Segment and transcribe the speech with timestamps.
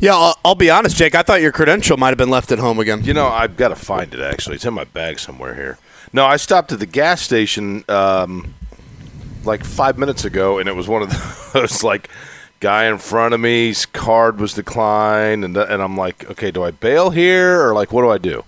[0.00, 1.14] Yeah, I'll, I'll be honest, Jake.
[1.14, 3.04] I thought your credential might have been left at home again.
[3.04, 4.56] You know, I've got to find it actually.
[4.56, 5.78] It's in my bag somewhere here.
[6.14, 8.54] No, I stopped at the gas station um,
[9.44, 12.08] like five minutes ago, and it was one of those like
[12.60, 16.70] guy in front of me's card was declined, and and I'm like, okay, do I
[16.70, 18.42] bail here or like what do I do?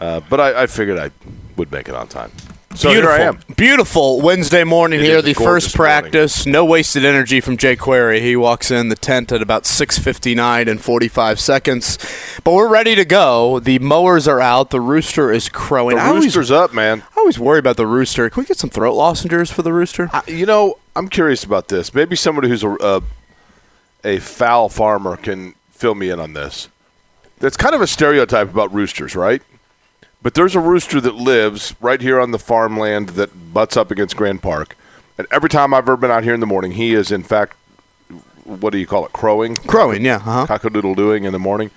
[0.00, 1.12] Uh, but I, I figured I
[1.56, 2.32] would make it on time.
[2.74, 3.38] So beautiful, here I am.
[3.56, 5.16] beautiful Wednesday morning It here.
[5.18, 8.20] is a The first practice, no wasted energy from Jake Query.
[8.20, 11.98] He walks in the tent at about six fifty nine and forty five seconds,
[12.44, 13.60] but we're ready to go.
[13.60, 14.70] The mowers are out.
[14.70, 15.96] The rooster is crowing.
[15.96, 17.02] The I always- rooster's up, man.
[17.16, 18.28] I always worry about the rooster.
[18.30, 20.08] Can we get some throat lozenges for the rooster?
[20.12, 21.92] I, you know, I'm curious about this.
[21.94, 23.02] Maybe somebody who's a, a
[24.04, 26.68] a fowl farmer can fill me in on this.
[27.38, 29.42] That's kind of a stereotype about roosters, right?
[30.22, 34.16] But there's a rooster that lives right here on the farmland that butts up against
[34.16, 34.76] Grand Park.
[35.18, 37.56] And every time I've ever been out here in the morning, he is in fact,
[38.44, 39.56] what do you call it, crowing?
[39.56, 40.16] Crowing, yeah.
[40.16, 40.46] Uh-huh.
[40.46, 41.70] Cockadoodle doing in the morning.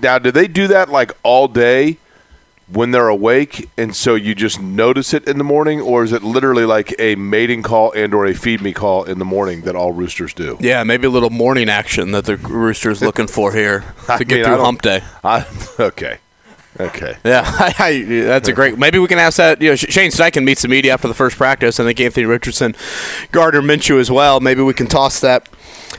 [0.00, 1.98] Now, do they do that like all day
[2.66, 6.22] when they're awake, and so you just notice it in the morning, or is it
[6.22, 9.76] literally like a mating call and or a feed me call in the morning that
[9.76, 10.56] all roosters do?
[10.60, 14.36] Yeah, maybe a little morning action that the rooster's looking for here I to get
[14.36, 15.02] mean, through hump day.
[15.22, 15.46] I,
[15.78, 16.18] okay,
[16.80, 17.16] okay.
[17.24, 18.78] Yeah, I, I, that's a great.
[18.78, 19.60] Maybe we can ask that.
[19.60, 21.80] You know, Shane Steichen meets the media after the first practice.
[21.80, 22.74] I think Anthony Richardson,
[23.32, 24.40] Gardner Minshew as well.
[24.40, 25.48] Maybe we can toss that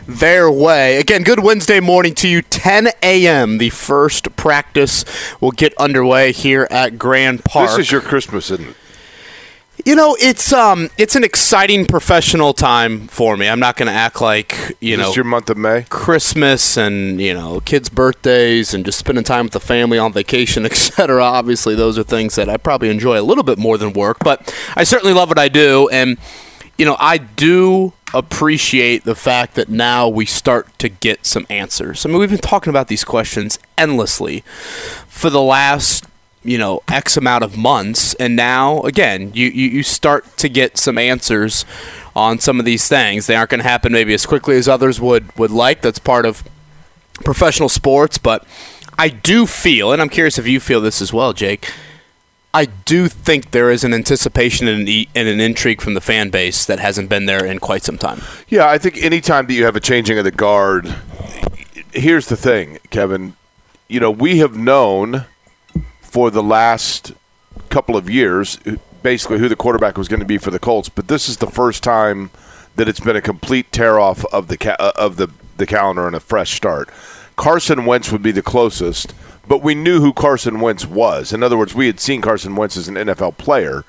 [0.08, 0.98] their way.
[0.98, 2.42] Again, good Wednesday morning to you.
[2.42, 3.58] 10 a.m.
[3.58, 5.06] The first practice
[5.42, 7.70] will get underway here at Grand Park.
[7.72, 8.76] This is your Christmas, isn't it?
[9.86, 13.48] You know, it's um, it's an exciting professional time for me.
[13.48, 15.86] I'm not going to act like you know your month of May?
[15.90, 20.66] Christmas and you know kids' birthdays and just spending time with the family on vacation,
[20.66, 21.24] etc.
[21.24, 24.52] Obviously, those are things that I probably enjoy a little bit more than work, but
[24.76, 26.18] I certainly love what I do, and
[26.80, 32.08] you know I do appreciate the fact that now we start to get some answers.
[32.08, 34.44] I mean, we've been talking about these questions endlessly
[35.08, 36.06] for the last
[36.46, 40.78] you know x amount of months and now again you, you, you start to get
[40.78, 41.66] some answers
[42.16, 43.28] on some of these things.
[43.28, 45.82] They aren't going to happen maybe as quickly as others would would like.
[45.82, 46.44] That's part of
[47.24, 48.46] professional sports but
[49.00, 51.72] i do feel and i'm curious if you feel this as well jake
[52.54, 56.30] i do think there is an anticipation and an, and an intrigue from the fan
[56.30, 58.22] base that hasn't been there in quite some time.
[58.48, 60.94] Yeah, I think anytime that you have a changing of the guard,
[61.92, 63.36] here's the thing, Kevin.
[63.88, 65.26] You know, we have known
[66.16, 67.12] for the last
[67.68, 68.58] couple of years
[69.04, 71.48] basically who the quarterback was going to be for the Colts, but this is the
[71.48, 72.32] first time
[72.78, 76.08] that it's been a complete tear off of the ca- uh, of the the calendar
[76.08, 76.90] and a fresh start.
[77.36, 79.14] Carson Wentz would be the closest,
[79.46, 81.34] but we knew who Carson Wentz was.
[81.34, 83.84] In other words, we had seen Carson Wentz as an NFL player.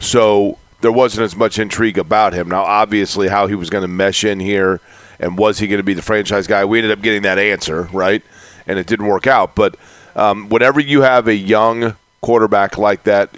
[0.00, 2.48] So there wasn't as much intrigue about him.
[2.48, 4.80] Now, obviously, how he was going to mesh in here
[5.20, 6.64] and was he going to be the franchise guy?
[6.64, 8.24] We ended up getting that answer, right?
[8.66, 9.54] And it didn't work out.
[9.54, 9.76] But
[10.14, 13.30] um, whenever you have a young quarterback like that,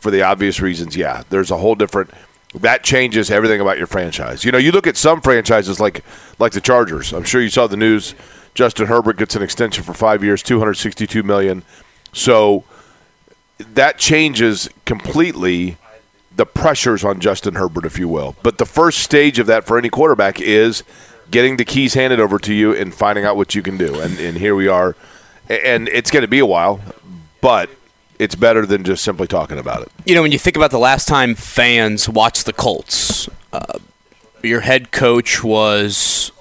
[0.00, 2.10] for the obvious reasons, yeah, there's a whole different.
[2.54, 4.44] That changes everything about your franchise.
[4.44, 6.04] You know, you look at some franchises like
[6.38, 7.12] like the Chargers.
[7.12, 8.14] I'm sure you saw the news.
[8.54, 11.62] Justin Herbert gets an extension for five years, 262 million.
[12.12, 12.64] So
[13.58, 15.76] that changes completely
[16.34, 18.36] the pressures on Justin Herbert, if you will.
[18.42, 20.84] But the first stage of that for any quarterback is
[21.30, 24.00] getting the keys handed over to you and finding out what you can do.
[24.00, 24.94] And, and here we are.
[25.48, 26.80] And it's going to be a while,
[27.40, 27.70] but
[28.18, 29.92] it's better than just simply talking about it.
[30.04, 33.78] you know, when you think about the last time fans watched the Colts, uh,
[34.42, 36.32] your head coach was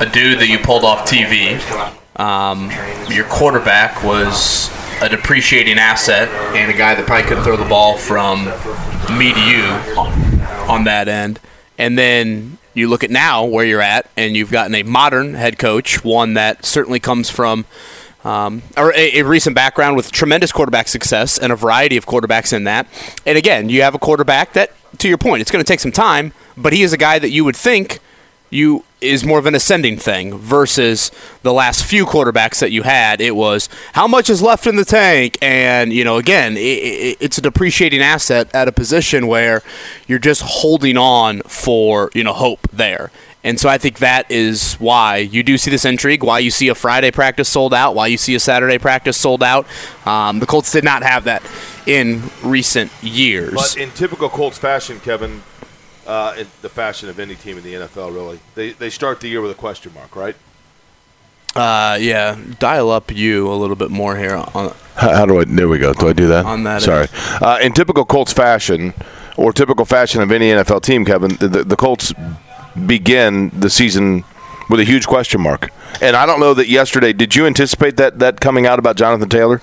[0.00, 1.58] a dude that you pulled off TV.
[2.18, 2.70] Um,
[3.10, 7.96] your quarterback was a depreciating asset and a guy that probably couldn't throw the ball
[7.96, 8.44] from
[9.18, 9.64] me to you
[9.96, 10.40] on,
[10.70, 11.40] on that end.
[11.78, 15.58] And then you look at now where you're at, and you've gotten a modern head
[15.58, 17.64] coach, one that certainly comes from
[18.24, 22.64] um, a, a recent background with tremendous quarterback success and a variety of quarterbacks in
[22.64, 22.86] that.
[23.26, 25.92] And again, you have a quarterback that, to your point, it's going to take some
[25.92, 27.98] time, but he is a guy that you would think
[28.52, 31.10] you is more of an ascending thing versus
[31.42, 33.20] the last few quarterbacks that you had.
[33.20, 37.16] It was how much is left in the tank, and you know, again, i i
[37.20, 39.62] it's a depreciating asset at a position where
[40.06, 43.10] you're just holding on for you know hope there.
[43.44, 46.68] And so I think that is why you do see this intrigue, why you see
[46.68, 49.66] a Friday practice sold out, why you see a Saturday practice sold out.
[50.06, 51.42] Um, the Colts did not have that
[51.84, 53.54] in recent years.
[53.54, 55.42] But in typical Colts fashion, Kevin,
[56.06, 59.28] uh, in the fashion of any team in the NFL, really, they, they start the
[59.28, 60.36] year with a question mark, right?
[61.54, 65.44] Uh, yeah, dial up you a little bit more here on How, how do I?
[65.44, 65.92] There we go.
[65.92, 66.46] Do I do that?
[66.46, 67.08] On that Sorry.
[67.42, 68.94] Uh, in typical Colts fashion,
[69.36, 72.14] or typical fashion of any NFL team, Kevin, the, the, the Colts
[72.86, 74.24] begin the season
[74.70, 75.70] with a huge question mark.
[76.00, 77.12] And I don't know that yesterday.
[77.12, 79.60] Did you anticipate that that coming out about Jonathan Taylor?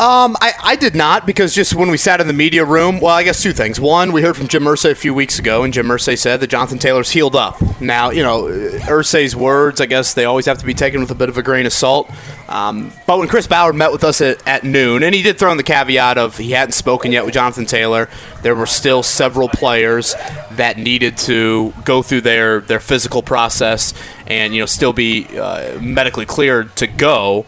[0.00, 3.16] Um, I, I did not because just when we sat in the media room, well,
[3.16, 3.80] I guess two things.
[3.80, 6.46] One, we heard from Jim Irsay a few weeks ago, and Jim Irsay said that
[6.46, 7.60] Jonathan Taylor's healed up.
[7.80, 11.16] Now, you know, Irsay's words, I guess they always have to be taken with a
[11.16, 12.08] bit of a grain of salt.
[12.48, 15.50] Um, but when Chris Ballard met with us at, at noon, and he did throw
[15.50, 18.08] in the caveat of he hadn't spoken yet with Jonathan Taylor,
[18.42, 20.14] there were still several players
[20.52, 23.94] that needed to go through their, their physical process
[24.28, 27.46] and, you know, still be uh, medically cleared to go.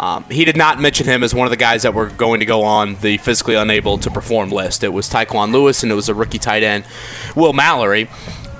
[0.00, 2.46] Um, he did not mention him as one of the guys that were going to
[2.46, 4.82] go on the physically unable to perform list.
[4.82, 6.84] It was Tyquan Lewis and it was a rookie tight end,
[7.36, 8.08] Will Mallory.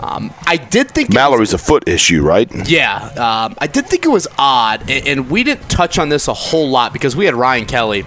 [0.00, 2.50] Um, I did think it was- Mallory's a foot issue, right?
[2.68, 6.28] yeah, um, I did think it was odd, and, and we didn't touch on this
[6.28, 8.04] a whole lot because we had Ryan Kelly,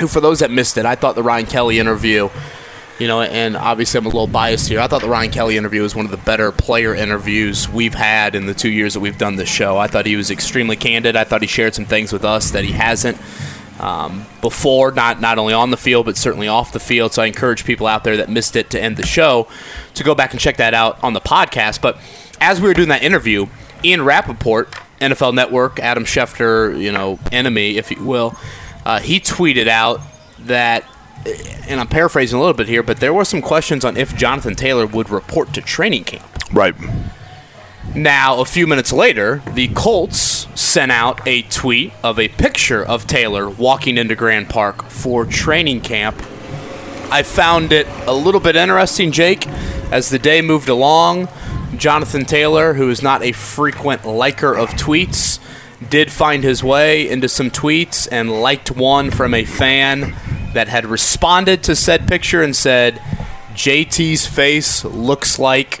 [0.00, 2.28] who, for those that missed it, I thought the Ryan Kelly interview,
[2.98, 4.80] you know, and obviously I'm a little biased here.
[4.80, 8.34] I thought the Ryan Kelly interview was one of the better player interviews we've had
[8.34, 9.78] in the two years that we've done this show.
[9.78, 11.16] I thought he was extremely candid.
[11.16, 13.18] I thought he shared some things with us that he hasn't
[13.80, 17.12] um, before, not not only on the field but certainly off the field.
[17.12, 19.48] So I encourage people out there that missed it to end the show
[19.94, 21.80] to go back and check that out on the podcast.
[21.80, 21.98] But
[22.40, 23.46] as we were doing that interview,
[23.84, 24.70] Ian Rapoport,
[25.00, 28.36] NFL Network, Adam Schefter, you know, enemy, if you will,
[28.84, 30.00] uh, he tweeted out
[30.40, 30.84] that,
[31.68, 34.54] and I'm paraphrasing a little bit here, but there were some questions on if Jonathan
[34.54, 36.26] Taylor would report to training camp.
[36.52, 36.74] Right.
[37.94, 43.06] Now, a few minutes later, the Colts sent out a tweet of a picture of
[43.06, 46.16] Taylor walking into Grand Park for training camp.
[47.10, 49.46] I found it a little bit interesting, Jake,
[49.92, 51.28] as the day moved along.
[51.76, 55.38] Jonathan Taylor, who is not a frequent liker of tweets,
[55.88, 60.14] did find his way into some tweets and liked one from a fan
[60.54, 63.00] that had responded to said picture and said,
[63.54, 65.80] JT's face looks like,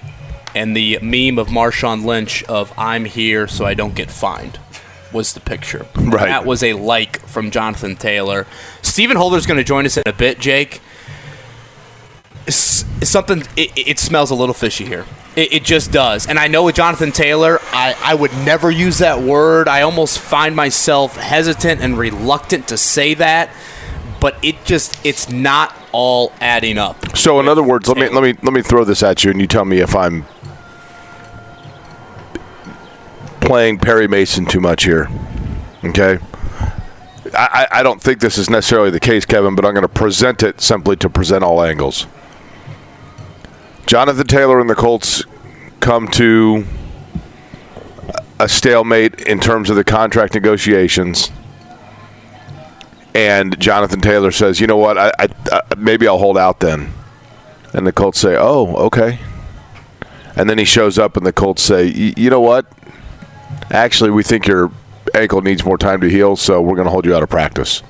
[0.54, 4.58] and the meme of Marshawn Lynch of I'm here so I don't get fined
[5.12, 5.86] was the picture.
[5.96, 6.26] Right.
[6.26, 8.46] That was a like from Jonathan Taylor.
[8.82, 10.80] Stephen Holder's going to join us in a bit, Jake.
[12.46, 15.06] It's, it's something, it, it smells a little fishy here.
[15.34, 16.26] It, it just does.
[16.26, 19.68] And I know with Jonathan Taylor, I, I would never use that word.
[19.68, 23.50] I almost find myself hesitant and reluctant to say that.
[24.24, 27.14] But it just, it's not all adding up.
[27.14, 29.38] So, in other words, let me let me let me throw this at you, and
[29.38, 30.24] you tell me if I'm
[33.42, 35.10] playing Perry Mason too much here.
[35.84, 36.16] Okay.
[37.34, 40.42] I, I don't think this is necessarily the case, Kevin, but I'm going to present
[40.42, 42.06] it simply to present all angles.
[43.84, 45.22] Jonathan Taylor and the Colts
[45.80, 46.64] come to
[48.40, 51.30] a stalemate in terms of the contract negotiations
[53.14, 54.98] and Jonathan Taylor says, "You know what?
[54.98, 56.92] I, I, I maybe I'll hold out then."
[57.72, 59.18] And the Colts say, "Oh, okay."
[60.36, 62.66] And then he shows up, and the Colts say, "You know what?
[63.70, 64.70] Actually, we think your
[65.14, 67.82] ankle needs more time to heal, so we're going to hold you out of practice.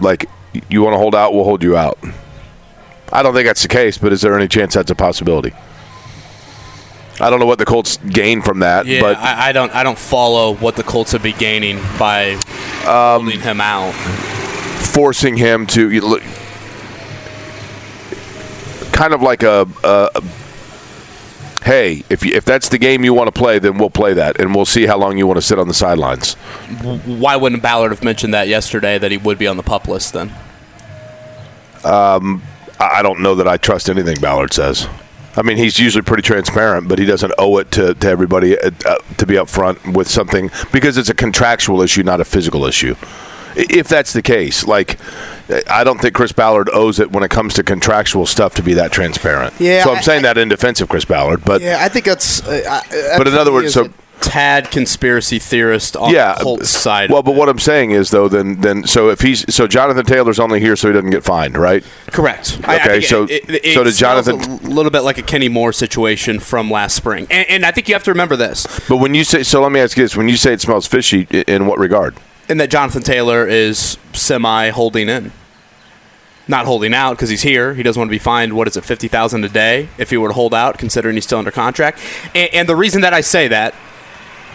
[0.00, 0.28] Like,
[0.68, 1.34] you want to hold out?
[1.34, 1.98] We'll hold you out."
[3.12, 5.52] I don't think that's the case, but is there any chance that's a possibility?
[7.20, 9.72] I don't know what the Colts gain from that, Yeah, but I, I don't.
[9.72, 12.40] I don't follow what the Colts would be gaining by
[12.86, 13.92] Um, holding him out.
[14.92, 16.22] forcing him to you look
[18.92, 20.22] kind of like a, a, a-
[21.64, 24.38] hey if you, if that's the game you want to play then we'll play that
[24.40, 26.34] and we'll see how long you want to sit on the sidelines
[27.06, 30.12] Why wouldn't Ballard have mentioned that yesterday that he would be on the pup list
[30.12, 30.32] then?
[31.84, 32.42] Um,
[32.78, 34.86] I don't know that I trust anything Ballard says
[35.36, 38.70] I mean he's usually pretty transparent but he doesn't owe it to, to everybody uh,
[38.86, 42.94] uh, to be upfront with something because it's a contractual issue not a physical issue
[43.56, 44.98] if that's the case like
[45.70, 48.72] I don't think Chris Ballard owes it when it comes to contractual stuff to be
[48.74, 49.52] that transparent.
[49.60, 52.06] Yeah, so I'm I- saying that in defense of Chris Ballard, but Yeah, I think
[52.06, 52.42] that's.
[52.46, 52.80] Uh,
[53.18, 53.90] But in other words, so-
[54.24, 56.34] tad conspiracy theorist on yeah.
[56.34, 57.10] the Colts side.
[57.10, 60.40] Well, but what I'm saying is though, then then so if he's so Jonathan Taylor's
[60.40, 61.84] only here so he doesn't get fined, right?
[62.08, 62.60] Correct.
[62.64, 65.22] I- I Okay, so- it, it, it so did Jonathan- a little bit like a
[65.22, 68.66] Kenny Moore situation from last spring, and, and I think you have to remember this:
[68.88, 70.86] But when you say so, let me ask you this: when you say it smells
[70.86, 72.16] fishy, in what regard?
[72.48, 75.32] in that Jonathan Taylor is semi holding in.
[76.46, 77.72] not holding out because he's here.
[77.72, 78.52] He doesn't want to be fined.
[78.52, 81.24] What is it, fifty thousand a day if he were to hold out, considering he's
[81.24, 82.00] still under contract.
[82.34, 83.74] And, and the reason that I say that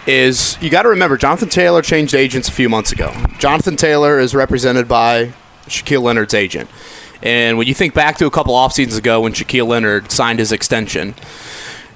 [0.09, 3.13] is you got to remember Jonathan Taylor changed agents a few months ago.
[3.37, 5.33] Jonathan Taylor is represented by
[5.67, 6.67] Shaquille Leonard's agent.
[7.21, 10.39] And when you think back to a couple off seasons ago when Shaquille Leonard signed
[10.39, 11.13] his extension,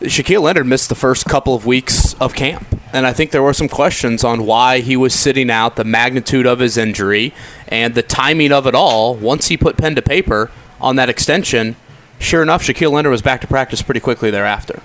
[0.02, 2.68] Shaquille Leonard missed the first couple of weeks of camp.
[2.94, 6.46] And I think there were some questions on why he was sitting out, the magnitude
[6.46, 7.34] of his injury,
[7.68, 9.16] and the timing of it all.
[9.16, 11.78] Once he put pen to paper on that extension,
[12.20, 14.84] sure enough, Shaquille Leonard was back to practice pretty quickly thereafter.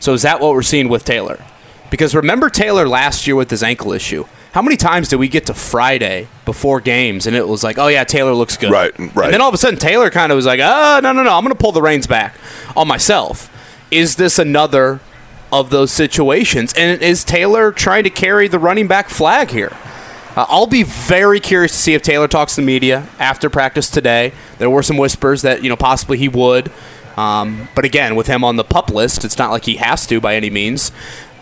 [0.00, 1.42] So is that what we're seeing with Taylor?
[1.90, 4.24] Because remember Taylor last year with his ankle issue.
[4.52, 7.88] How many times did we get to Friday before games and it was like, oh
[7.88, 8.70] yeah, Taylor looks good.
[8.70, 9.26] Right, right.
[9.26, 11.36] And then all of a sudden Taylor kind of was like, oh, no, no, no,
[11.36, 12.34] I'm going to pull the reins back
[12.76, 13.54] on myself.
[13.90, 15.00] Is this another
[15.52, 16.72] of those situations?
[16.74, 19.76] And is Taylor trying to carry the running back flag here?
[20.36, 23.90] Uh, I'll be very curious to see if Taylor talks to the media after practice
[23.90, 24.32] today.
[24.58, 26.70] There were some whispers that you know possibly he would,
[27.16, 30.20] um, but again, with him on the pup list, it's not like he has to
[30.20, 30.92] by any means.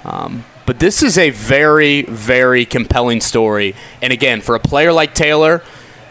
[0.06, 3.74] Um, but this is a very, very compelling story.
[4.00, 5.62] And again, for a player like Taylor,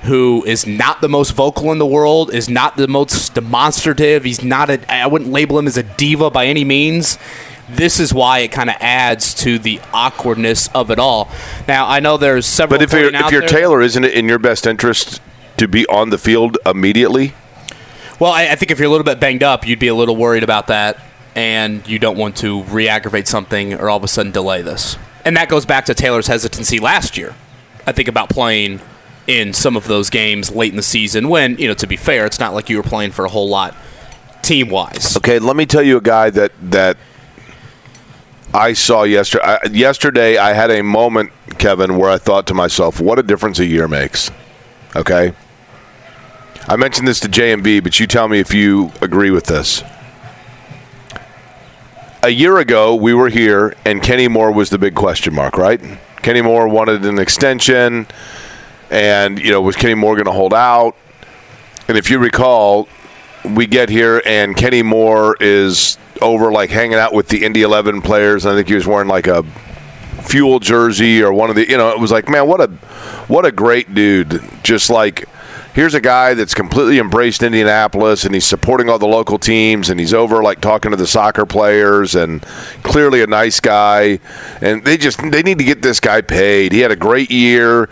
[0.04, 4.44] who is not the most vocal in the world, is not the most demonstrative, he's
[4.44, 7.18] not a, I wouldn't label him as a diva by any means.
[7.70, 11.32] This is why it kind of adds to the awkwardness of it all.
[11.68, 12.78] Now, I know there's several.
[12.80, 15.22] But if you're, if you're there- Taylor, isn't it in your best interest
[15.58, 17.34] to be on the field immediately?
[18.20, 20.16] Well, I, I think if you're a little bit banged up, you'd be a little
[20.16, 21.00] worried about that,
[21.36, 24.98] and you don't want to re-aggravate something or all of a sudden delay this.
[25.26, 27.36] And that goes back to Taylor's hesitancy last year.
[27.86, 28.82] I think about playing
[29.28, 32.26] in some of those games late in the season when, you know, to be fair,
[32.26, 33.76] it's not like you were playing for a whole lot
[34.46, 35.18] team wise.
[35.18, 36.98] Okay, let me tell you a guy that that
[38.54, 39.44] I saw yesterday.
[39.44, 43.60] I, yesterday, I had a moment, Kevin, where I thought to myself, "What a difference
[43.60, 44.32] a year makes."
[44.96, 45.34] Okay,
[46.68, 49.46] I mentioned this to J and B, but you tell me if you agree with
[49.46, 49.84] this.
[52.26, 55.80] A year ago, we were here, and Kenny Moore was the big question mark, right?
[56.24, 58.08] Kenny Moore wanted an extension,
[58.90, 60.96] and you know, was Kenny Moore going to hold out?
[61.88, 62.88] And if you recall,
[63.54, 68.02] we get here and Kenny Moore is over like hanging out with the Indy 11
[68.02, 68.48] players.
[68.48, 69.44] I think he was wearing like a
[70.24, 72.68] fuel jersey or one of the you know it was like man what a
[73.28, 75.30] what a great dude just like
[75.76, 80.00] here's a guy that's completely embraced Indianapolis and he's supporting all the local teams and
[80.00, 82.42] he's over like talking to the soccer players and
[82.82, 84.20] clearly a nice guy
[84.62, 87.90] and they just they need to get this guy paid he had a great year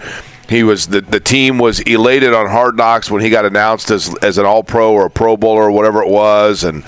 [0.50, 4.14] he was the, the team was elated on Hard Knocks when he got announced as
[4.22, 6.84] as an All Pro or a Pro Bowler or whatever it was, and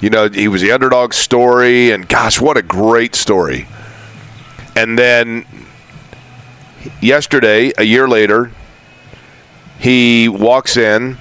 [0.00, 1.92] you know he was the underdog story.
[1.92, 3.68] And gosh, what a great story!
[4.74, 5.46] And then
[7.00, 8.50] yesterday, a year later,
[9.78, 11.18] he walks in.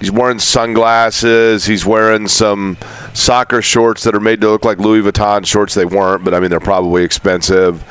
[0.00, 1.64] He's wearing sunglasses.
[1.64, 2.76] He's wearing some
[3.14, 5.74] soccer shorts that are made to look like Louis Vuitton shorts.
[5.74, 7.84] They weren't, but I mean they're probably expensive.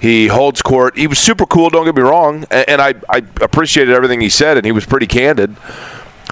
[0.00, 0.96] He holds court.
[0.96, 1.70] He was super cool.
[1.70, 5.06] Don't get me wrong, and I I appreciated everything he said, and he was pretty
[5.06, 5.56] candid.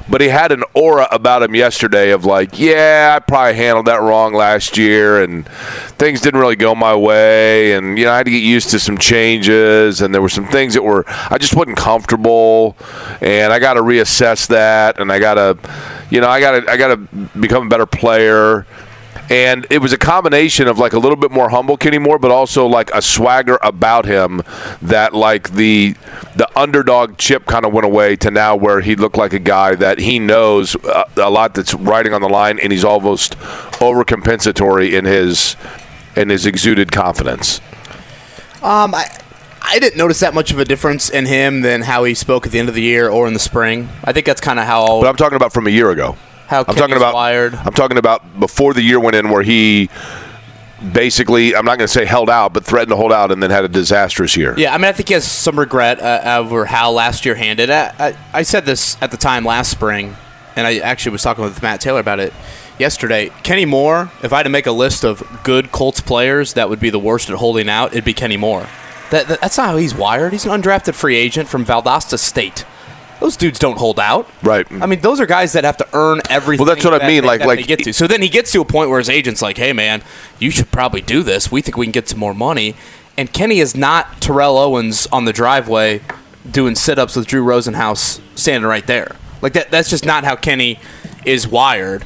[0.08, 4.00] But he had an aura about him yesterday of like, yeah, I probably handled that
[4.00, 5.46] wrong last year, and
[5.98, 8.78] things didn't really go my way, and you know I had to get used to
[8.78, 12.76] some changes, and there were some things that were I just wasn't comfortable,
[13.20, 15.58] and I got to reassess that, and I got to,
[16.10, 16.96] you know, I got to I got to
[17.38, 18.64] become a better player
[19.30, 22.30] and it was a combination of like a little bit more humble Kenny Moore, but
[22.30, 24.42] also like a swagger about him
[24.82, 25.94] that like the
[26.36, 29.74] the underdog chip kind of went away to now where he looked like a guy
[29.74, 33.36] that he knows uh, a lot that's riding on the line, and he's almost
[33.78, 35.56] overcompensatory in his
[36.14, 37.60] in his exuded confidence.
[38.62, 39.06] Um, I,
[39.62, 42.52] I didn't notice that much of a difference in him than how he spoke at
[42.52, 43.88] the end of the year or in the spring.
[44.04, 46.16] I think that's kind of how But I'm talking about from a year ago.
[46.46, 47.54] How I'm talking about wired.
[47.54, 49.88] I'm talking about before the year went in where he
[50.92, 53.50] basically I'm not going to say held out, but threatened to hold out and then
[53.50, 54.54] had a disastrous year.
[54.58, 57.70] Yeah, I mean, I think he has some regret uh, over how last year handed.
[57.70, 60.16] I, I, I said this at the time last spring,
[60.54, 62.32] and I actually was talking with Matt Taylor about it
[62.78, 63.30] yesterday.
[63.42, 66.80] Kenny Moore, if I had to make a list of good Colts players that would
[66.80, 68.66] be the worst at holding out, it'd be Kenny Moore.
[69.10, 70.32] That, that, that's not how he's wired.
[70.32, 72.64] He's an undrafted free agent from Valdosta State.
[73.20, 74.28] Those dudes don't hold out.
[74.42, 74.66] Right.
[74.70, 76.64] I mean, those are guys that have to earn everything.
[76.66, 77.92] Well, that's what I mean, they- like- that like- they get to.
[77.92, 80.02] So then he gets to a point where his agent's like, "Hey, man,
[80.38, 81.50] you should probably do this.
[81.50, 82.74] We think we can get some more money."
[83.18, 86.00] And Kenny is not Terrell Owens on the driveway
[86.50, 89.16] doing sit-ups with Drew Rosenhaus standing right there.
[89.42, 89.70] Like that.
[89.70, 90.78] That's just not how Kenny
[91.24, 92.04] is wired.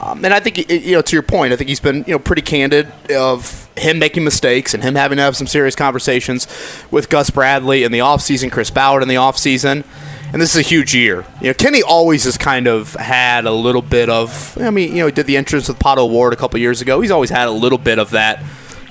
[0.00, 2.18] Um, and I think you know, to your point, I think he's been you know
[2.18, 6.48] pretty candid of him making mistakes and him having to have some serious conversations
[6.90, 9.84] with Gus Bradley in the offseason, Chris Ballard in the offseason.
[10.32, 11.24] And this is a huge year.
[11.40, 14.58] You know, Kenny always has kind of had a little bit of.
[14.60, 17.00] I mean, you know, he did the entrance with Pato O'Ward a couple years ago.
[17.00, 18.42] He's always had a little bit of that,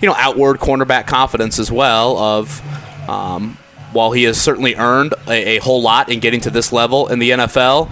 [0.02, 2.18] you know, outward cornerback confidence as well.
[2.18, 3.58] Of um,
[3.92, 7.20] while he has certainly earned a, a, whole lot in getting to this level in
[7.20, 7.90] the NFL,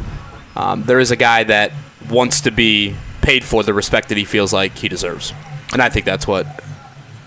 [0.56, 1.72] um, there is a guy that
[2.10, 5.34] wants to be paid for the respect that he feels like he deserves,
[5.72, 6.46] and I think that's what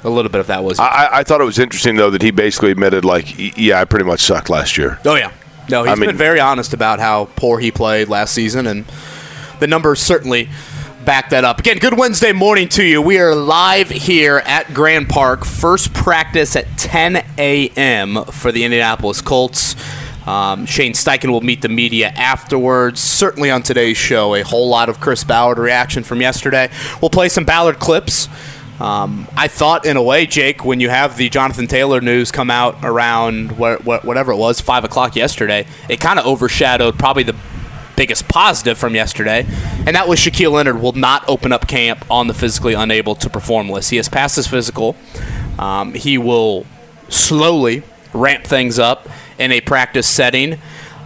[0.04, 0.78] a little bit of that was.
[0.78, 4.04] I, I thought it was interesting though that he basically admitted, like, yeah, I pretty
[4.04, 4.98] much sucked last year.
[5.04, 5.32] Oh yeah,
[5.68, 8.84] no, he's I mean, been very honest about how poor he played last season, and
[9.60, 10.48] the numbers certainly
[11.04, 11.60] back that up.
[11.60, 13.00] Again, good Wednesday morning to you.
[13.00, 15.44] We are live here at Grand Park.
[15.44, 18.24] First practice at 10 a.m.
[18.24, 19.76] for the Indianapolis Colts.
[20.26, 23.00] Um, Shane Steichen will meet the media afterwards.
[23.00, 26.68] Certainly on today's show, a whole lot of Chris Ballard reaction from yesterday.
[27.00, 28.28] We'll play some Ballard clips.
[28.80, 32.50] Um, I thought, in a way, Jake, when you have the Jonathan Taylor news come
[32.50, 37.22] out around wh- wh- whatever it was, 5 o'clock yesterday, it kind of overshadowed probably
[37.22, 37.36] the
[37.96, 39.46] biggest positive from yesterday,
[39.86, 43.30] and that was Shaquille Leonard will not open up camp on the physically unable to
[43.30, 43.88] perform list.
[43.88, 44.94] He has passed his physical.
[45.58, 46.66] Um, he will
[47.08, 50.58] slowly ramp things up in a practice setting.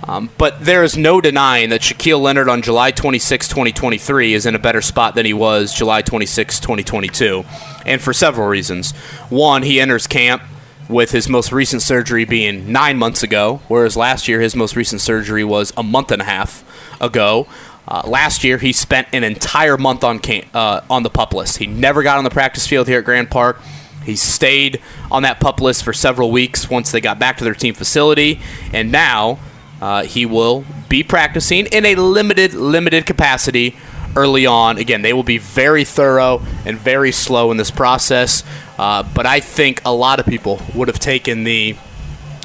[0.04, 4.54] Um, but there is no denying that Shaquille Leonard on July 26, 2023 is in
[4.54, 7.44] a better spot than he was July 26, 2022.
[7.84, 8.92] And for several reasons.
[9.28, 10.42] One, he enters camp
[10.88, 15.00] with his most recent surgery being nine months ago, whereas last year his most recent
[15.00, 16.64] surgery was a month and a half
[17.00, 17.46] ago.
[17.86, 21.56] Uh, last year, he spent an entire month on camp, uh, on the pup list.
[21.58, 23.60] He never got on the practice field here at Grand Park.
[24.04, 24.80] He stayed
[25.10, 28.40] on that pup list for several weeks once they got back to their team facility,
[28.72, 29.38] and now
[29.80, 33.76] uh, he will be practicing in a limited, limited capacity
[34.16, 34.78] early on.
[34.78, 38.44] Again, they will be very thorough and very slow in this process.
[38.78, 41.76] Uh, but I think a lot of people would have taken the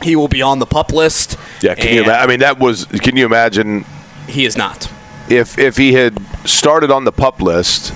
[0.04, 1.38] he will be on the pup list.
[1.62, 2.04] Yeah, can you?
[2.04, 2.86] Ima- I mean, that was.
[2.86, 3.86] Can you imagine?
[4.28, 4.92] He is not.
[5.30, 7.94] If if he had started on the pup list,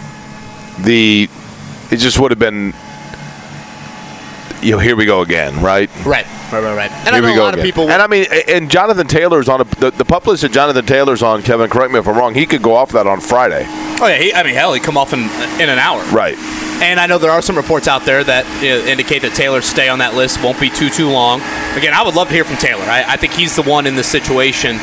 [0.80, 1.30] the
[1.92, 2.74] it just would have been.
[4.62, 5.90] You know, here we go again, right?
[6.06, 6.26] Right.
[6.52, 6.92] Right, right, right.
[6.92, 7.60] And Here I know we a go lot again.
[7.60, 7.90] of people.
[7.92, 11.22] And I mean, and Jonathan Taylor's on a, the, the pup list that Jonathan Taylor's
[11.22, 11.44] on.
[11.44, 12.34] Kevin, correct me if I'm wrong.
[12.34, 13.66] He could go off that on Friday.
[13.68, 15.20] oh yeah, he, I mean, hell, he come off in
[15.62, 16.02] in an hour.
[16.12, 16.36] Right.
[16.82, 20.00] And I know there are some reports out there that indicate that Taylor's stay on
[20.00, 21.40] that list won't be too too long.
[21.78, 22.84] Again, I would love to hear from Taylor.
[22.84, 24.78] I, I think he's the one in this situation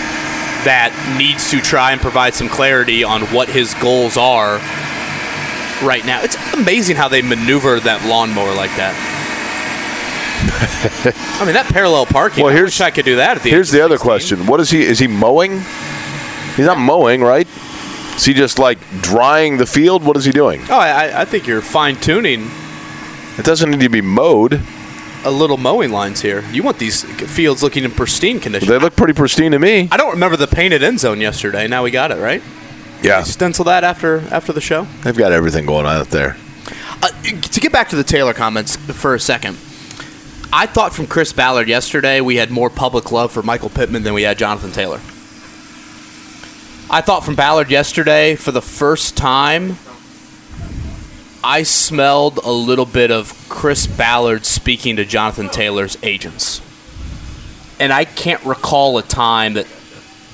[0.65, 4.59] that needs to try and provide some clarity on what his goals are
[5.85, 6.23] right now.
[6.23, 8.95] It's amazing how they maneuver that lawnmower like that.
[10.49, 12.45] I mean, that parallel parking.
[12.45, 13.37] Well, I here's- wish I could do that.
[13.39, 14.05] At the Here's the other 16.
[14.11, 14.83] question: What is he?
[14.83, 15.61] Is he mowing?
[16.57, 17.47] He's not mowing, right?
[18.17, 20.03] Is he just like drying the field?
[20.05, 20.63] What is he doing?
[20.71, 22.51] Oh, I, I think you're fine tuning
[23.37, 24.63] It doesn't need to be mowed.
[25.25, 26.43] a little mowing lines here.
[26.51, 28.69] You want these fields looking in pristine condition.
[28.69, 29.89] They look pretty pristine to me.
[29.93, 31.67] I don't remember the painted end zone yesterday.
[31.69, 32.43] Now we got it right.
[33.03, 34.87] Yeah, Stencil that after after the show.
[35.03, 36.37] they've got everything going on out there.
[37.03, 39.59] Uh, to get back to the Taylor comments for a second,
[40.53, 44.15] I thought from Chris Ballard yesterday we had more public love for Michael Pittman than
[44.15, 45.01] we had Jonathan Taylor.
[46.89, 49.77] I thought from Ballard yesterday for the first time,
[51.43, 56.63] I smelled a little bit of Chris Ballard speaking to Jonathan Taylor's agents.
[57.81, 59.67] And I can't recall a time that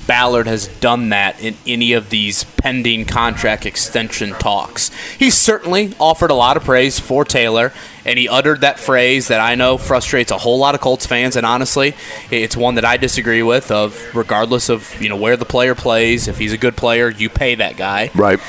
[0.07, 4.91] Ballard has done that in any of these pending contract extension talks.
[5.17, 7.71] He certainly offered a lot of praise for Taylor,
[8.05, 11.35] and he uttered that phrase that I know frustrates a whole lot of Colts fans.
[11.35, 11.95] And honestly,
[12.31, 13.71] it's one that I disagree with.
[13.71, 17.29] Of regardless of you know where the player plays, if he's a good player, you
[17.29, 18.11] pay that guy.
[18.13, 18.39] Right.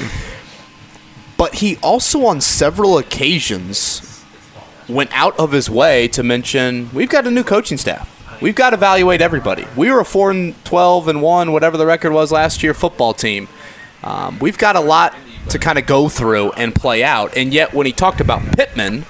[1.37, 4.25] But he also, on several occasions,
[4.89, 8.11] went out of his way to mention we've got a new coaching staff.
[8.45, 9.65] We've got to evaluate everybody.
[9.75, 13.15] We were a 4 and 12 and 1, whatever the record was last year, football
[13.15, 13.49] team.
[14.03, 15.15] Um, we've got a lot
[15.49, 17.39] to kind of go through and play out.
[17.39, 19.07] And yet, when he talked about Pittman,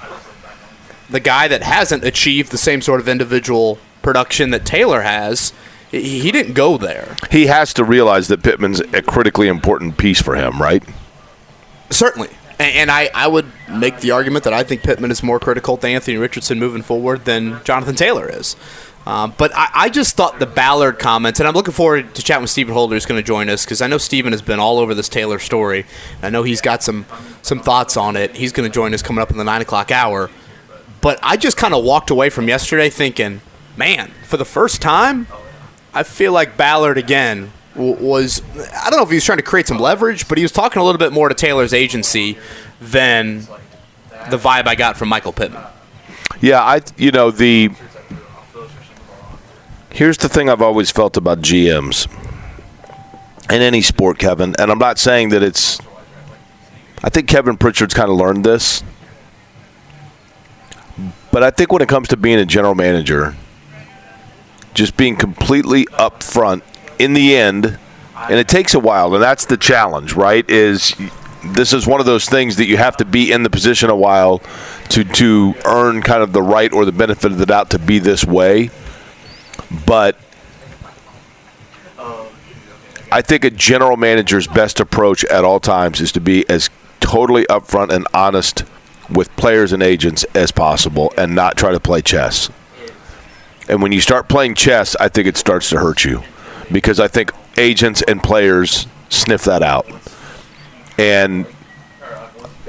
[1.09, 5.51] the guy that hasn't achieved the same sort of individual production that Taylor has,
[5.91, 7.17] he didn't go there.
[7.29, 10.81] He has to realize that Pittman's a critically important piece for him, right?
[11.89, 12.29] Certainly.
[12.57, 15.75] And, and I, I would make the argument that I think Pittman is more critical
[15.75, 18.55] to Anthony Richardson moving forward than Jonathan Taylor is.
[19.05, 22.41] Um, but I, I just thought the Ballard comments, and I'm looking forward to chatting
[22.41, 24.79] with Stephen Holder, who's going to join us, because I know Stephen has been all
[24.79, 25.85] over this Taylor story.
[26.23, 27.05] I know he's got some,
[27.43, 28.35] some thoughts on it.
[28.35, 30.31] He's going to join us coming up in the 9 o'clock hour.
[31.01, 33.41] But I just kind of walked away from yesterday thinking,
[33.77, 35.27] man, for the first time,
[35.93, 38.41] I feel like Ballard again was
[38.73, 40.81] I don't know if he was trying to create some leverage, but he was talking
[40.81, 42.37] a little bit more to Taylor's agency
[42.81, 43.41] than
[44.29, 45.63] the vibe I got from Michael Pittman.
[46.41, 47.71] Yeah, I you know the
[49.95, 52.11] Here's the thing I've always felt about GMs
[53.49, 55.79] in any sport, Kevin, and I'm not saying that it's.
[57.01, 58.83] I think Kevin Pritchard's kind of learned this.
[61.31, 63.37] But I think when it comes to being a general manager,
[64.73, 66.63] just being completely upfront
[66.99, 67.79] in the end,
[68.17, 70.43] and it takes a while, and that's the challenge, right?
[70.49, 70.93] Is
[71.41, 73.95] this is one of those things that you have to be in the position a
[73.95, 74.39] while
[74.89, 77.97] to to earn kind of the right or the benefit of the doubt to be
[77.97, 78.71] this way.
[79.85, 80.17] But
[83.11, 87.45] I think a general manager's best approach at all times is to be as totally
[87.45, 88.63] upfront and honest
[89.09, 92.49] with players and agents as possible and not try to play chess.
[93.69, 96.23] And when you start playing chess, I think it starts to hurt you
[96.71, 99.87] because I think agents and players sniff that out.
[100.97, 101.45] And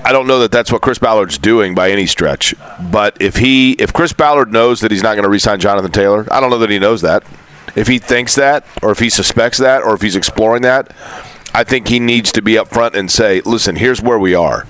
[0.07, 2.55] I don't know that that's what Chris Ballard's doing by any stretch.
[2.92, 6.27] But if he, if Chris Ballard knows that he's not going to re-sign Jonathan Taylor,
[6.31, 7.25] I don't know that he knows that.
[7.75, 10.95] If he thinks that, or if he suspects that, or if he's exploring that,
[11.53, 14.64] I think he needs to be upfront and say, "Listen, here's where we are.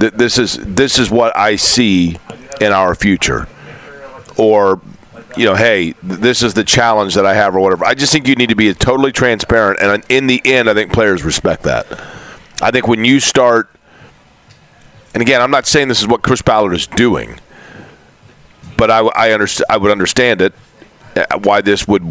[0.00, 2.16] Th- This is this is what I see
[2.60, 3.46] in our future."
[4.38, 4.80] Or
[5.36, 7.84] you know, hey, this is the challenge that I have, or whatever.
[7.84, 10.92] I just think you need to be totally transparent, and in the end, I think
[10.94, 11.86] players respect that.
[12.62, 13.68] I think when you start,
[15.16, 17.40] and again, I'm not saying this is what Chris Ballard is doing,
[18.76, 19.64] but I, I understand.
[19.70, 20.52] I would understand it
[21.16, 22.02] uh, why this would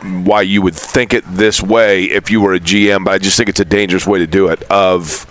[0.00, 3.04] why you would think it this way if you were a GM.
[3.04, 4.62] But I just think it's a dangerous way to do it.
[4.70, 5.26] Of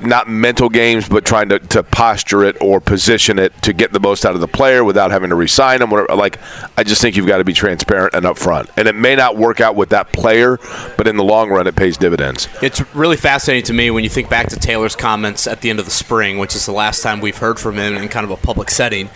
[0.00, 4.00] not mental games, but trying to, to posture it or position it to get the
[4.00, 5.90] most out of the player without having to resign him.
[5.90, 6.14] Whatever.
[6.14, 6.38] Like,
[6.76, 8.70] I just think you've got to be transparent and upfront.
[8.76, 10.58] And it may not work out with that player,
[10.96, 12.48] but in the long run, it pays dividends.
[12.62, 15.78] It's really fascinating to me when you think back to Taylor's comments at the end
[15.78, 18.30] of the spring, which is the last time we've heard from him in kind of
[18.30, 19.10] a public setting.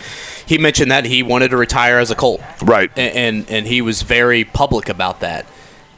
[0.45, 2.41] He mentioned that he wanted to retire as a Colt.
[2.61, 2.91] Right.
[2.97, 5.45] And, and, and he was very public about that.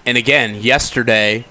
[0.06, 1.46] And again, yesterday,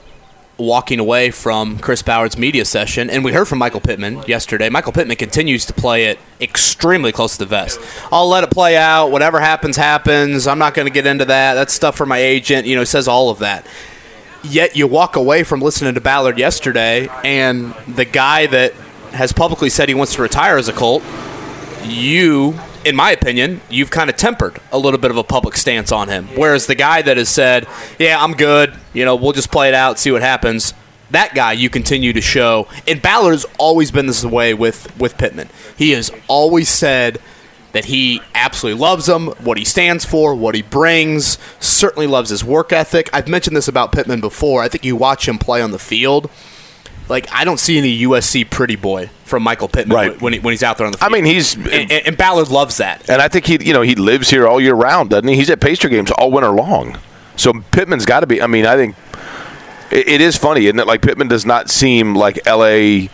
[0.58, 4.68] walking away from Chris Ballard's media session, and we heard from Michael Pittman yesterday.
[4.68, 7.80] Michael Pittman continues to play it extremely close to the vest.
[8.12, 9.08] I'll let it play out.
[9.08, 10.46] Whatever happens, happens.
[10.46, 11.54] I'm not going to get into that.
[11.54, 12.66] That's stuff for my agent.
[12.66, 13.66] You know, says all of that.
[14.44, 18.72] Yet you walk away from listening to Ballard yesterday, and the guy that
[19.12, 21.02] has publicly said he wants to retire as a Colt,
[21.84, 25.92] you, in my opinion, you've kind of tempered a little bit of a public stance
[25.92, 26.28] on him.
[26.34, 27.66] Whereas the guy that has said,
[27.98, 28.74] "Yeah, I'm good.
[28.92, 30.74] You know, we'll just play it out, see what happens."
[31.10, 35.48] That guy you continue to show, and Ballard's always been this way with with Pittman.
[35.76, 37.18] He has always said
[37.72, 41.38] that he absolutely loves him, what he stands for, what he brings.
[41.58, 43.08] Certainly loves his work ethic.
[43.12, 44.62] I've mentioned this about Pittman before.
[44.62, 46.30] I think you watch him play on the field.
[47.08, 50.20] Like I don't see any USC pretty boy from Michael Pittman Right.
[50.22, 51.10] when, he, when he's out there on the field.
[51.10, 53.08] I mean, he's and, and, and Ballard loves that.
[53.08, 55.36] And I think he, you know, he lives here all year round, doesn't he?
[55.36, 56.98] He's at Pacer games all winter long.
[57.36, 58.42] So Pittman's got to be.
[58.42, 58.94] I mean, I think
[59.90, 60.86] it, it is funny, isn't it?
[60.86, 63.08] Like Pittman does not seem like L.A.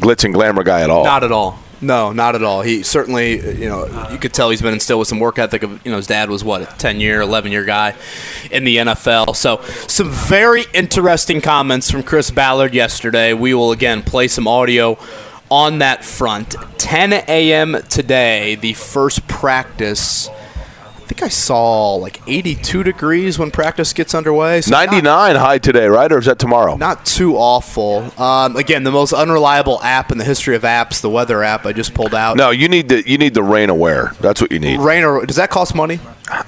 [0.00, 1.04] glitz and glamour guy at all.
[1.04, 1.58] Not at all.
[1.82, 2.60] No, not at all.
[2.60, 5.62] He certainly, you know, you could tell he's been instilled with some work ethic.
[5.62, 7.94] Of, you know, his dad was what a ten year, eleven year guy
[8.50, 9.34] in the NFL.
[9.34, 13.32] So, some very interesting comments from Chris Ballard yesterday.
[13.32, 14.98] We will again play some audio
[15.50, 16.54] on that front.
[16.78, 17.76] 10 a.m.
[17.88, 20.28] today, the first practice.
[21.10, 24.60] I think I saw like 82 degrees when practice gets underway.
[24.60, 26.10] So not- 99 high today, right?
[26.12, 26.76] Or is that tomorrow?
[26.76, 28.12] not too awful.
[28.16, 31.72] Um, again, the most unreliable app in the history of apps, the weather app I
[31.72, 32.36] just pulled out.
[32.36, 34.12] no, you need the you need the rain aware.
[34.20, 34.78] That's what you need.
[34.78, 35.98] Rain or does that cost money?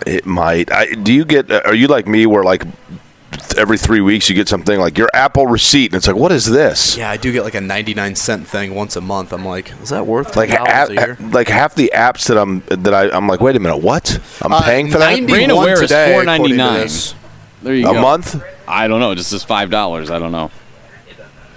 [0.06, 0.70] It might.
[0.70, 1.50] I, do you get?
[1.50, 2.62] Are you like me, where like
[3.56, 6.46] every three weeks you get something like your Apple receipt, and it's like, what is
[6.46, 6.96] this?
[6.96, 9.32] Yeah, I do get like a 99 cent thing once a month.
[9.32, 11.16] I'm like, is that worth Like, $10 a year?
[11.30, 14.20] like half the apps that I'm that I, I'm like, wait a minute, what?
[14.42, 16.82] I'm Uh, paying for that 91 Rain Aware is today, according to $4.99.
[16.82, 17.14] this.
[17.62, 18.00] There you a go.
[18.02, 18.42] month.
[18.66, 19.10] I don't know.
[19.12, 20.10] It just says five dollars.
[20.10, 20.50] I don't know.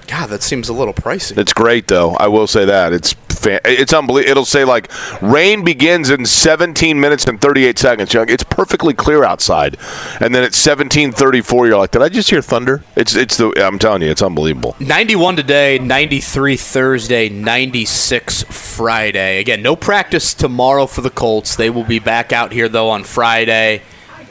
[0.08, 1.38] God, that seems a little pricey.
[1.38, 2.12] It's great though.
[2.12, 4.32] I will say that it's fan- it's unbelievable.
[4.32, 4.92] It'll say like
[5.22, 8.14] rain begins in 17 minutes and 38 seconds.
[8.14, 9.78] You're like, it's perfectly clear outside,
[10.20, 12.84] and then at 17:34, you're like, did I just hear thunder?
[12.96, 14.76] It's it's the I'm telling you, it's unbelievable.
[14.80, 19.40] 91 today, 93 Thursday, 96 Friday.
[19.40, 21.56] Again, no practice tomorrow for the Colts.
[21.56, 23.82] They will be back out here, though, on Friday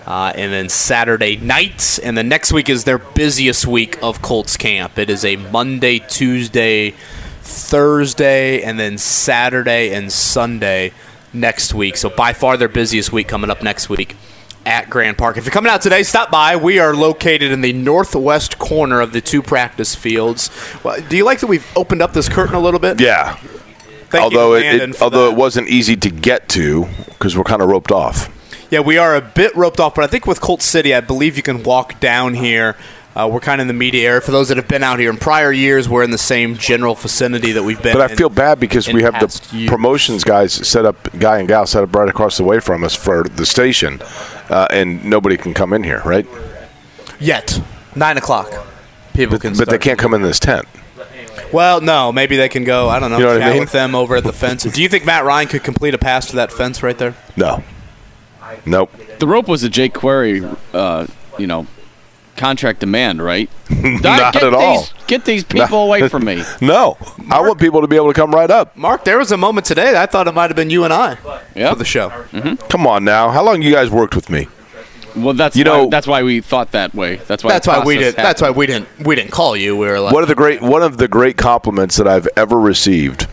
[0.07, 1.99] uh, and then Saturday nights.
[1.99, 4.99] And the next week is their busiest week of Colts camp.
[4.99, 6.95] It is a Monday, Tuesday,
[7.40, 10.93] Thursday, and then Saturday and Sunday
[11.33, 11.97] next week.
[11.97, 14.17] So by far their busiest week coming up next week
[14.67, 15.37] at Grand Park.
[15.37, 16.57] If you're coming out today, stop by.
[16.57, 20.51] We are located in the northwest corner of the two practice fields.
[20.83, 23.01] Well, do you like that we've opened up this curtain a little bit?
[23.01, 23.37] Yeah.
[24.09, 25.33] Thank although you, it, it although that.
[25.33, 28.31] it wasn't easy to get to because we're kind of roped off.
[28.75, 31.37] Yeah, we are a bit roped off, but I think with Colt City, I believe
[31.37, 32.75] you can walk down here.
[33.15, 34.21] Uh, we're kind of in the media area.
[34.21, 36.97] For those that have been out here in prior years, we're in the same general
[36.97, 37.93] vicinity that we've been.
[37.93, 39.71] But I in- feel bad because we have the years.
[39.71, 42.97] promotions guys set up, guy and gal set up right across the way from us
[42.97, 44.03] for the station,
[44.51, 46.27] uh, and nobody can come in here, right?
[47.21, 47.63] yet
[47.95, 48.51] nine o'clock.
[49.13, 50.67] People can, But they can't come in this tent.
[51.53, 52.89] Well, no, maybe they can go.
[52.89, 53.19] I don't know.
[53.19, 53.61] You know what I mean?
[53.61, 54.65] with them over at the fence.
[54.65, 57.15] Do you think Matt Ryan could complete a pass to that fence right there?
[57.37, 57.63] No.
[58.67, 58.93] Nope.
[59.19, 61.07] The rope was a Jake Query, uh,
[61.39, 61.67] you know,
[62.37, 63.49] contract demand, right?
[63.71, 64.81] Not get at all.
[64.81, 66.43] These, get these people away from me.
[66.61, 66.97] No.
[67.31, 68.77] I want people to be able to come right up.
[68.77, 69.93] Mark, there was a moment today.
[69.93, 71.17] that I thought it might have been you and I
[71.55, 71.71] Yeah.
[71.71, 72.11] for the show.
[72.69, 73.31] Come on now.
[73.31, 74.49] How long you guys worked with me?
[75.17, 77.17] Well, that's You why, know- that's why we thought that way.
[77.17, 77.53] That's why.
[77.53, 78.25] That's why we process did.
[78.25, 78.89] That's why we didn't.
[78.99, 79.77] We didn't call you.
[79.77, 82.59] We were like, One of the great one of the great compliments that I've ever
[82.59, 83.29] received.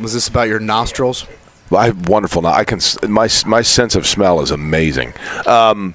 [0.00, 1.26] was this about your nostrils?
[1.72, 2.42] I wonderful.
[2.42, 5.12] Now I can my my sense of smell is amazing.
[5.46, 5.94] Um,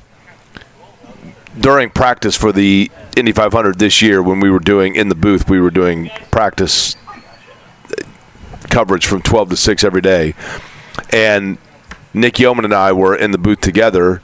[1.60, 5.50] during practice for the Indy 500 this year, when we were doing in the booth,
[5.50, 6.96] we were doing practice
[7.90, 8.04] uh,
[8.70, 10.34] coverage from 12 to 6 every day,
[11.12, 11.58] and
[12.14, 14.22] Nick Yeoman and I were in the booth together.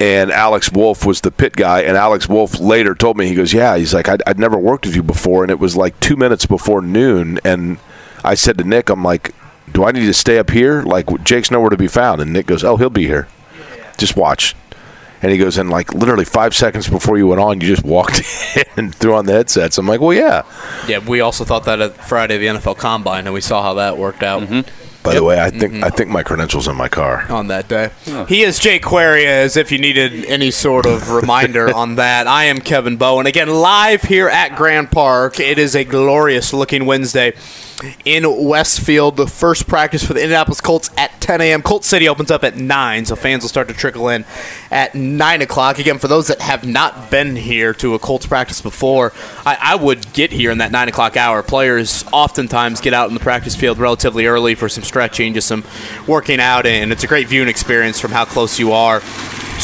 [0.00, 3.52] And Alex Wolf was the pit guy, and Alex Wolf later told me he goes,
[3.52, 6.16] "Yeah, he's like I'd, I'd never worked with you before, and it was like two
[6.16, 7.78] minutes before noon." And
[8.24, 9.32] I said to Nick, "I'm like,
[9.74, 10.82] do I need to stay up here?
[10.82, 13.28] Like Jake's nowhere to be found." And Nick goes, "Oh, he'll be here.
[13.98, 14.56] Just watch."
[15.24, 18.20] And he goes, and like literally five seconds before you went on, you just walked
[18.56, 19.78] in and threw on the headsets.
[19.78, 20.42] I'm like, well, yeah.
[20.86, 23.96] Yeah, we also thought that at Friday the NFL Combine, and we saw how that
[23.96, 24.42] worked out.
[24.42, 24.68] Mm-hmm.
[25.02, 25.84] By the way, I think mm-hmm.
[25.84, 27.30] I think my credentials in my car.
[27.30, 27.90] on that day.
[28.26, 32.26] He is Jake Query, as if you needed any sort of reminder on that.
[32.26, 33.26] I am Kevin Bowen.
[33.26, 35.40] Again, live here at Grand Park.
[35.40, 37.34] It is a glorious looking Wednesday
[38.04, 39.16] in Westfield.
[39.16, 41.62] The first practice for the Indianapolis Colts at 10 a.m.
[41.62, 44.24] Colt City opens up at 9, so fans will start to trickle in
[44.70, 45.78] at 9 o'clock.
[45.78, 49.12] Again, for those that have not been here to a Colts practice before,
[49.44, 51.42] I, I would get here in that 9 o'clock hour.
[51.42, 55.64] Players oftentimes get out in the practice field relatively early for some stretching, just some
[56.06, 59.00] working out, and it's a great viewing experience from how close you are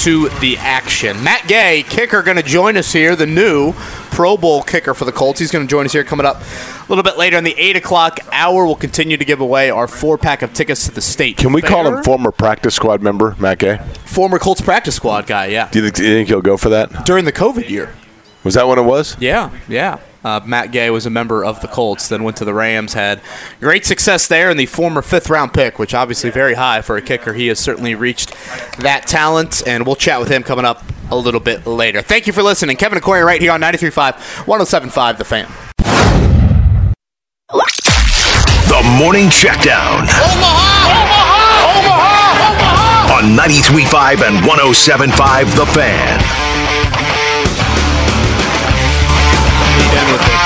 [0.00, 1.22] to the action.
[1.22, 3.74] Matt Gay, kicker, going to join us here, the new
[4.10, 5.38] Pro Bowl kicker for the Colts.
[5.38, 7.76] He's going to join us here coming up a little bit later in the 8
[7.76, 8.64] o'clock hour.
[8.64, 11.36] We'll continue to give away our four pack of tickets to the state.
[11.36, 13.76] Can we call him former practice squad member Matt Gay?
[14.06, 15.68] Former Colts practice squad guy, yeah.
[15.70, 17.04] Do you think, do you think he'll go for that?
[17.04, 17.94] During the COVID year.
[18.42, 19.18] Was that when it was?
[19.20, 19.98] Yeah, yeah.
[20.24, 23.20] Uh, Matt Gay was a member of the Colts, then went to the Rams, had
[23.60, 27.02] great success there, and the former fifth round pick, which obviously very high for a
[27.02, 27.32] kicker.
[27.32, 28.34] He has certainly reached
[28.78, 32.02] that talent, and we'll chat with him coming up a little bit later.
[32.02, 32.76] Thank you for listening.
[32.76, 35.48] Kevin and Query right here on 93.5, 107.5 The Fan.
[38.70, 40.02] The Morning Checkdown.
[40.02, 40.86] Omaha!
[40.86, 41.50] Omaha!
[41.80, 42.50] Omaha!
[42.52, 43.14] Omaha!
[43.18, 46.29] On 93.5 and 107.5 The Fan.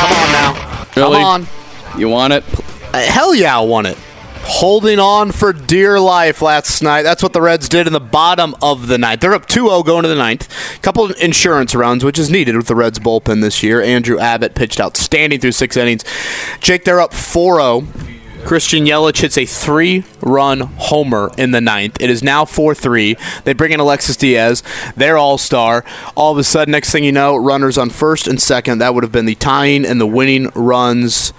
[0.05, 0.87] Come on now.
[0.97, 1.17] Really?
[1.17, 1.47] Come on.
[1.99, 2.45] You want it?
[2.93, 3.97] Uh, hell yeah, I want it.
[4.43, 7.05] Holding on for dear life last night.
[7.05, 9.23] That's what the Reds did in the bottom of the ninth.
[9.23, 10.77] They're up 2 0 going to the ninth.
[10.77, 13.81] A Couple of insurance runs, which is needed with the Reds bullpen this year.
[13.81, 16.05] Andrew Abbott pitched outstanding through six innings.
[16.61, 17.87] Jake, they're up 4 0.
[18.45, 21.97] Christian Yelich hits a three run homer in the ninth.
[22.01, 23.17] It is now 4 3.
[23.45, 24.63] They bring in Alexis Diaz,
[24.97, 25.85] their all star.
[26.15, 28.79] All of a sudden, next thing you know, runners on first and second.
[28.79, 31.33] That would have been the tying and the winning runs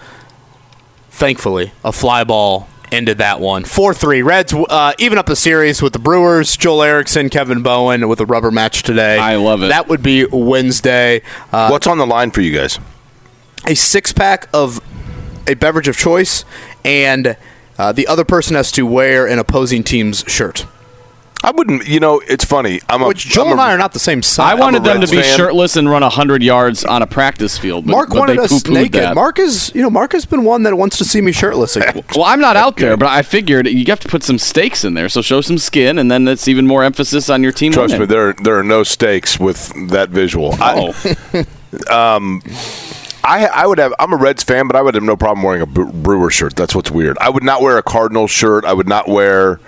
[1.09, 3.63] thankfully, a fly ball ended that one.
[3.63, 4.21] 4 3.
[4.21, 8.25] Reds uh, even up the series with the Brewers, Joel Erickson, Kevin Bowen with a
[8.25, 9.17] rubber match today.
[9.17, 9.67] I love it.
[9.69, 11.21] That would be Wednesday.
[11.51, 12.79] Uh, What's on the line for you guys?
[13.67, 14.79] a six pack of
[15.47, 16.45] a beverage of choice,
[16.86, 17.36] and
[17.78, 20.65] uh, the other person has to wear an opposing team's shirt.
[21.43, 21.88] I wouldn't.
[21.88, 22.80] You know, it's funny.
[22.89, 24.52] I'm a, Which Joel I'm and a- I are not the same size.
[24.52, 25.38] I wanted a them to be fan.
[25.38, 27.86] shirtless and run 100 yards on a practice field.
[27.86, 28.93] But, Mark but wanted they us naked.
[28.93, 29.13] that.
[29.13, 31.76] Mark is, you know, Mark has been one that wants to see me shirtless.
[31.76, 32.04] again.
[32.15, 34.95] Well, I'm not out there, but I figured you have to put some stakes in
[34.95, 35.08] there.
[35.08, 37.71] So show some skin, and then that's even more emphasis on your team.
[37.74, 38.15] Trust me, winning.
[38.15, 40.56] there there are no stakes with that visual.
[40.60, 40.93] I,
[41.28, 41.43] Oh,
[43.25, 43.93] I I would have.
[43.99, 46.55] I'm a Reds fan, but I would have no problem wearing a Bre- Brewer shirt.
[46.55, 47.17] That's what's weird.
[47.19, 48.63] I would not wear a Cardinals shirt.
[48.65, 49.59] I would not wear.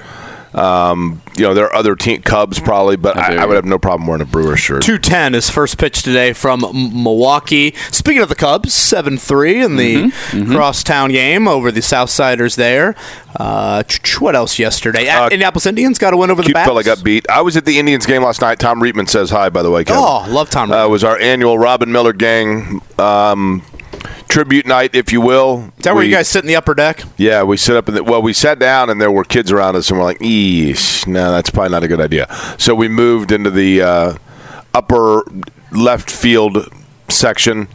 [0.53, 3.77] Um, you know, there are other team Cubs probably, but I, I would have no
[3.77, 4.81] problem wearing a Brewer shirt.
[4.83, 7.73] 210 is first pitch today from Milwaukee.
[7.91, 12.95] Speaking of the Cubs, 7 3 in the Mm-hmm, crosstown game over the Southsiders there.
[13.35, 13.83] Uh,
[14.19, 15.07] what else yesterday?
[15.07, 16.67] Uh, Indianapolis Indians got a win over the Bats.
[16.67, 17.29] fella got beat.
[17.29, 18.59] I was at the Indians game last night.
[18.59, 19.83] Tom Reitman says hi, by the way.
[19.83, 20.01] Kevin.
[20.03, 20.85] Oh, love Tom Uh, Reitman.
[20.85, 23.61] it was our annual Robin Miller gang um,
[24.27, 25.71] tribute night, if you will.
[25.77, 27.03] Is that where you guys sit in the upper deck?
[27.17, 28.03] Yeah, we sit up in the.
[28.03, 31.31] Well, we sat down and there were kids around us, and we're like, "Eesh, no,
[31.31, 34.17] that's probably not a good idea." So we moved into the uh,
[34.73, 35.23] upper
[35.71, 36.71] left field
[37.09, 37.67] section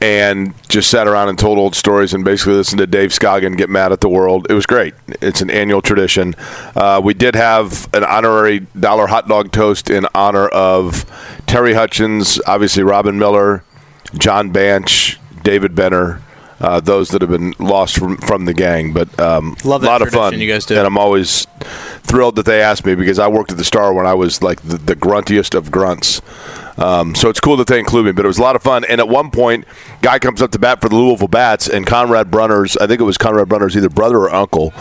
[0.00, 3.70] and just sat around and told old stories and basically listened to Dave Scoggin get
[3.70, 4.46] mad at the world.
[4.50, 4.92] It was great.
[5.22, 6.34] It's an annual tradition.
[6.76, 11.06] Uh, we did have an honorary dollar hot dog toast in honor of
[11.46, 13.64] Terry Hutchins, obviously Robin Miller,
[14.18, 16.20] John Banch, David Benner.
[16.60, 20.00] Uh, those that have been lost from, from the gang, but um, Love a lot
[20.02, 20.38] of fun.
[20.40, 20.76] you guys do.
[20.78, 21.46] and I'm always
[22.04, 24.62] thrilled that they asked me because I worked at the Star when I was like
[24.62, 26.22] the, the gruntiest of grunts.
[26.78, 28.84] Um, so it's cool that they include me, but it was a lot of fun.
[28.84, 29.64] And at one point,
[30.00, 33.04] guy comes up to bat for the Louisville Bats, and Conrad Brunner's, I think it
[33.04, 34.72] was Conrad Brunner's either brother or uncle,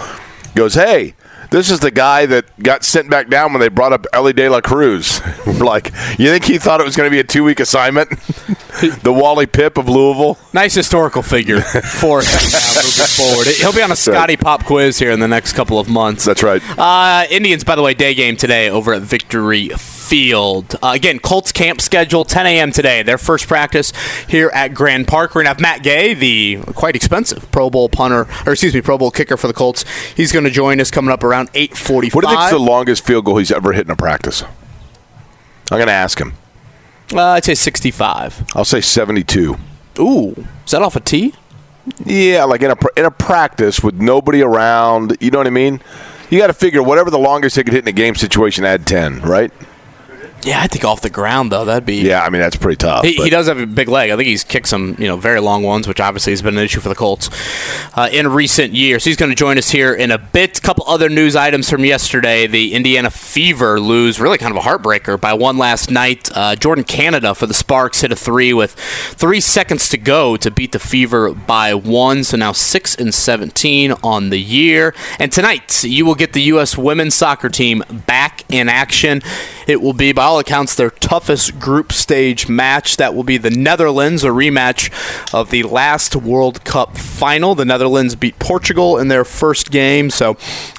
[0.55, 1.15] goes, "Hey."
[1.53, 4.49] This is the guy that got sent back down when they brought up Elly De
[4.49, 5.21] La Cruz.
[5.45, 8.09] We're like, you think he thought it was going to be a two week assignment?
[9.03, 10.39] the Wally Pipp of Louisville?
[10.51, 13.47] Nice historical figure for him uh, moving forward.
[13.59, 16.25] He'll be on a Scotty Pop quiz here in the next couple of months.
[16.25, 16.59] That's right.
[16.75, 19.69] Uh, Indians, by the way, day game today over at Victory
[20.07, 20.75] Field.
[20.83, 22.71] Uh, again, Colts camp schedule 10 a.m.
[22.71, 23.03] today.
[23.03, 23.91] Their first practice
[24.27, 25.33] here at Grand Park.
[25.33, 28.97] We're gonna have Matt Gay, the quite expensive Pro Bowl punter, or excuse me, Pro
[28.97, 29.85] Bowl kicker for the Colts.
[30.15, 32.13] He's going to join us coming up around 8:45.
[32.13, 34.43] What do you think's the longest field goal he's ever hit in a practice?
[35.71, 36.33] I'm going to ask him.
[37.13, 38.45] uh, I'd say 65.
[38.55, 39.57] I'll say 72.
[39.99, 41.33] Ooh, is that off a tee?
[42.05, 45.17] Yeah, like in a in a practice with nobody around.
[45.19, 45.81] You know what I mean?
[46.29, 48.87] You got to figure whatever the longest he could hit in a game situation, add
[48.87, 49.51] 10, right?
[50.45, 51.65] Yeah, I think off the ground though.
[51.65, 53.05] That'd be Yeah, I mean that's pretty tough.
[53.05, 54.11] He, he does have a big leg.
[54.11, 56.63] I think he's kicked some, you know, very long ones, which obviously has been an
[56.63, 57.29] issue for the Colts
[57.95, 59.03] uh, in recent years.
[59.03, 60.61] He's going to join us here in a bit.
[60.61, 65.19] Couple other news items from yesterday: the Indiana Fever lose, really kind of a heartbreaker,
[65.19, 66.29] by one last night.
[66.33, 70.51] Uh, Jordan Canada for the Sparks hit a three with three seconds to go to
[70.51, 72.23] beat the Fever by one.
[72.23, 74.93] So now six and seventeen on the year.
[75.19, 76.77] And tonight you will get the U.S.
[76.77, 79.21] women's soccer team back in action.
[79.67, 82.97] It will be, by all accounts, their toughest group stage match.
[82.97, 84.91] That will be the Netherlands, a rematch
[85.33, 87.55] of the last World Cup final.
[87.55, 90.09] The Netherlands beat Portugal in their first game.
[90.09, 90.31] So,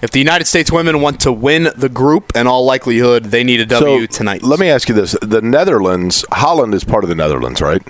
[0.03, 3.61] if the United States women want to win the group, in all likelihood, they need
[3.61, 4.42] a W so, tonight.
[4.42, 7.83] Let me ask you this: the Netherlands, Holland is part of the Netherlands, right?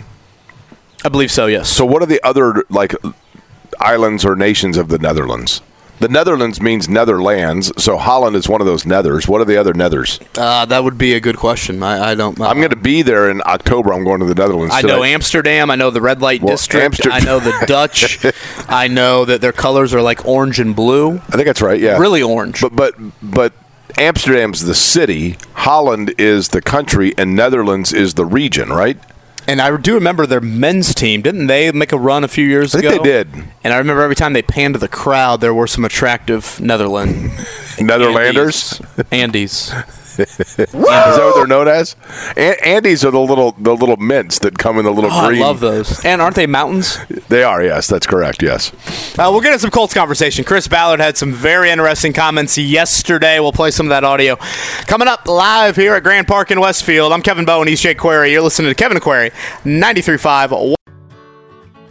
[1.05, 1.47] I believe so.
[1.47, 1.69] Yes.
[1.69, 2.95] So what are the other like
[3.79, 5.61] islands or nations of the Netherlands?
[6.01, 9.29] The Netherlands means Netherlands, so Holland is one of those nethers.
[9.29, 10.21] What are the other nethers?
[10.37, 11.83] Uh, that would be a good question.
[11.83, 12.39] I, I don't.
[12.39, 12.47] know.
[12.47, 13.93] I'm going to be there in October.
[13.93, 14.75] I'm going to the Netherlands.
[14.77, 15.05] I know.
[15.05, 15.71] Amsterdam.
[15.71, 17.07] I know the red light Well, district.
[17.07, 18.25] I know the Dutch.
[18.69, 21.19] I know that their colors are like orange and blue.
[21.19, 21.81] I think that's right.
[21.81, 22.61] Yeah, Really orange.
[22.61, 23.53] But but but
[23.97, 28.99] Amsterdam's the city, Holland is the country, and Netherlands is the region, right?
[29.47, 31.21] And I do remember their men's team.
[31.23, 33.03] Didn't they make a run a few years I think ago?
[33.03, 33.29] they did.
[33.63, 37.31] And I remember every time they panned to the crowd, there were some attractive Netherland
[37.79, 38.81] Netherlanders.
[39.13, 39.73] Andes.
[40.19, 41.97] Is that what they're known as?
[42.37, 45.33] An- Andes are the little the little mints that come in the little Oh, I
[45.35, 46.05] love those.
[46.05, 46.99] And aren't they mountains?
[47.29, 47.63] They are.
[47.63, 48.43] Yes, that's correct.
[48.43, 48.73] Yes.
[49.19, 50.45] Uh, we'll get into some Colts conversation.
[50.45, 53.41] Chris Ballard had some very interesting comments yesterday.
[53.41, 54.37] We'll play some of that audio
[54.87, 57.13] coming up live here at Grand Park in Westfield.
[57.13, 57.69] I'm Kevin Bowen.
[57.69, 58.33] He's Jake Query.
[58.33, 59.31] You're listening to Kevin Query,
[59.65, 60.75] 93.5.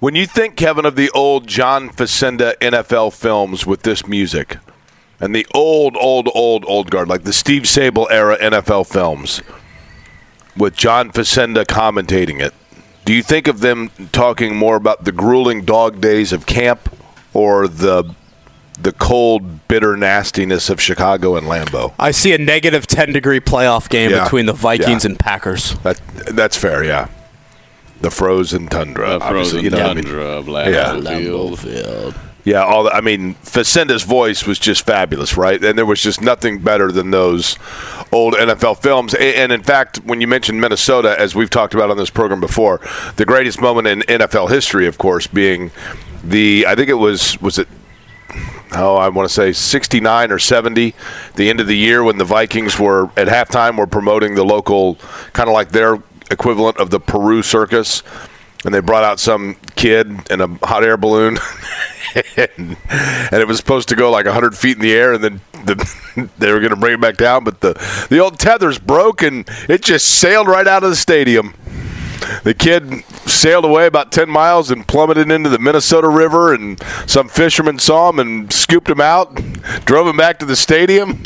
[0.00, 4.58] When you think, Kevin, of the old John Facenda NFL films with this music,
[5.20, 9.40] and the old, old, old, old guard, like the Steve Sabol era NFL films,
[10.56, 12.52] with John Facenda commentating it,
[13.04, 16.94] do you think of them talking more about the grueling dog days of camp
[17.32, 18.14] or the
[18.80, 21.92] the cold, bitter nastiness of Chicago and Lambeau?
[21.98, 24.24] I see a negative 10 degree playoff game Yeah.
[24.24, 25.10] between the Vikings Yeah.
[25.10, 25.74] and Packers.
[25.84, 26.00] That
[26.32, 27.06] that's fair, yeah.
[28.00, 30.04] The frozen tundra, The frozen you know, what I mean?
[30.04, 30.94] tundra of Yeah.
[30.96, 32.14] Lambeau Field.
[32.44, 35.62] Yeah, all the, I mean, Facenda's voice was just fabulous, right?
[35.64, 37.58] And there was just nothing better than those
[38.12, 39.14] old NFL films.
[39.14, 42.82] And in fact, when you mentioned Minnesota, as we've talked about on this program before,
[43.16, 45.70] the greatest moment in NFL history, of course, being
[46.22, 47.68] the I think it was was it
[48.72, 50.94] oh, I want to say 69 or 70,
[51.36, 54.96] the end of the year when the Vikings were at halftime were promoting the local
[55.32, 58.02] kind of like their equivalent of the Peru circus
[58.64, 61.38] and they brought out some kid in a hot air balloon.
[62.36, 65.40] and, and it was supposed to go like 100 feet in the air, and then
[65.64, 67.44] the, they were going to bring it back down.
[67.44, 67.74] But the,
[68.10, 71.54] the old tether's broke, and it just sailed right out of the stadium.
[72.42, 77.28] The kid sailed away about 10 miles and plummeted into the Minnesota River, and some
[77.28, 79.34] fishermen saw him and scooped him out,
[79.84, 81.24] drove him back to the stadium,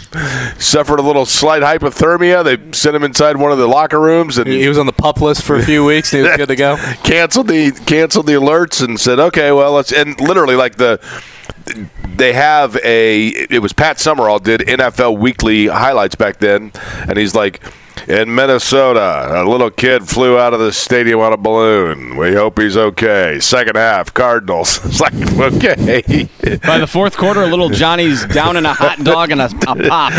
[0.58, 2.44] suffered a little slight hypothermia.
[2.44, 5.20] They sent him inside one of the locker rooms and He was on the pup
[5.20, 6.76] list for a few weeks and he was good to go.
[7.02, 11.00] canceled the canceled the alerts and said, "Okay, well, let's." And literally, like the
[12.16, 13.28] they have a.
[13.28, 16.72] It was Pat Summerall did NFL Weekly highlights back then,
[17.08, 17.62] and he's like.
[18.08, 22.16] In Minnesota, a little kid flew out of the stadium on a balloon.
[22.16, 23.38] We hope he's okay.
[23.38, 24.80] Second half, Cardinals.
[24.88, 26.26] It's like, okay.
[26.66, 30.12] By the fourth quarter, little Johnny's down in a hot dog and a, a pop.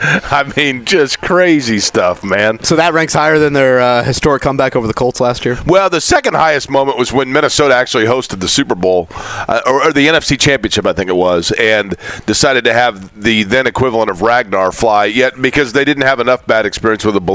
[0.00, 2.62] I mean, just crazy stuff, man.
[2.62, 5.58] So that ranks higher than their uh, historic comeback over the Colts last year.
[5.66, 9.88] Well, the second highest moment was when Minnesota actually hosted the Super Bowl, uh, or,
[9.88, 14.08] or the NFC Championship, I think it was, and decided to have the then equivalent
[14.08, 15.06] of Ragnar fly.
[15.06, 17.31] Yet, because they didn't have enough bad experience with a balloon,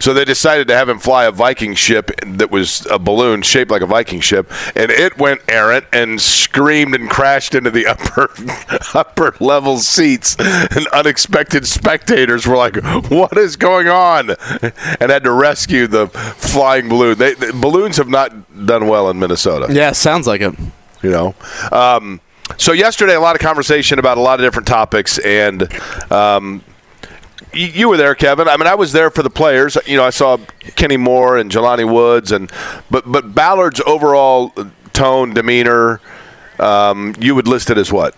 [0.00, 3.70] so they decided to have him fly a Viking ship that was a balloon shaped
[3.70, 8.30] like a Viking ship, and it went errant and screamed and crashed into the upper
[8.94, 12.76] upper level seats, and unexpected spectators were like,
[13.10, 17.18] "What is going on?" and had to rescue the flying balloon.
[17.18, 19.72] They, the balloons have not done well in Minnesota.
[19.72, 20.54] Yeah, sounds like it.
[21.02, 21.34] You know.
[21.72, 22.20] Um,
[22.58, 25.68] so yesterday, a lot of conversation about a lot of different topics, and
[26.12, 26.62] um,
[27.52, 28.48] you, were there, Kevin.
[28.48, 29.76] I mean, I was there for the players.
[29.86, 30.36] You know, I saw
[30.76, 32.50] Kenny Moore and Jelani Woods, and
[32.90, 34.52] but but Ballard's overall
[34.92, 36.00] tone, demeanor,
[36.58, 38.14] um, you would list it as what?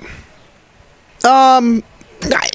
[1.25, 1.83] Um,
[2.23, 2.49] I,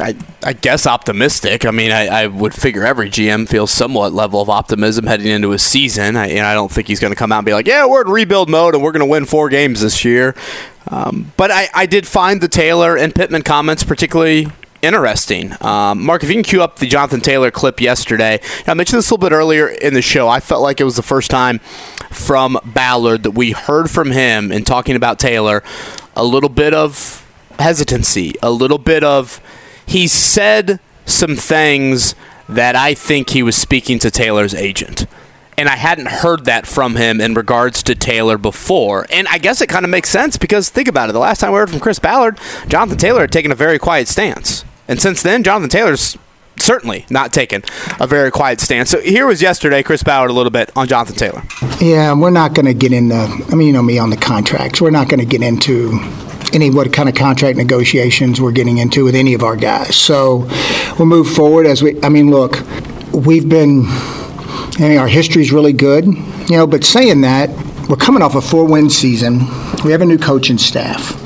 [0.00, 1.64] I, I guess optimistic.
[1.64, 5.52] I mean, I, I would figure every GM feels somewhat level of optimism heading into
[5.52, 6.16] a season.
[6.16, 8.02] I, and I don't think he's going to come out and be like, "Yeah, we're
[8.02, 10.34] in rebuild mode and we're going to win four games this year."
[10.88, 14.48] Um, but I, I did find the Taylor and Pittman comments particularly
[14.82, 15.52] interesting.
[15.60, 19.10] Um, Mark, if you can cue up the Jonathan Taylor clip yesterday, I mentioned this
[19.10, 20.28] a little bit earlier in the show.
[20.28, 21.60] I felt like it was the first time
[22.10, 25.62] from Ballard that we heard from him in talking about Taylor
[26.14, 27.26] a little bit of
[27.58, 29.40] hesitancy, a little bit of
[29.86, 32.14] he said some things
[32.48, 35.06] that I think he was speaking to Taylor's agent.
[35.58, 39.06] And I hadn't heard that from him in regards to Taylor before.
[39.10, 41.12] And I guess it kind of makes sense because think about it.
[41.12, 44.08] The last time we heard from Chris Ballard, Jonathan Taylor had taken a very quiet
[44.08, 44.64] stance.
[44.88, 46.16] And since then, Jonathan Taylor's
[46.58, 47.62] certainly not taken
[47.98, 48.90] a very quiet stance.
[48.90, 51.42] So here was yesterday, Chris Ballard a little bit on Jonathan Taylor.
[51.80, 53.14] Yeah, we're not going to get into.
[53.14, 54.80] I mean, you know me on the contracts.
[54.80, 55.98] We're not going to get into
[56.52, 59.96] any what kind of contract negotiations we're getting into with any of our guys.
[59.96, 60.48] So
[60.98, 62.02] we'll move forward as we.
[62.02, 62.58] I mean, look,
[63.12, 63.84] we've been.
[63.86, 66.66] I mean, our history's really good, you know.
[66.66, 67.50] But saying that,
[67.88, 69.40] we're coming off a four-win season.
[69.84, 71.18] We have a new coaching staff.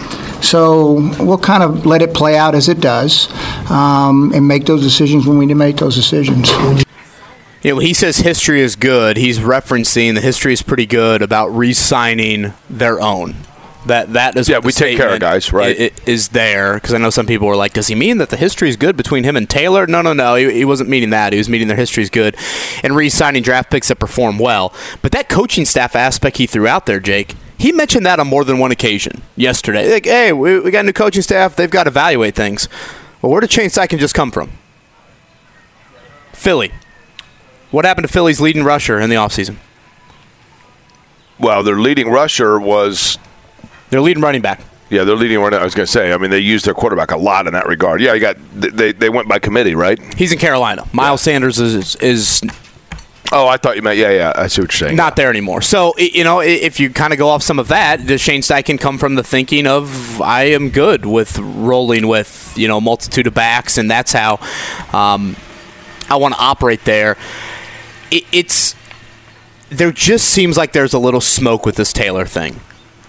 [0.43, 3.29] So we'll kind of let it play out as it does,
[3.71, 6.51] um, and make those decisions when we need to make those decisions.
[7.63, 9.17] You know, he says history is good.
[9.17, 13.35] He's referencing the history is pretty good about re-signing their own.
[13.87, 15.77] That that is Yeah, what the we take care of guys, right.
[15.81, 18.31] i- i- Is there because I know some people were like, does he mean that
[18.31, 19.87] the history is good between him and Taylor?
[19.87, 20.35] No, no, no.
[20.35, 21.33] He, he wasn't meaning that.
[21.33, 22.37] He was meaning their history is good
[22.83, 24.73] and re-signing draft picks that perform well.
[25.03, 27.35] But that coaching staff aspect he threw out there, Jake.
[27.59, 29.93] He mentioned that on more than one occasion yesterday.
[29.93, 31.57] Like, hey, we, we got a new coaching staff.
[31.57, 32.69] They've got to evaluate things.
[33.23, 34.51] Well, where did Shane Steichen just come from?
[36.33, 36.73] Philly.
[37.71, 39.57] What happened to Philly's leading rusher in the offseason?
[41.39, 43.19] Well, their leading rusher was
[43.91, 44.61] Their leading running back.
[44.89, 45.59] Yeah, they're leading running.
[45.59, 46.13] I was going to say.
[46.13, 48.01] I mean, they used their quarterback a lot in that regard.
[48.01, 49.99] Yeah, you got they they went by committee, right?
[50.15, 50.87] He's in Carolina.
[50.93, 52.41] Miles Sanders is is
[53.33, 53.99] Oh, I thought you meant.
[53.99, 54.33] Yeah, yeah.
[54.35, 54.97] I see what you're saying.
[54.97, 55.63] not there anymore.
[55.63, 58.79] So you know, if you kind of go off some of that, does Shane Steichen
[58.81, 63.35] come from the thinking of I am good with rolling with you know multitude of
[63.35, 64.39] backs, and that's how
[64.93, 65.37] um,
[66.09, 67.17] I want to operate there.
[68.11, 68.75] It, it's
[69.71, 72.61] there just seems like there's a little smoke with this Taylor thing.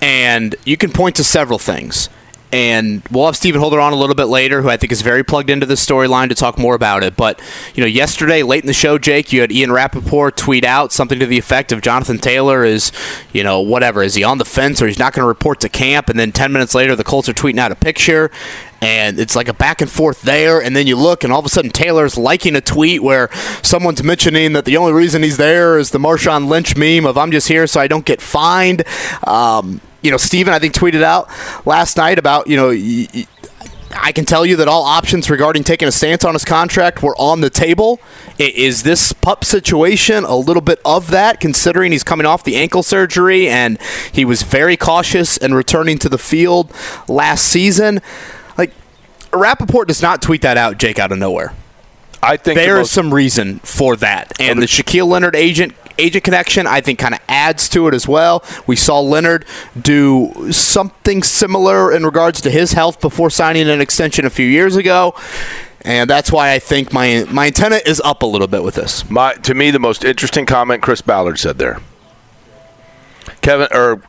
[0.01, 2.09] And you can point to several things.
[2.57, 5.23] And we'll have Stephen Holder on a little bit later, who I think is very
[5.23, 7.15] plugged into this storyline to talk more about it.
[7.15, 7.39] But,
[7.75, 11.19] you know, yesterday, late in the show, Jake, you had Ian Rapoport tweet out something
[11.19, 12.91] to the effect of Jonathan Taylor is,
[13.31, 14.01] you know, whatever.
[14.01, 16.09] Is he on the fence or he's not going to report to camp?
[16.09, 18.31] And then 10 minutes later, the Colts are tweeting out a picture.
[18.81, 20.59] And it's like a back and forth there.
[20.59, 23.29] And then you look, and all of a sudden, Taylor's liking a tweet where
[23.61, 27.31] someone's mentioning that the only reason he's there is the Marshawn Lynch meme of I'm
[27.31, 28.83] just here so I don't get fined.
[29.27, 31.29] Um, you know, Stephen, I think, tweeted out
[31.65, 32.69] last night about, you know,
[33.99, 37.15] I can tell you that all options regarding taking a stance on his contract were
[37.17, 37.99] on the table.
[38.39, 42.57] I- Is this pup situation a little bit of that, considering he's coming off the
[42.57, 43.79] ankle surgery and
[44.11, 46.71] he was very cautious in returning to the field
[47.07, 48.01] last season?
[48.57, 48.71] Like,
[49.33, 51.53] Rapoport does not tweet that out, Jake, out of nowhere.
[52.21, 55.73] I think the There is most- some reason for that, and the Shaquille Leonard agent
[55.99, 58.43] agent connection I think kind of adds to it as well.
[58.65, 59.45] We saw Leonard
[59.79, 64.75] do something similar in regards to his health before signing an extension a few years
[64.75, 65.15] ago,
[65.81, 69.09] and that's why I think my my antenna is up a little bit with this.
[69.09, 71.79] My to me the most interesting comment Chris Ballard said there.
[73.41, 74.01] Kevin or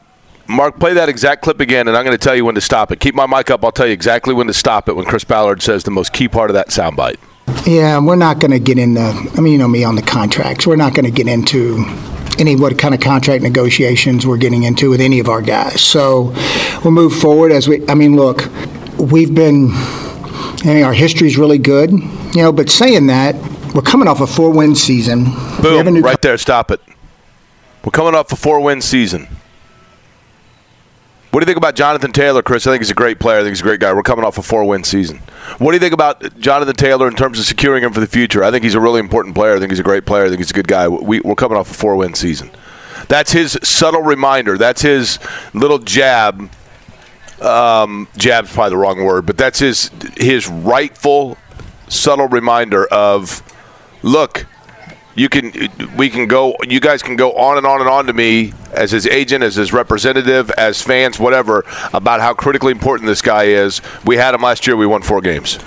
[0.49, 2.91] Mark, play that exact clip again, and I'm going to tell you when to stop
[2.91, 3.01] it.
[3.01, 3.63] Keep my mic up.
[3.63, 6.27] I'll tell you exactly when to stop it when Chris Ballard says the most key
[6.27, 7.19] part of that soundbite.
[7.67, 9.01] Yeah, we're not going to get into.
[9.01, 10.67] I mean, you know me on the contracts.
[10.67, 11.85] We're not going to get into
[12.39, 15.83] any what kind of contract negotiations we're getting into with any of our guys.
[15.83, 16.35] So
[16.85, 17.87] we'll move forward as we.
[17.89, 18.49] I mean, look,
[18.99, 19.71] we've been.
[19.73, 22.53] I mean, our history's really good, you know.
[22.53, 23.35] But saying that,
[23.75, 25.25] we're coming off a four-win season.
[25.25, 25.31] We
[25.77, 26.03] have a Boom!
[26.03, 26.39] Right there.
[26.39, 26.81] Stop it.
[27.85, 29.29] We're coming off a four-win season.
[31.31, 32.67] What do you think about Jonathan Taylor, Chris?
[32.67, 33.39] I think he's a great player.
[33.39, 33.93] I think he's a great guy.
[33.93, 35.19] We're coming off a four-win season.
[35.59, 38.43] What do you think about Jonathan Taylor in terms of securing him for the future?
[38.43, 39.55] I think he's a really important player.
[39.55, 40.25] I think he's a great player.
[40.25, 40.89] I think he's a good guy.
[40.89, 42.51] We, we're coming off a four-win season.
[43.09, 44.57] That's his subtle reminder.
[44.57, 45.19] That's his
[45.53, 46.51] little jab.
[47.43, 51.39] Um, jab's probably the wrong word, but that's his his rightful,
[51.89, 53.43] subtle reminder of,
[54.03, 54.47] look,
[55.19, 55.53] you can
[55.97, 58.93] we can go you guys can go on and on and on to me as
[58.93, 63.83] his agent as his representative as fans whatever about how critically important this guy is.
[64.07, 64.77] We had him last year.
[64.77, 65.59] We won four games.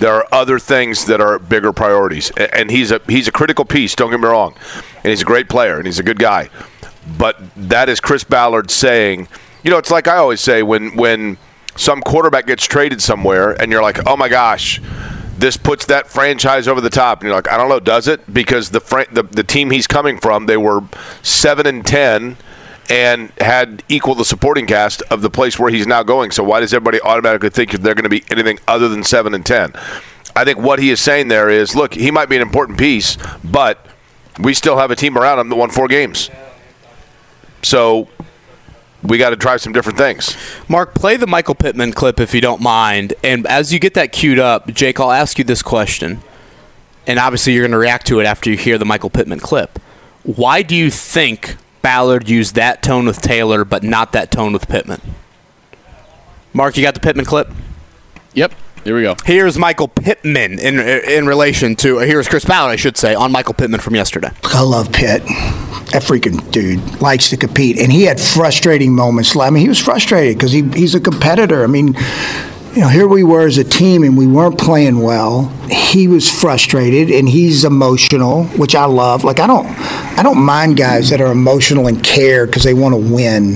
[0.00, 2.30] There are other things that are bigger priorities.
[2.30, 4.54] And he's a he's a critical piece don't get me wrong.
[4.96, 6.50] And he's a great player and he's a good guy.
[7.16, 9.28] But that is Chris Ballard saying
[9.62, 11.38] you know it's like I always say when when
[11.74, 14.82] some quarterback gets traded somewhere and you're like oh my gosh
[15.38, 17.20] this puts that franchise over the top.
[17.20, 18.32] And you're like, I don't know, does it?
[18.32, 20.82] Because the fran- the, the team he's coming from, they were
[21.22, 22.36] seven and ten
[22.90, 26.30] and had equal the supporting cast of the place where he's now going.
[26.30, 29.46] So why does everybody automatically think they're going to be anything other than seven and
[29.46, 29.72] ten?
[30.34, 33.16] I think what he is saying there is, look, he might be an important piece,
[33.44, 33.86] but
[34.40, 36.30] we still have a team around him that won four games.
[37.62, 38.08] So
[39.02, 40.36] we got to try some different things.
[40.68, 43.14] Mark, play the Michael Pittman clip if you don't mind.
[43.22, 46.20] And as you get that queued up, Jake, I'll ask you this question.
[47.06, 49.78] And obviously, you're going to react to it after you hear the Michael Pittman clip.
[50.24, 54.68] Why do you think Ballard used that tone with Taylor, but not that tone with
[54.68, 55.00] Pittman?
[56.52, 57.48] Mark, you got the Pittman clip?
[58.34, 58.52] Yep.
[58.84, 59.16] Here we go.
[59.24, 63.54] Here's Michael Pittman in in relation to here's Chris Ballard, I should say, on Michael
[63.54, 64.30] Pittman from yesterday.
[64.44, 65.22] I love Pitt.
[65.92, 69.34] That freaking dude likes to compete, and he had frustrating moments.
[69.36, 71.64] I mean, he was frustrated because he, he's a competitor.
[71.64, 71.94] I mean,
[72.78, 75.48] you know, here we were as a team, and we weren't playing well.
[75.68, 79.24] He was frustrated, and he's emotional, which I love.
[79.24, 82.94] Like I don't, I don't mind guys that are emotional and care because they want
[82.94, 83.54] to win.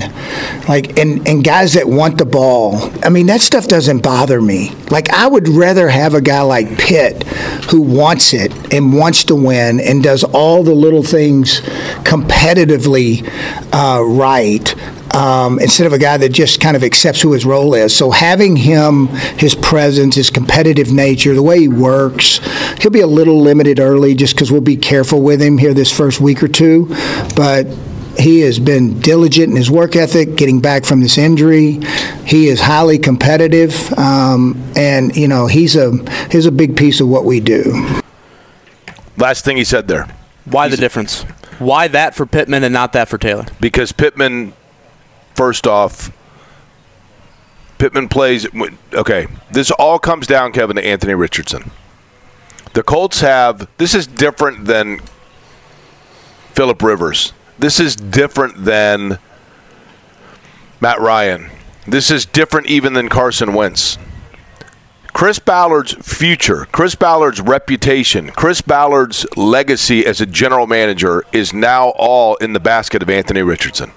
[0.67, 2.91] Like and and guys that want the ball.
[3.01, 4.71] I mean, that stuff doesn't bother me.
[4.91, 7.23] Like I would rather have a guy like Pitt
[7.69, 11.61] who wants it and wants to win and does all the little things
[12.03, 13.25] competitively
[13.71, 14.75] uh, right
[15.13, 17.95] um, instead of a guy that just kind of accepts who his role is.
[17.95, 19.07] So having him,
[19.37, 22.39] his presence, his competitive nature, the way he works,
[22.81, 25.91] he'll be a little limited early just because we'll be careful with him here this
[25.91, 26.87] first week or two.
[27.35, 27.67] But
[28.17, 31.79] he has been diligent in his work ethic, getting back from this injury.
[32.25, 35.91] He is highly competitive, um, and you know he's a
[36.31, 38.01] he's a big piece of what we do.
[39.17, 40.07] Last thing he said there.
[40.45, 41.23] Why the difference?
[41.59, 43.45] Why that for Pittman and not that for Taylor?
[43.61, 44.53] because Pittman,
[45.35, 46.11] first off,
[47.77, 48.47] Pittman plays.
[48.93, 51.71] Okay, this all comes down, Kevin, to Anthony Richardson.
[52.73, 53.67] The Colts have.
[53.77, 54.99] This is different than
[56.53, 57.33] Philip Rivers.
[57.59, 59.19] This is different than
[60.79, 61.49] Matt Ryan.
[61.87, 63.97] This is different even than Carson Wentz.
[65.13, 71.89] Chris Ballard's future, Chris Ballard's reputation, Chris Ballard's legacy as a general manager is now
[71.89, 73.91] all in the basket of Anthony Richardson.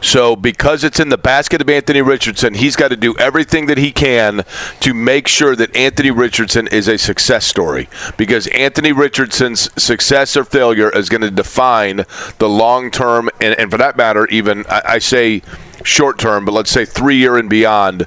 [0.00, 3.78] So, because it's in the basket of Anthony Richardson, he's got to do everything that
[3.78, 4.44] he can
[4.80, 7.88] to make sure that Anthony Richardson is a success story.
[8.16, 12.04] Because Anthony Richardson's success or failure is going to define
[12.38, 15.42] the long term, and, and for that matter, even I, I say
[15.84, 18.06] short term, but let's say three year and beyond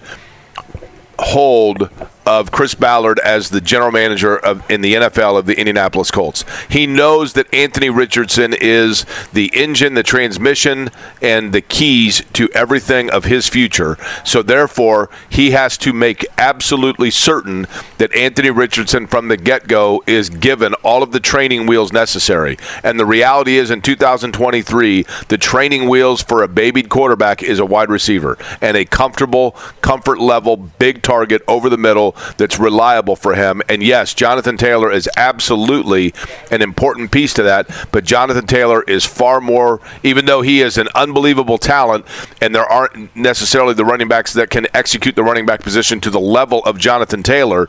[1.20, 1.90] hold
[2.26, 6.46] of Chris Ballard as the general manager of in the NFL of the Indianapolis Colts.
[6.70, 10.90] He knows that Anthony Richardson is the engine, the transmission,
[11.22, 13.98] and the keys to everything of his future.
[14.24, 17.68] So therefore, he has to make absolutely certain
[17.98, 22.58] that Anthony Richardson from the get-go is given all of the training wheels necessary.
[22.84, 27.66] And the reality is in 2023, the training wheels for a babied quarterback is a
[27.66, 29.52] wide receiver and a comfortable
[29.82, 33.62] comfort level big target over the middle that's reliable for him.
[33.70, 36.14] And yes, Jonathan Taylor is absolutely
[36.52, 37.70] an important piece to that.
[37.92, 42.06] But Jonathan Taylor is far more, even though he is an unbelievable talent,
[42.42, 46.10] and there aren't necessarily the running backs that can execute the running back position to
[46.10, 47.68] the level of Jonathan Taylor.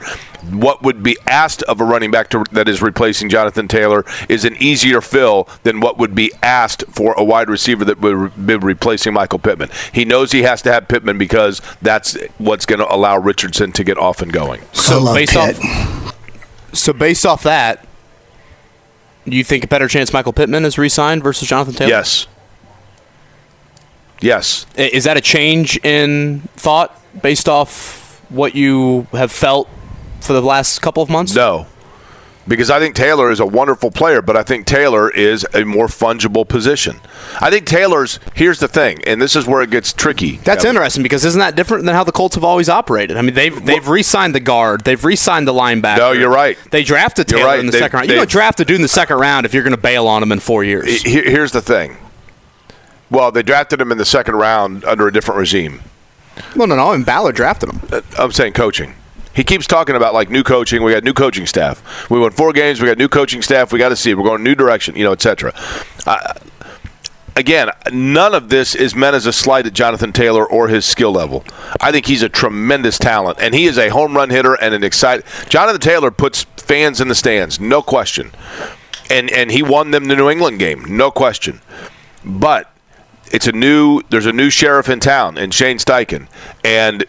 [0.50, 4.44] What would be asked of a running back to, that is replacing Jonathan Taylor is
[4.44, 8.56] an easier fill than what would be asked for a wide receiver that would be
[8.56, 9.70] replacing Michael Pittman.
[9.92, 13.84] He knows he has to have Pittman because that's what's going to allow Richardson to
[13.84, 14.60] get off and going.
[14.72, 15.58] So based Pitt.
[15.58, 16.14] off,
[16.72, 17.86] so based off that,
[19.24, 21.90] you think a better chance Michael Pittman is re-signed versus Jonathan Taylor?
[21.90, 22.26] Yes.
[24.20, 24.66] Yes.
[24.76, 29.68] Is that a change in thought based off what you have felt
[30.20, 31.34] for the last couple of months?
[31.34, 31.66] No.
[32.46, 35.86] Because I think Taylor is a wonderful player, but I think Taylor is a more
[35.86, 37.00] fungible position.
[37.40, 40.32] I think Taylor's here's the thing, and this is where it gets tricky.
[40.36, 40.76] That's Kevin.
[40.76, 43.16] interesting because isn't that different than how the Colts have always operated?
[43.16, 45.96] I mean, they've they've re-signed the guard, they've re-signed the linebacker.
[45.98, 46.58] No, you're right.
[46.70, 47.58] They drafted Taylor right.
[47.60, 48.10] in the They've- second round.
[48.10, 50.22] You don't draft a dude in the second round if you're going to bail on
[50.22, 51.02] him in four years.
[51.02, 51.96] Here's the thing.
[53.10, 55.80] Well, they drafted him in the second round under a different regime.
[56.56, 56.92] no, no, no.
[56.92, 57.80] And Ballard drafted him.
[57.90, 58.94] Uh, I'm saying coaching.
[59.34, 60.82] He keeps talking about like new coaching.
[60.82, 62.08] We got new coaching staff.
[62.10, 62.80] We won four games.
[62.80, 63.72] We got new coaching staff.
[63.72, 64.14] We got to see.
[64.14, 64.96] We're going a new direction.
[64.96, 65.52] You know, etc.
[67.36, 71.10] Again, none of this is meant as a slight at Jonathan Taylor or his skill
[71.10, 71.44] level.
[71.80, 74.84] I think he's a tremendous talent, and he is a home run hitter and an
[74.84, 75.24] excited.
[75.48, 78.30] Jonathan Taylor puts fans in the stands, no question,
[79.10, 81.60] and and he won them the New England game, no question.
[82.24, 82.70] But
[83.32, 84.02] it's a new.
[84.10, 86.28] There's a new sheriff in town, and Shane Steichen,
[86.62, 87.04] and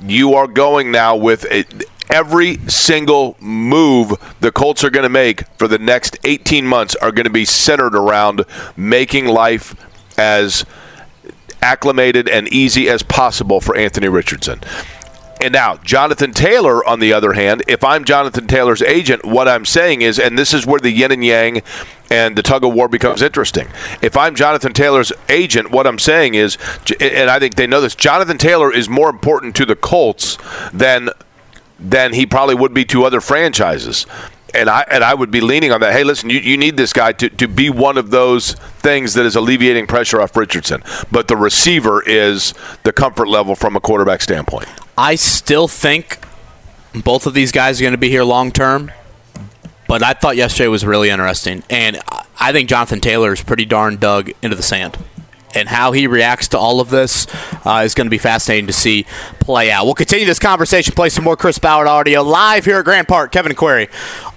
[0.00, 1.64] you are going now with a,
[2.10, 7.12] every single move the Colts are going to make for the next 18 months are
[7.12, 8.44] going to be centered around
[8.76, 9.74] making life
[10.18, 10.64] as
[11.60, 14.60] acclimated and easy as possible for Anthony Richardson.
[15.40, 19.64] And now, Jonathan Taylor, on the other hand, if I'm Jonathan Taylor's agent, what I'm
[19.64, 21.62] saying is, and this is where the yin and yang
[22.10, 23.68] and the tug of war becomes interesting.
[24.02, 26.58] If I'm Jonathan Taylor's agent, what I'm saying is,
[27.00, 30.38] and I think they know this, Jonathan Taylor is more important to the Colts
[30.72, 31.10] than
[31.80, 34.04] than he probably would be to other franchises.
[34.52, 35.92] And I and I would be leaning on that.
[35.92, 39.26] Hey, listen, you, you need this guy to, to be one of those things that
[39.26, 40.82] is alleviating pressure off Richardson.
[41.12, 44.66] But the receiver is the comfort level from a quarterback standpoint.
[44.98, 46.18] I still think
[46.92, 48.90] both of these guys are going to be here long term.
[49.86, 51.98] But I thought yesterday was really interesting, and
[52.38, 54.98] I think Jonathan Taylor is pretty darn dug into the sand.
[55.54, 57.26] And how he reacts to all of this
[57.64, 59.06] uh, is going to be fascinating to see
[59.40, 59.86] play out.
[59.86, 63.32] We'll continue this conversation, play some more Chris Ballard audio live here at Grand Park.
[63.32, 63.88] Kevin and Query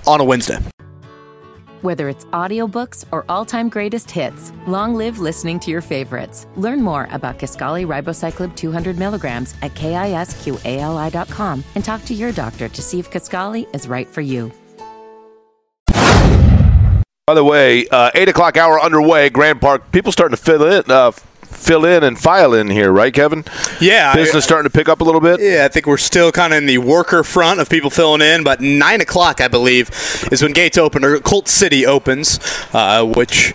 [0.08, 0.60] on a Wednesday.
[1.82, 6.46] Whether it's audiobooks or all-time greatest hits, long live listening to your favorites.
[6.56, 12.82] Learn more about Kisqali Ribociclib 200 milligrams at kisqali.com and talk to your doctor to
[12.84, 14.52] see if Kisqali is right for you.
[17.26, 19.30] By the way, uh, eight o'clock hour underway.
[19.30, 19.92] Grand Park.
[19.92, 21.12] People starting to fill in, uh,
[21.62, 23.46] fill in and file in here, right, Kevin?
[23.80, 25.40] Yeah, Business starting to pick up a little bit.
[25.40, 28.44] Yeah, I think we're still kind of in the worker front of people filling in,
[28.44, 29.90] but nine o'clock, I believe,
[30.32, 32.40] is when gates open or Colt City opens,
[32.74, 33.54] uh, which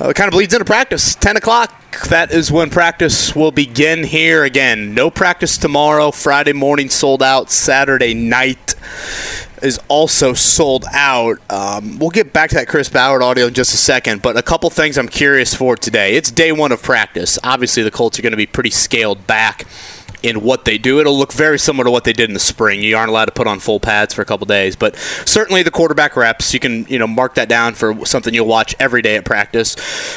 [0.00, 1.14] uh, kind of bleeds into practice.
[1.14, 1.72] Ten o'clock.
[2.08, 4.94] That is when practice will begin here again.
[4.94, 6.10] No practice tomorrow.
[6.10, 7.50] Friday morning sold out.
[7.50, 8.74] Saturday night
[9.64, 11.38] is also sold out.
[11.50, 14.42] Um, we'll get back to that Chris Ballard audio in just a second, but a
[14.42, 16.16] couple things I'm curious for today.
[16.16, 17.38] It's day one of practice.
[17.42, 19.66] Obviously, the Colts are going to be pretty scaled back
[20.22, 21.00] in what they do.
[21.00, 22.82] It'll look very similar to what they did in the spring.
[22.82, 25.70] You aren't allowed to put on full pads for a couple days, but certainly the
[25.70, 29.16] quarterback reps, you can you know mark that down for something you'll watch every day
[29.16, 29.76] at practice.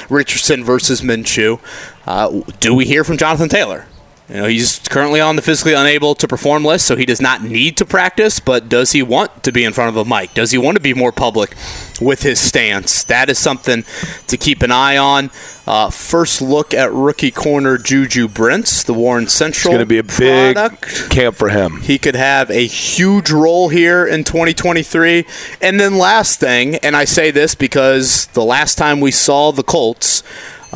[0.10, 1.60] Richardson versus Minshew.
[2.06, 3.86] Uh, do we hear from Jonathan Taylor?
[4.30, 7.44] You know, he's currently on the physically unable to perform list, so he does not
[7.44, 10.34] need to practice, but does he want to be in front of a mic?
[10.34, 11.56] Does he want to be more public
[12.02, 13.06] with his stance?
[13.06, 13.86] That is something
[14.28, 15.32] to keep an eye on.
[15.66, 19.74] Uh, first look at rookie corner Juju Brents, the Warren Central.
[19.74, 21.10] It's going to be a big product.
[21.10, 21.82] camp for him.
[21.82, 25.26] He could have a huge role here in 2023.
[25.62, 29.64] And then last thing, and I say this because the last time we saw the
[29.64, 30.22] Colts,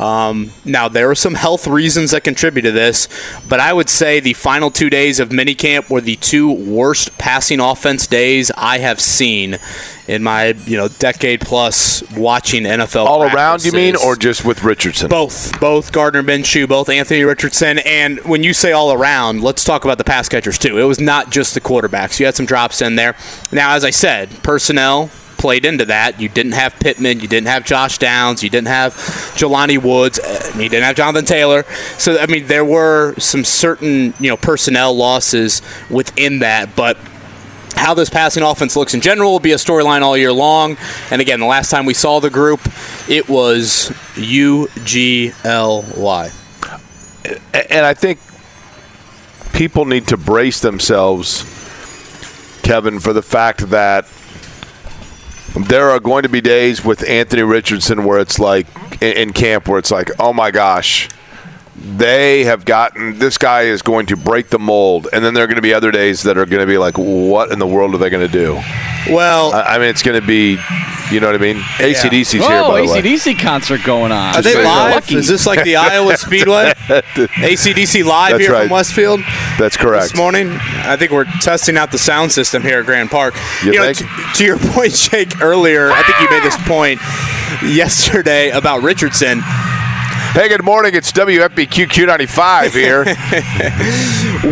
[0.02, 3.08] Um, now there are some health reasons that contribute to this,
[3.48, 7.60] but I would say the final two days of minicamp were the two worst passing
[7.60, 9.58] offense days I have seen
[10.08, 13.06] in my you know decade plus watching NFL.
[13.06, 15.08] All around, you mean, or just with Richardson?
[15.08, 19.84] Both, both Gardner Minshew, both Anthony Richardson, and when you say all around, let's talk
[19.84, 20.78] about the pass catchers too.
[20.78, 22.18] It was not just the quarterbacks.
[22.18, 23.14] You had some drops in there.
[23.52, 25.10] Now, as I said, personnel
[25.42, 26.20] played into that.
[26.20, 28.94] You didn't have Pittman, you didn't have Josh Downs, you didn't have
[29.34, 31.64] Jelani Woods, uh, you didn't have Jonathan Taylor.
[31.98, 36.96] So I mean, there were some certain you know personnel losses within that, but
[37.74, 40.76] how this passing offense looks in general will be a storyline all year long.
[41.10, 42.60] And again, the last time we saw the group,
[43.08, 46.30] it was U G L Y.
[47.52, 48.20] and I think
[49.52, 51.42] people need to brace themselves,
[52.62, 54.06] Kevin, for the fact that
[55.54, 58.66] there are going to be days with Anthony Richardson where it's like
[59.02, 61.08] in camp where it's like, oh my gosh,
[61.74, 65.46] they have gotten this guy is going to break the mold, and then there are
[65.46, 67.94] going to be other days that are going to be like, what in the world
[67.94, 68.54] are they going to do?
[69.12, 70.58] Well, I I mean, it's going to be,
[71.10, 71.56] you know what I mean?
[71.78, 73.02] ACDC's here, Oh, by the way.
[73.02, 74.36] ACDC concert going on.
[74.36, 74.94] are they so live?
[74.94, 75.16] Lucky.
[75.16, 76.72] Is this like the Iowa Speedway?
[76.76, 78.62] ACDC live That's here right.
[78.62, 79.20] from Westfield
[79.58, 80.10] That's correct.
[80.10, 80.50] this morning.
[80.52, 83.34] I think we're testing out the sound system here at Grand Park.
[83.64, 83.98] You know, think?
[83.98, 87.00] t- to your point, Jake, earlier, I think you made this point
[87.74, 89.40] yesterday about Richardson.
[90.30, 90.94] Hey, good morning.
[90.94, 93.04] It's WFBQ Q95 here.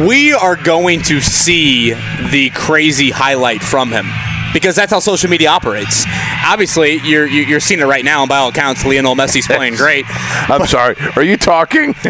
[0.06, 1.94] we are going to see
[2.30, 4.06] the crazy highlight from him
[4.52, 6.04] because that's how social media operates.
[6.44, 9.74] Obviously, you're you're you're seeing it right now, and by all accounts, Lionel Messi's playing
[9.76, 10.04] great.
[10.50, 10.96] I'm sorry.
[11.16, 11.94] Are you talking?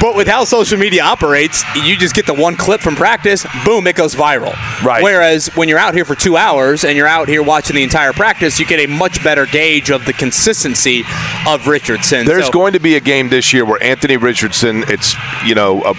[0.00, 3.86] But with how social media operates, you just get the one clip from practice, boom,
[3.86, 4.52] it goes viral.
[4.84, 5.02] Right.
[5.02, 8.12] Whereas when you're out here for two hours and you're out here watching the entire
[8.12, 11.04] practice, you get a much better gauge of the consistency
[11.46, 12.26] of Richardson.
[12.26, 15.14] There's So- going to be a game this year where Anthony Richardson, it's,
[15.44, 15.94] you know, a,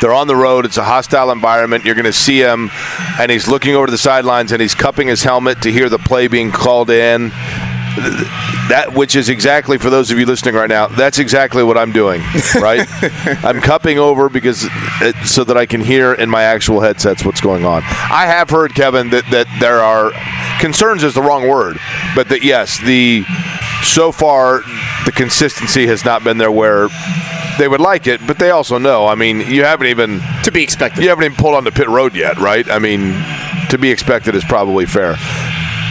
[0.00, 0.64] they're on the road.
[0.64, 1.84] It's a hostile environment.
[1.84, 2.70] You're going to see him,
[3.18, 5.98] and he's looking over to the sidelines and he's cupping his helmet to hear the
[5.98, 7.30] play being called in.
[8.68, 11.92] That, which is exactly for those of you listening right now, that's exactly what I'm
[11.92, 12.20] doing,
[12.56, 12.86] right?
[13.42, 14.66] I'm cupping over because
[15.00, 17.82] it, so that I can hear in my actual headsets what's going on.
[17.84, 20.12] I have heard, Kevin, that, that there are
[20.60, 21.78] concerns is the wrong word,
[22.14, 23.24] but that yes, the
[23.82, 24.60] so far
[25.06, 26.88] the consistency has not been there where
[27.58, 29.06] they would like it, but they also know.
[29.06, 31.02] I mean, you haven't even to be expected.
[31.02, 32.68] you haven't even pulled on the pit road yet, right?
[32.70, 33.12] I mean,
[33.70, 35.16] to be expected is probably fair.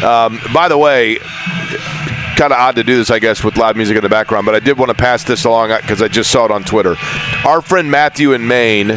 [0.04, 1.18] Um, by the way,
[2.38, 4.54] kind of odd to do this, I guess, with loud music in the background, but
[4.56, 6.96] I did want to pass this along because I just saw it on Twitter.
[7.46, 8.90] Our friend Matthew in Maine,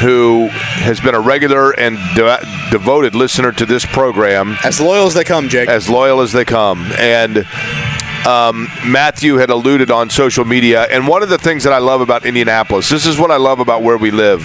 [0.00, 5.14] who has been a regular and de- devoted listener to this program, As loyal as
[5.14, 5.68] they come, Jake.
[5.68, 6.86] as loyal as they come.
[6.98, 7.44] And
[8.26, 12.00] um, Matthew had alluded on social media, and one of the things that I love
[12.00, 14.40] about Indianapolis, this is what I love about where we live.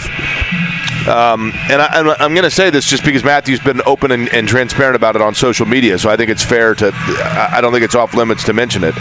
[1.07, 4.28] Um, and I, I'm, I'm going to say this just because Matthew's been open and,
[4.30, 6.91] and transparent about it on social media, so I think it's fair to.
[6.93, 8.95] I don't think it's off limits to mention it.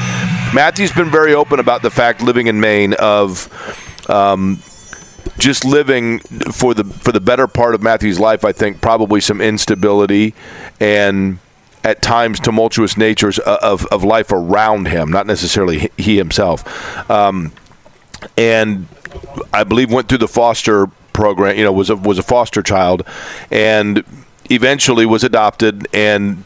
[0.54, 3.50] Matthew's been very open about the fact, living in Maine, of
[4.08, 4.62] um,
[5.38, 6.20] just living
[6.52, 8.44] for the for the better part of Matthew's life.
[8.44, 10.34] I think probably some instability
[10.78, 11.38] and
[11.86, 17.08] at times tumultuous natures of, of life around him, not necessarily he- he himself.
[17.08, 17.52] Um,
[18.36, 18.88] and
[19.52, 21.56] I believe went through the foster program.
[21.56, 23.04] You know, was a was a foster child,
[23.52, 24.02] and
[24.50, 26.42] eventually was adopted and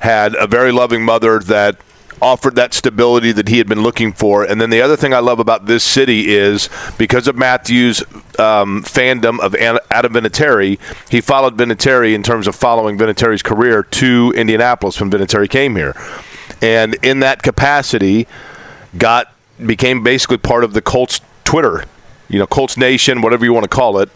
[0.00, 1.76] had a very loving mother that
[2.22, 4.44] offered that stability that he had been looking for.
[4.44, 8.00] And then the other thing I love about this city is because of Matthew's
[8.38, 10.78] um, fandom of Adam Vinatieri,
[11.10, 15.94] he followed Vinatieri in terms of following Vinatieri's career to Indianapolis when Vinatieri came here.
[16.62, 18.28] And in that capacity,
[18.96, 19.32] got
[19.66, 21.84] became basically part of the Colts Twitter,
[22.28, 24.10] you know, Colts Nation, whatever you want to call it,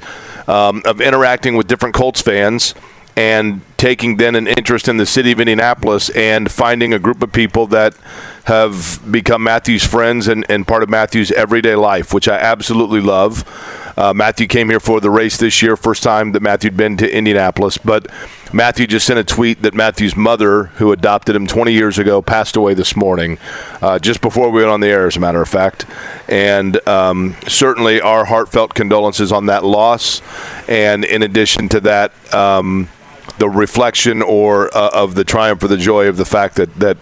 [0.48, 2.74] um, of interacting with different Colts fans
[3.16, 7.32] and taking then an interest in the city of Indianapolis and finding a group of
[7.32, 7.96] people that
[8.44, 13.44] have become Matthew's friends and, and part of Matthew's everyday life, which I absolutely love.
[13.96, 16.98] Uh, Matthew came here for the race this year, first time that Matthew had been
[16.98, 17.78] to Indianapolis.
[17.78, 18.06] But
[18.52, 22.56] Matthew just sent a tweet that Matthew's mother, who adopted him 20 years ago, passed
[22.56, 23.38] away this morning,
[23.80, 25.86] uh, just before we went on the air, as a matter of fact.
[26.28, 30.20] And um, certainly our heartfelt condolences on that loss.
[30.68, 32.88] And in addition to that, um,
[33.38, 36.96] the reflection or uh, of the triumph or the joy of the fact that that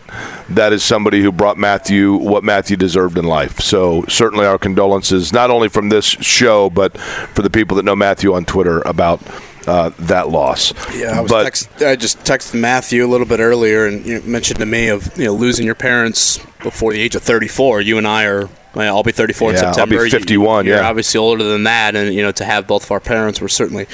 [0.48, 3.60] that is somebody who brought Matthew what Matthew deserved in life.
[3.60, 7.96] So certainly our condolences, not only from this show, but for the people that know
[7.96, 9.20] Matthew on Twitter about
[9.66, 10.72] uh, that loss.
[10.94, 14.20] Yeah, I was but text, I just texted Matthew a little bit earlier and you
[14.22, 17.80] mentioned to me of you know losing your parents before the age of 34.
[17.80, 18.48] You and I are.
[18.76, 20.04] I'll be 34 in Yeah, I'll be September.
[20.04, 20.88] You- 51, You're yeah.
[20.88, 23.84] obviously older than that, and you know to have both of our parents, we're certainly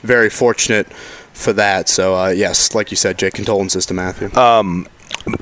[0.00, 0.86] very fortunate
[1.40, 1.88] for that.
[1.88, 4.30] So uh, yes, like you said, Jay, condolences to Matthew.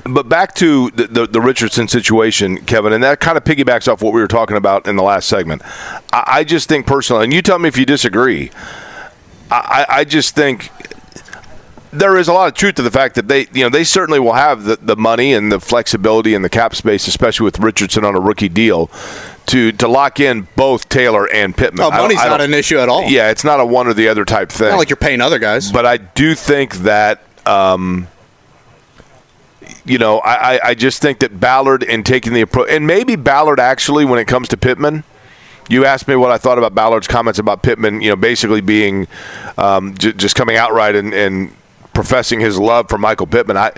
[0.03, 4.01] But back to the, the, the Richardson situation, Kevin, and that kind of piggybacks off
[4.01, 5.61] what we were talking about in the last segment.
[6.11, 8.51] I, I just think personally, and you tell me if you disagree.
[9.51, 10.69] I I just think
[11.91, 14.19] there is a lot of truth to the fact that they, you know, they certainly
[14.19, 18.05] will have the, the money and the flexibility and the cap space, especially with Richardson
[18.05, 18.91] on a rookie deal,
[19.47, 21.85] to to lock in both Taylor and Pittman.
[21.85, 23.09] oh, money's not an issue at all.
[23.09, 24.69] Yeah, it's not a one or the other type thing.
[24.69, 25.71] not like you're paying other guys.
[25.71, 28.07] But I do think that, um,
[29.85, 33.59] you know, I, I, just think that Ballard and taking the approach, and maybe Ballard
[33.59, 35.03] actually, when it comes to Pittman,
[35.67, 39.07] you asked me what I thought about Ballard's comments about Pittman, you know, basically being
[39.57, 41.51] um, j- just coming outright and, and
[41.99, 43.57] professing his love for Michael Pittman.
[43.57, 43.73] I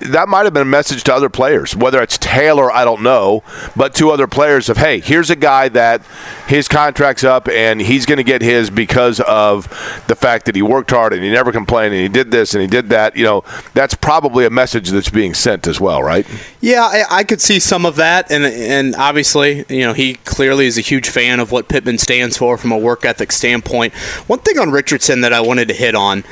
[0.00, 3.42] that might have been a message to other players, whether it's Taylor, I don't know,
[3.74, 6.02] but to other players of, hey, here's a guy that
[6.48, 9.68] his contract's up and he's going to get his because of
[10.06, 12.60] the fact that he worked hard and he never complained and he did this and
[12.60, 13.16] he did that.
[13.16, 16.26] You know, that's probably a message that's being sent as well, right?
[16.60, 20.66] Yeah, I, I could see some of that, and and obviously, you know, he clearly
[20.66, 23.94] is a huge fan of what Pittman stands for from a work ethic standpoint.
[24.26, 26.24] One thing on Richardson that I wanted to hit on,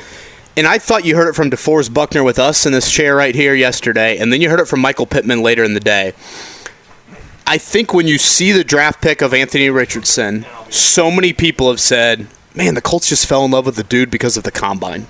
[0.57, 3.35] and I thought you heard it from DeForest Buckner with us in this chair right
[3.35, 6.13] here yesterday, and then you heard it from Michael Pittman later in the day.
[7.47, 11.79] I think when you see the draft pick of Anthony Richardson, so many people have
[11.79, 15.07] said, "Man, the Colts just fell in love with the dude because of the combine."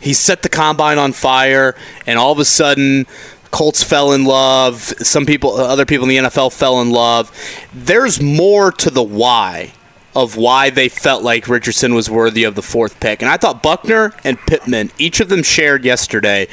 [0.00, 1.76] he set the combine on fire,
[2.06, 3.06] and all of a sudden,
[3.50, 4.94] Colts fell in love.
[4.98, 7.30] Some people, other people in the NFL fell in love.
[7.72, 9.72] There's more to the why
[10.14, 13.22] of why they felt like Richardson was worthy of the fourth pick.
[13.22, 16.48] And I thought Buckner and Pittman, each of them shared yesterday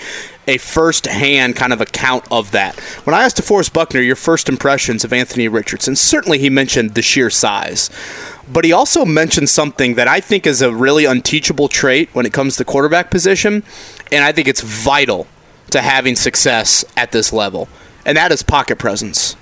[0.47, 2.79] a first-hand kind of account of that.
[3.03, 7.01] When I asked DeForest Buckner your first impressions of Anthony Richardson, certainly he mentioned the
[7.01, 7.89] sheer size.
[8.47, 12.31] But he also mentioned something that I think is a really unteachable trait when it
[12.31, 13.63] comes to quarterback position,
[14.09, 15.27] and I think it's vital
[15.71, 17.67] to having success at this level,
[18.05, 19.35] and that is pocket presence.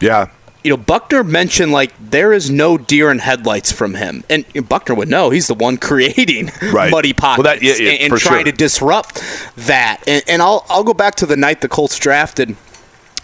[0.00, 0.28] Yeah.
[0.64, 4.94] You know, Buckner mentioned like there is no deer in headlights from him, and Buckner
[4.94, 6.90] would know he's the one creating Right.
[6.90, 8.52] muddy pockets Well, that- yeah, yeah, and, and trying sure.
[8.52, 9.22] to disrupt
[9.56, 10.02] that.
[10.06, 12.56] And, and I'll I'll go back to the night the Colts drafted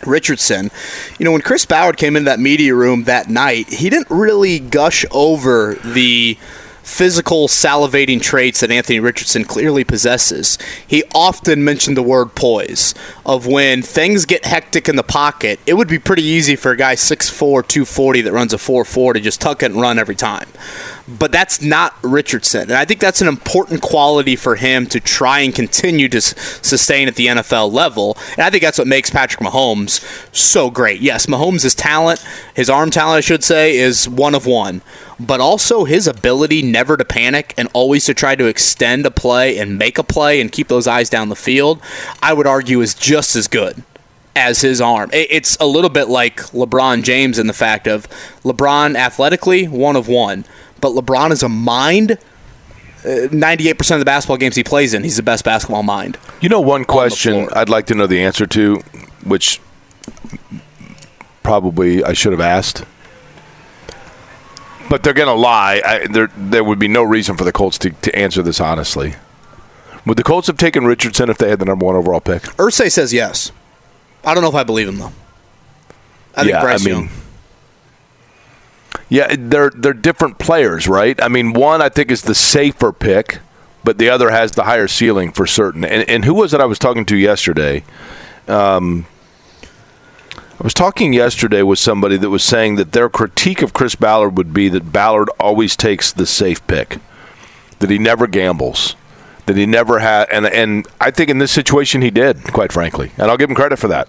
[0.06, 0.70] Richardson.
[1.18, 4.58] You know, when Chris Ballard came into that media room that night, he didn't really
[4.58, 6.38] gush over the
[6.84, 10.58] physical salivating traits that Anthony Richardson clearly possesses.
[10.86, 12.94] He often mentioned the word poise
[13.26, 16.76] of when things get hectic in the pocket, it would be pretty easy for a
[16.76, 20.48] guy 6'4", 240 that runs a 4-4 to just tuck it and run every time.
[21.06, 22.62] But that's not Richardson.
[22.62, 26.34] And I think that's an important quality for him to try and continue to s-
[26.66, 28.16] sustain at the NFL level.
[28.32, 30.00] And I think that's what makes Patrick Mahomes
[30.34, 31.02] so great.
[31.02, 32.24] Yes, Mahomes' talent,
[32.54, 34.80] his arm talent, I should say, is one of one.
[35.20, 39.58] But also his ability never to panic and always to try to extend a play
[39.58, 41.82] and make a play and keep those eyes down the field,
[42.22, 43.82] I would argue is just as good
[44.36, 45.10] as his arm.
[45.12, 48.08] It's a little bit like LeBron James in the fact of
[48.42, 50.44] LeBron athletically, one of one.
[50.84, 52.10] But LeBron is a mind.
[52.10, 56.18] Uh, 98% of the basketball games he plays in, he's the best basketball mind.
[56.42, 57.56] You know, one question floor.
[57.56, 58.82] I'd like to know the answer to,
[59.24, 59.62] which
[61.42, 62.84] probably I should have asked.
[64.90, 65.80] But they're going to lie.
[65.82, 69.14] I, there, there would be no reason for the Colts to, to answer this honestly.
[70.04, 72.42] Would the Colts have taken Richardson if they had the number one overall pick?
[72.58, 73.52] Irsay says yes.
[74.22, 75.12] I don't know if I believe him though.
[76.34, 77.10] I think yeah, Bryce I mean, Young.
[79.08, 81.20] Yeah, they're they're different players, right?
[81.22, 83.38] I mean, one I think is the safer pick,
[83.82, 85.84] but the other has the higher ceiling for certain.
[85.84, 87.84] And, and who was it I was talking to yesterday?
[88.48, 89.06] Um,
[90.32, 94.36] I was talking yesterday with somebody that was saying that their critique of Chris Ballard
[94.36, 96.98] would be that Ballard always takes the safe pick,
[97.80, 98.94] that he never gambles,
[99.46, 103.12] that he never had, and and I think in this situation he did, quite frankly,
[103.18, 104.08] and I'll give him credit for that.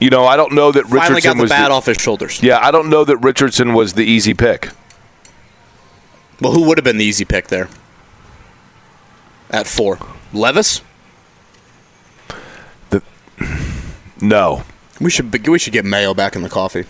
[0.00, 2.42] You know, I don't know that Finally Richardson got the was bat off his shoulders.
[2.42, 4.70] yeah, I don't know that Richardson was the easy pick.
[6.40, 7.68] Well, who would have been the easy pick there?
[9.50, 9.98] At four,
[10.32, 10.82] Levis.
[12.90, 13.02] The,
[14.20, 14.62] No.
[15.00, 16.84] We should we should get Mayo back in the coffee.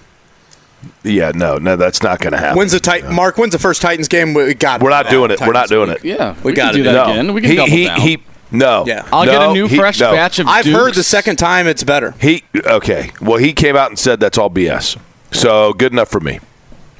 [1.02, 2.56] Yeah, no, no, that's not going to happen.
[2.56, 3.36] When's the Tit- Mark?
[3.36, 4.32] When's the first Titans game?
[4.32, 4.80] We got.
[4.80, 5.40] We're not doing it.
[5.40, 6.04] We're not doing it.
[6.04, 7.12] Yeah, We we, gotta do do that no.
[7.12, 7.34] again.
[7.34, 8.00] We can he, double he, down.
[8.00, 8.84] He, no.
[8.86, 9.08] Yeah.
[9.12, 10.12] I'll get a new he- fresh no.
[10.12, 10.46] batch of.
[10.46, 12.12] I've heard the second time it's better.
[12.20, 13.10] He okay.
[13.20, 14.98] Well, he came out and said that's all BS.
[15.32, 16.40] So good enough for me,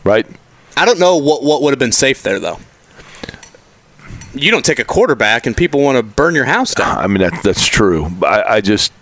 [0.04, 0.26] right?
[0.76, 2.58] I don't know what what would have been safe there though.
[4.34, 6.98] you don't take a quarterback and people want to burn your house down.
[6.98, 8.10] I mean, that, that's true.
[8.22, 8.92] I, I just.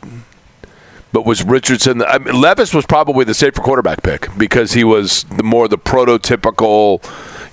[1.12, 2.02] But was Richardson?
[2.02, 5.78] I mean, Levis was probably the safer quarterback pick because he was the more the
[5.78, 7.02] prototypical,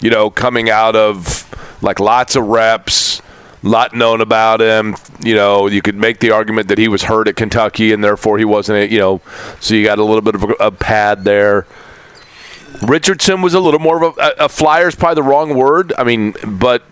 [0.02, 1.50] you know, coming out of
[1.82, 3.22] like lots of reps,
[3.64, 4.96] lot known about him.
[5.24, 8.38] You know, you could make the argument that he was hurt at Kentucky and therefore
[8.38, 8.92] he wasn't.
[8.92, 9.22] You know,
[9.60, 11.66] so you got a little bit of a, a pad there.
[12.82, 15.94] Richardson was a little more of a, a flyer is probably the wrong word.
[15.98, 16.84] I mean, but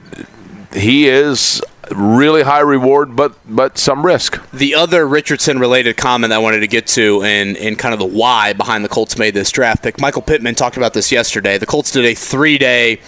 [0.73, 1.61] he is
[1.91, 4.41] really high reward, but but some risk.
[4.51, 8.05] The other Richardson related comment I wanted to get to and, and kind of the
[8.05, 9.99] why behind the Colts made this draft pick.
[9.99, 11.57] Michael Pittman talked about this yesterday.
[11.57, 13.01] The Colts did a three day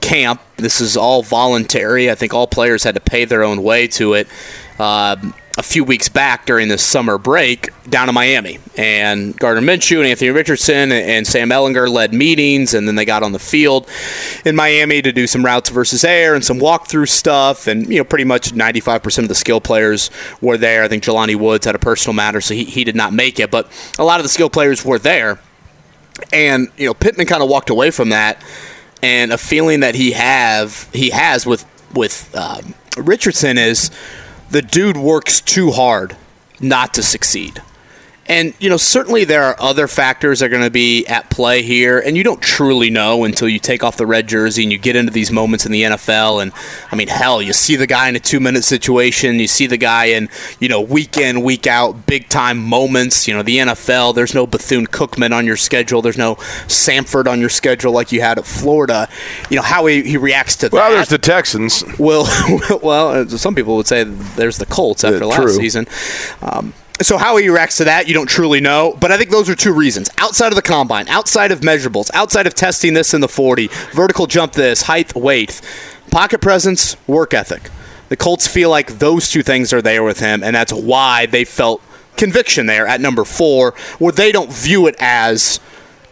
[0.00, 0.40] camp.
[0.56, 2.10] This is all voluntary.
[2.10, 4.28] I think all players had to pay their own way to it.
[4.78, 8.58] Um, a few weeks back during the summer break down in Miami.
[8.76, 13.22] And Gardner Minshew and Anthony Richardson and Sam Ehlinger led meetings, and then they got
[13.22, 13.88] on the field
[14.44, 17.66] in Miami to do some routes versus air and some walkthrough stuff.
[17.66, 20.10] And, you know, pretty much 95% of the skill players
[20.42, 20.84] were there.
[20.84, 23.50] I think Jelani Woods had a personal matter, so he, he did not make it.
[23.50, 25.38] But a lot of the skill players were there.
[26.32, 28.42] And, you know, Pittman kind of walked away from that.
[29.06, 33.92] And a feeling that he have he has with with um, Richardson is
[34.50, 36.16] the dude works too hard
[36.58, 37.62] not to succeed.
[38.28, 41.62] And, you know, certainly there are other factors that are going to be at play
[41.62, 44.78] here, and you don't truly know until you take off the red jersey and you
[44.78, 46.42] get into these moments in the NFL.
[46.42, 46.52] And,
[46.90, 49.76] I mean, hell, you see the guy in a two minute situation, you see the
[49.76, 50.28] guy in,
[50.60, 53.28] you know, week in, week out, big time moments.
[53.28, 56.34] You know, the NFL, there's no Bethune Cookman on your schedule, there's no
[56.66, 59.08] Samford on your schedule like you had at Florida.
[59.50, 60.94] You know, how he, he reacts to Well, that.
[60.96, 61.84] there's the Texans.
[61.98, 62.24] Well,
[62.82, 65.52] well, some people would say there's the Colts after Yeah, last true.
[65.52, 65.86] season.
[66.42, 68.96] Um, so how he reacts to that, you don't truly know.
[68.98, 70.10] But I think those are two reasons.
[70.18, 74.26] Outside of the combine, outside of measurables, outside of testing this in the 40, vertical
[74.26, 75.60] jump this, height, weight,
[76.10, 77.70] pocket presence, work ethic.
[78.08, 81.44] The Colts feel like those two things are there with him, and that's why they
[81.44, 81.82] felt
[82.16, 85.60] conviction there at number four, where they don't view it as,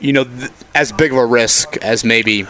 [0.01, 2.47] you know, th- as big of a risk as maybe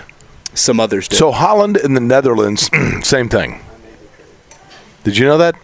[0.54, 1.16] some others do.
[1.16, 2.70] So Holland in the Netherlands,
[3.02, 3.60] same thing.
[5.04, 5.54] Did you know that?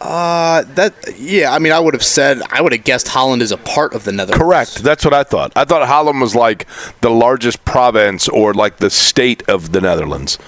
[0.00, 1.52] Uh, that yeah.
[1.52, 4.04] I mean, I would have said I would have guessed Holland is a part of
[4.04, 4.42] the Netherlands.
[4.42, 4.74] Correct.
[4.76, 5.52] That's what I thought.
[5.56, 6.66] I thought Holland was like
[7.00, 10.38] the largest province or like the state of the Netherlands.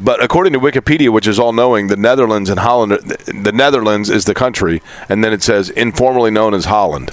[0.00, 2.92] But according to Wikipedia, which is all knowing, the Netherlands and Holland,
[3.26, 7.12] the Netherlands is the country, and then it says informally known as Holland.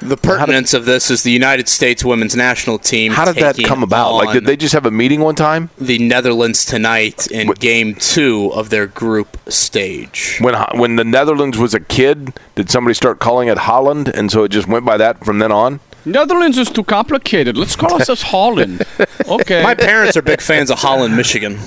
[0.00, 3.12] The pertinence of this is the United States women's national team.
[3.12, 4.14] How did that come about?
[4.14, 8.52] Like, did they just have a meeting one time the Netherlands tonight in Game Two
[8.54, 10.38] of their group stage?
[10.40, 12.38] when when the Netherlands was a kid?
[12.54, 15.52] Did somebody start calling it Holland, and so it just went by that from then
[15.52, 15.80] on?
[16.04, 17.56] Netherlands is too complicated.
[17.56, 18.84] Let's call ourselves Holland.
[19.26, 19.62] Okay.
[19.62, 21.58] My parents are big fans of Holland, Michigan.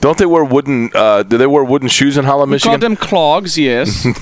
[0.00, 0.90] Don't they wear wooden?
[0.94, 2.80] Uh, do they wear wooden shoes in Holland, we call Michigan?
[2.80, 4.06] them clogs, yes.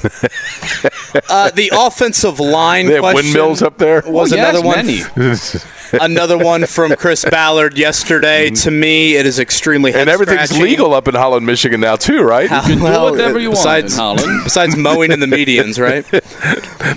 [1.31, 4.03] Uh, the offensive line They have question windmills up there.
[4.07, 4.77] was Oh, yes, another one.
[4.87, 5.01] many.
[6.05, 8.51] another one from Chris Ballard yesterday.
[8.51, 10.66] To me, it is extremely and everything's head-scratching.
[10.66, 12.51] legal up in Holland, Michigan now too, right?
[12.51, 14.41] You can do whatever you want besides, in Holland.
[14.45, 16.05] Besides mowing in the medians, right?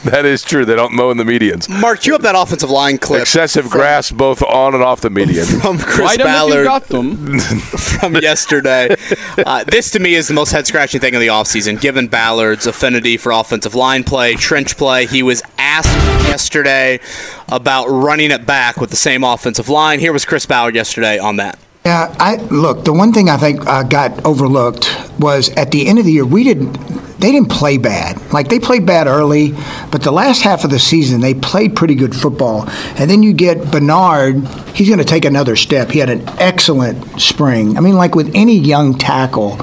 [0.04, 0.66] that is true.
[0.66, 1.70] They don't mow in the medians.
[1.70, 5.10] Mark, you have that offensive line clip Excessive from, grass both on and off the
[5.10, 5.46] median.
[5.46, 7.40] from Chris Why don't you got them?
[7.40, 8.68] from yesterday.
[8.70, 12.67] Uh, this to me is the most head scratching thing of the offseason, given Ballard's
[12.67, 15.05] affinity for offensive line play, trench play.
[15.05, 15.88] He was asked
[16.28, 16.99] yesterday
[17.47, 19.99] about running it back with the same offensive line.
[19.99, 21.57] Here was Chris Ballard yesterday on that.
[21.90, 22.86] Yeah, I look.
[22.86, 26.24] The one thing I think uh, got overlooked was at the end of the year
[26.24, 26.74] we didn't.
[27.20, 28.32] They didn't play bad.
[28.32, 29.56] Like they played bad early,
[29.92, 32.70] but the last half of the season they played pretty good football.
[33.00, 34.48] And then you get Bernhard.
[34.76, 35.90] He's going to take another step.
[35.90, 37.76] He had an excellent spring.
[37.76, 39.56] I mean, like with any young tackle,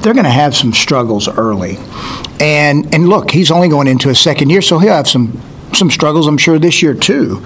[0.00, 1.76] they're going to have some struggles early.
[2.40, 5.38] And and look, he's only going into his second year, so he'll have some
[5.74, 7.44] some struggles, I'm sure, this year too.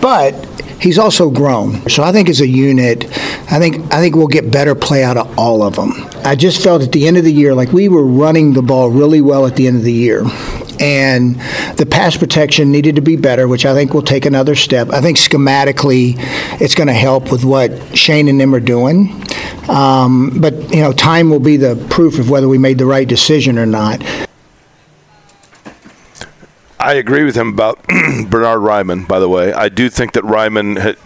[0.00, 0.34] But
[0.80, 1.88] he's also grown.
[1.88, 3.04] So I think as a unit,
[3.50, 5.92] I think I think we'll get better play out of all of them.
[6.24, 8.90] I just felt at the end of the year like we were running the ball
[8.90, 10.24] really well at the end of the year.
[10.80, 11.38] And
[11.76, 14.88] the pass protection needed to be better, which I think will take another step.
[14.88, 16.14] I think schematically,
[16.58, 19.22] it's going to help with what Shane and them are doing.
[19.68, 23.06] Um, but you know, time will be the proof of whether we made the right
[23.06, 24.02] decision or not.
[26.80, 29.06] I agree with him about Bernhard Raimann.
[29.06, 30.96] By the way, I do think that Raimann had.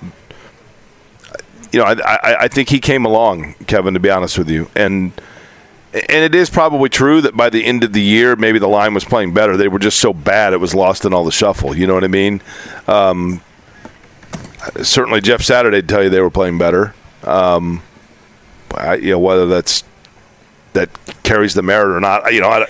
[1.73, 3.95] You know, I, I, I think he came along, Kevin.
[3.95, 5.13] To be honest with you, and
[5.93, 8.95] and it is probably true that by the end of the year, maybe the line
[8.95, 9.57] was playing better.
[9.57, 11.77] They were just so bad it was lost in all the shuffle.
[11.77, 12.41] You know what I mean?
[12.87, 13.43] Um,
[14.83, 16.95] certainly, Jeff Saturday would tell you they were playing better.
[17.25, 17.83] Um,
[18.73, 19.83] I, you know whether that's
[20.75, 20.91] that
[21.25, 22.33] carries the merit or not.
[22.33, 22.67] You know, I,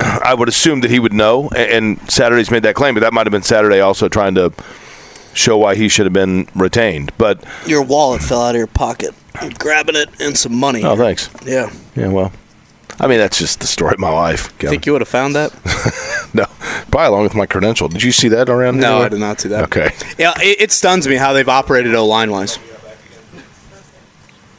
[0.00, 3.12] I would assume that he would know, and, and Saturday's made that claim, but that
[3.12, 4.52] might have been Saturday also trying to
[5.34, 7.12] show why he should have been retained.
[7.18, 9.14] But Your wallet fell out of your pocket.
[9.58, 10.82] Grabbing it and some money.
[10.84, 11.30] oh, thanks.
[11.46, 11.72] Yeah.
[11.94, 12.32] Yeah, well,
[12.98, 14.48] I mean that's just the story of my life.
[14.58, 14.70] Kevin.
[14.70, 15.52] Think you would have found that?
[16.34, 16.44] no,
[16.90, 17.88] probably along with my credential.
[17.88, 18.80] Did you see that around?
[18.80, 19.06] No, anywhere?
[19.06, 19.64] I did not see that.
[19.64, 22.58] Okay, Yeah, it, it stuns me how they've operated O line wise.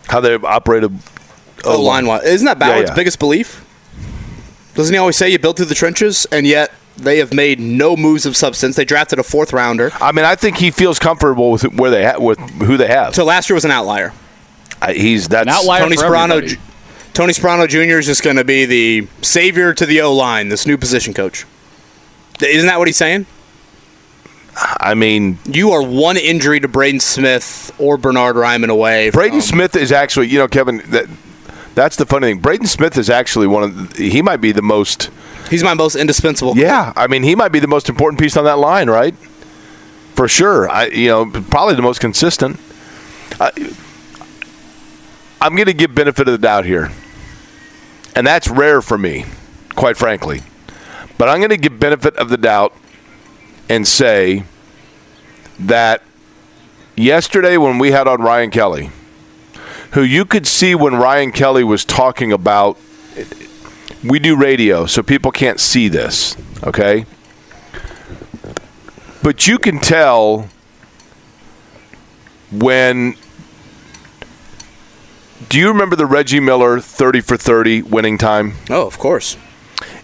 [0.07, 0.97] how they've operated.
[1.65, 2.95] O line wise, isn't that Ballard's yeah.
[2.95, 3.65] biggest belief?
[4.75, 7.95] Doesn't he always say you built through the trenches, and yet they have made no
[7.97, 8.75] moves of substance?
[8.75, 12.05] They drafted a fourth rounder, I mean, I think he feels comfortable with where they
[12.05, 13.13] ha- with who they have.
[13.15, 14.13] so last year was an outlier.
[14.81, 16.47] I, he's that's An outlier Tony for Sparano, everybody.
[16.55, 16.61] Ju-
[17.13, 17.99] Tony Sparano Jr.
[17.99, 21.45] is just going to be the savior to the O line, this new position coach.
[22.41, 23.25] Isn't that what he's saying?
[24.55, 29.09] I mean, You are one injury to Braden Smith or Bernhard Raimann away.
[29.09, 30.81] Braden from- Smith is actually, you know, Kevin.
[30.87, 31.05] That
[31.75, 32.39] that's the funny thing.
[32.39, 33.93] Braden Smith is actually one of.
[33.93, 35.09] The, he might be the most.
[35.49, 36.55] He's my most indispensable.
[36.57, 39.15] Yeah, I mean, he might be the most important piece on that line, right?
[40.15, 40.69] For sure.
[40.69, 42.59] I, you know, probably the most consistent.
[43.39, 43.51] I,
[45.41, 46.91] I'm going to give benefit of the doubt here,
[48.15, 49.25] and that's rare for me,
[49.75, 50.43] quite frankly.
[51.17, 52.75] But I'm going to give benefit of the doubt
[53.69, 54.43] and say
[55.59, 56.03] that
[56.95, 58.91] yesterday when we had on Ryan Kelly,
[59.91, 62.77] who you could see when Ryan Kelly was talking about
[64.03, 67.05] we do radio, so people can't see this, okay?
[69.23, 70.49] But you can tell
[72.51, 73.15] when.
[75.49, 78.53] Do you remember the Reggie Miller 30 for 30 winning time?
[78.69, 79.37] Oh, of course.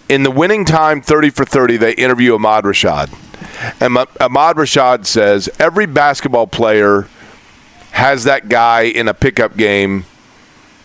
[0.08, 3.08] In the winning time 30 for 30, they interview Ahmad Rashad.
[3.80, 7.08] And Ahmad Rashad says every basketball player
[7.92, 10.04] has that guy in a pickup game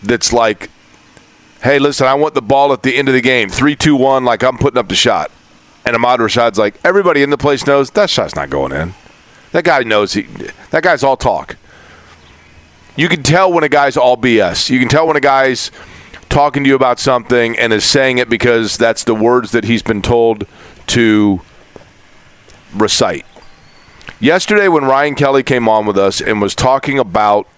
[0.02, 0.70] that's like,
[1.62, 3.48] hey, listen, I want the ball at the end of the game.
[3.48, 5.30] Three, two, one, like I'm putting up the shot.
[5.86, 8.94] And Ahmad Rashad's like, everybody in the place knows that shot's not going in.
[9.52, 10.22] That guy knows he
[10.70, 11.56] that guy's all talk.
[12.96, 14.70] You can tell when a guy's all BS.
[14.70, 15.70] You can tell when a guy's
[16.28, 19.82] talking to you about something and is saying it because that's the words that he's
[19.82, 20.46] been told
[20.88, 21.40] to
[22.74, 23.24] recite.
[24.20, 27.48] Yesterday, when Ryan Kelly came on with us and was talking about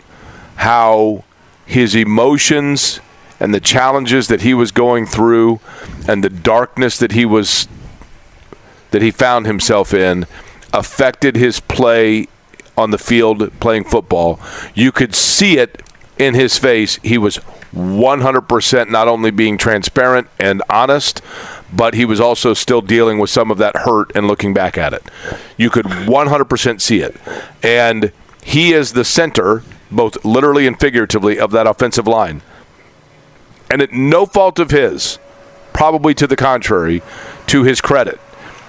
[0.56, 1.24] how
[1.66, 3.00] his emotions
[3.38, 5.60] and the challenges that he was going through
[6.08, 7.68] and the darkness that he was
[8.90, 10.26] that he found himself in
[10.72, 12.26] affected his play
[12.76, 14.40] on the field playing football.
[14.74, 15.82] You could see it
[16.18, 16.98] in his face.
[17.02, 17.38] He was
[17.76, 21.20] 100% not only being transparent and honest,
[21.72, 24.94] but he was also still dealing with some of that hurt and looking back at
[24.94, 25.02] it.
[25.58, 27.16] You could 100% see it.
[27.62, 28.12] And
[28.42, 32.40] he is the center, both literally and figuratively, of that offensive line.
[33.70, 35.18] And at no fault of his,
[35.74, 37.02] probably to the contrary,
[37.48, 38.18] to his credit.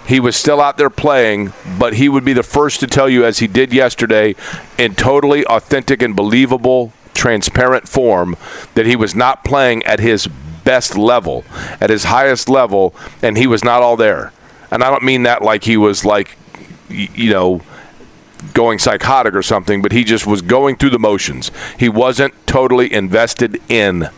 [0.06, 3.26] He was still out there playing, but he would be the first to tell you,
[3.26, 4.36] as he did yesterday,
[4.78, 8.38] in totally authentic and believable, transparent form,
[8.76, 10.28] that he was not playing at his
[10.64, 11.44] best level,
[11.82, 14.32] at his highest level, and he was not all there.
[14.72, 16.38] And I don't mean that like he was like,
[16.90, 17.62] you know,
[18.54, 21.52] going psychotic or something, but he just was going through the motions.
[21.78, 24.10] He wasn't totally invested in.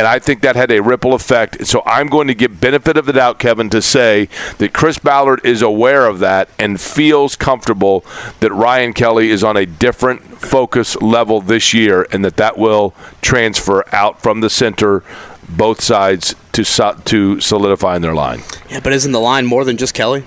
[0.00, 1.66] And I think that had a ripple effect.
[1.66, 5.44] So I'm going to give benefit of the doubt, Kevin, to say that Chris Ballard
[5.44, 8.02] is aware of that and feels comfortable
[8.40, 12.94] that Ryan Kelly is on a different focus level this year and that that will
[13.20, 15.04] transfer out from the center,
[15.50, 18.40] both sides, to, so- to solidifying their line.
[18.70, 20.24] Yeah, but isn't the line more than just Kelly?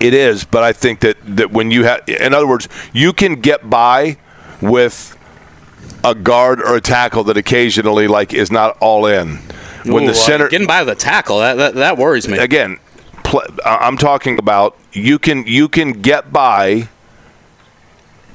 [0.00, 3.34] It is, but I think that, that when you have, in other words, you can
[3.36, 4.16] get by
[4.60, 5.16] with
[6.04, 9.38] a guard or a tackle that occasionally like is not all in.
[9.84, 12.38] When Ooh, the uh, center, getting by the tackle that that, that worries me.
[12.38, 12.78] again,
[13.24, 16.88] pl- I'm talking about you can you can get by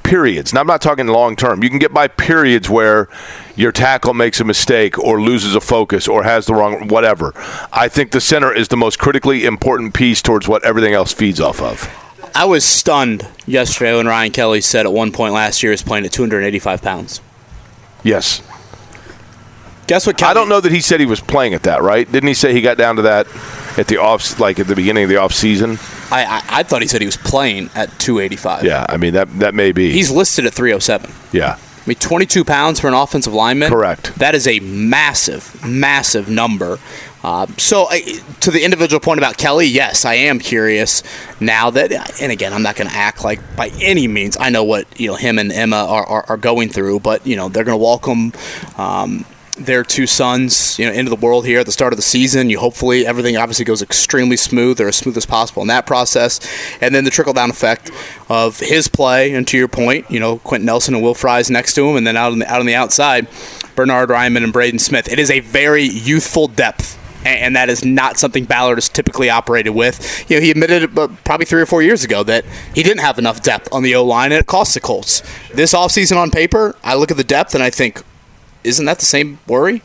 [0.04, 0.54] periods.
[0.54, 1.64] Now I'm not talking long term.
[1.64, 3.10] You can get by periods where
[3.56, 7.34] your tackle makes a mistake or loses a focus or has the wrong whatever.
[7.72, 11.40] I think the center is the most critically important piece towards what everything else feeds
[11.40, 11.90] off of.
[12.36, 15.84] I was stunned yesterday when Ryan Kelly said at one point last year he was
[15.84, 17.22] playing at 285 pounds.
[18.04, 18.42] Yes.
[19.88, 20.18] Guess what?
[20.18, 22.10] Kelly, I don't know that he said he was playing at that, right?
[22.10, 23.28] Didn't he say he got down to that
[23.78, 25.78] at the off, like at the beginning of the off season?
[26.10, 28.64] I, I I thought he said he was playing at 285.
[28.64, 29.92] Yeah, I mean that that may be.
[29.92, 31.12] He's listed at 307.
[31.34, 33.70] yeah, I mean, 22 pounds for an offensive lineman.
[33.70, 34.16] Correct.
[34.16, 36.80] That is a massive, massive number.
[37.24, 41.04] Uh, so, I, to the individual point about Kelly, yes, I am curious
[41.40, 44.64] now that, and again, I'm not going to act like by any means I know
[44.64, 47.64] what you know him and Emma are, are, are going through, but you know they're
[47.64, 48.34] going to welcome.
[48.78, 52.04] Um, their two sons, you know, into the world here at the start of the
[52.04, 52.50] season.
[52.50, 56.40] You hopefully everything obviously goes extremely smooth or as smooth as possible in that process,
[56.82, 57.92] and then the trickle down effect
[58.30, 59.34] of his play.
[59.34, 62.06] And to your point, you know, Quenton Nelson and Will Fries next to him, and
[62.08, 63.28] then out on the out on the outside,
[63.76, 65.12] Bernhard Raimann and Braden Smith.
[65.12, 67.00] It is a very youthful depth.
[67.26, 70.30] And that is not something Ballard has typically operated with.
[70.30, 70.94] You know, he admitted
[71.24, 72.44] probably three or four years ago that
[72.76, 75.24] he didn't have enough depth on the O line, and it cost the Colts.
[75.54, 78.04] This offseason on paper, I look at the depth and I think,
[78.64, 79.82] isn't that the same worry?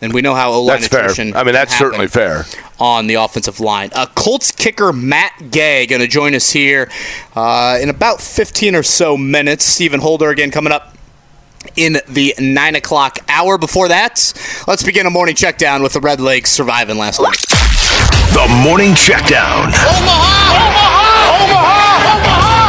[0.00, 1.36] And we know how O line That's fair.
[1.36, 2.44] I mean, that's certainly fair.
[2.78, 3.90] on the offensive line.
[3.92, 6.88] Uh, Colts kicker Matt Gay going to join us here
[7.34, 9.64] uh, in about 15 or so minutes.
[9.64, 10.94] Stephen Holder again coming up
[11.74, 13.58] in the 9 o'clock hour.
[13.58, 14.32] Before that,
[14.68, 17.44] let's begin a morning check down with the Red Legs surviving last night.
[18.32, 19.72] The Morning Checkdown.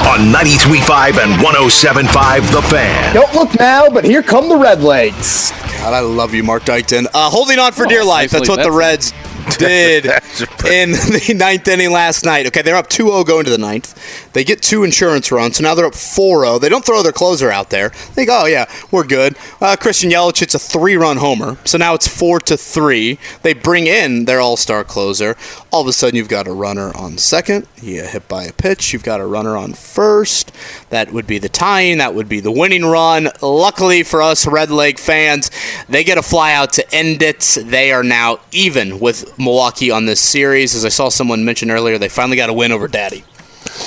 [0.10, 3.14] On 93.5 and 107.5 The Fan.
[3.14, 5.52] Don't look now, but here come the Red Legs.
[5.52, 7.06] God, I love you, Mark Dykton.
[7.14, 8.32] Uh, holding on for dear life.
[8.32, 9.12] That's nicely what the Reds
[9.60, 12.48] did in the ninth inning last night.
[12.48, 14.29] Okay, they're up 2-0 going to the ninth.
[14.34, 16.62] They get two insurance runs, so now they're up 4-0.
[16.62, 17.90] They don't throw their closer out there.
[17.90, 17.96] They
[18.26, 19.36] think, oh yeah, we're good.
[19.60, 23.18] Uh, Christian Yelich hits a three-run homer, so now it's four to three.
[23.42, 25.36] They bring in their all-star closer.
[25.72, 27.68] All of a sudden, you've got a runner on second.
[27.82, 28.94] You hit by a pitch.
[28.94, 30.52] You've got a runner on first.
[30.90, 31.98] That would be the tying.
[31.98, 33.30] That would be the winning run.
[33.42, 35.52] Luckily for us Red Lake fans,
[35.88, 37.58] they get a fly out to end it.
[37.64, 40.76] They are now even with Milwaukee on this series.
[40.76, 43.24] As I saw someone mention earlier, they finally got a win over Daddy.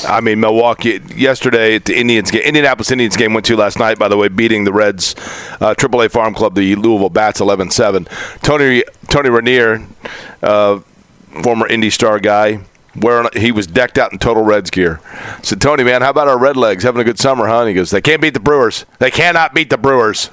[0.06, 3.98] I mean, Milwaukee yesterday at the Indians game, Indianapolis Indians game went to last night.
[3.98, 5.14] By the way, beating the Reds,
[5.60, 8.08] uh, AAA Farm Club, the Louisville Bats, 11-7.
[8.42, 9.86] Tony Tony Rainier,
[10.42, 10.80] uh,
[11.42, 12.64] former Indy Star guy,
[12.96, 15.00] wearing he was decked out in total Reds gear.
[15.12, 17.60] I said Tony, man, how about our Red Legs having a good summer, huh?
[17.60, 18.84] And he goes, they can't beat the Brewers.
[18.98, 20.30] They cannot beat the Brewers.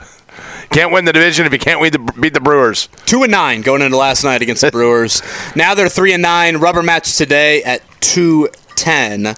[0.69, 2.88] Can't win the division if you can't beat the, beat the Brewers.
[3.06, 5.22] Two and nine going into last night against the Brewers.
[5.56, 6.57] Now they're three and nine.
[6.57, 8.49] Rubber match today at two
[8.80, 9.35] ten.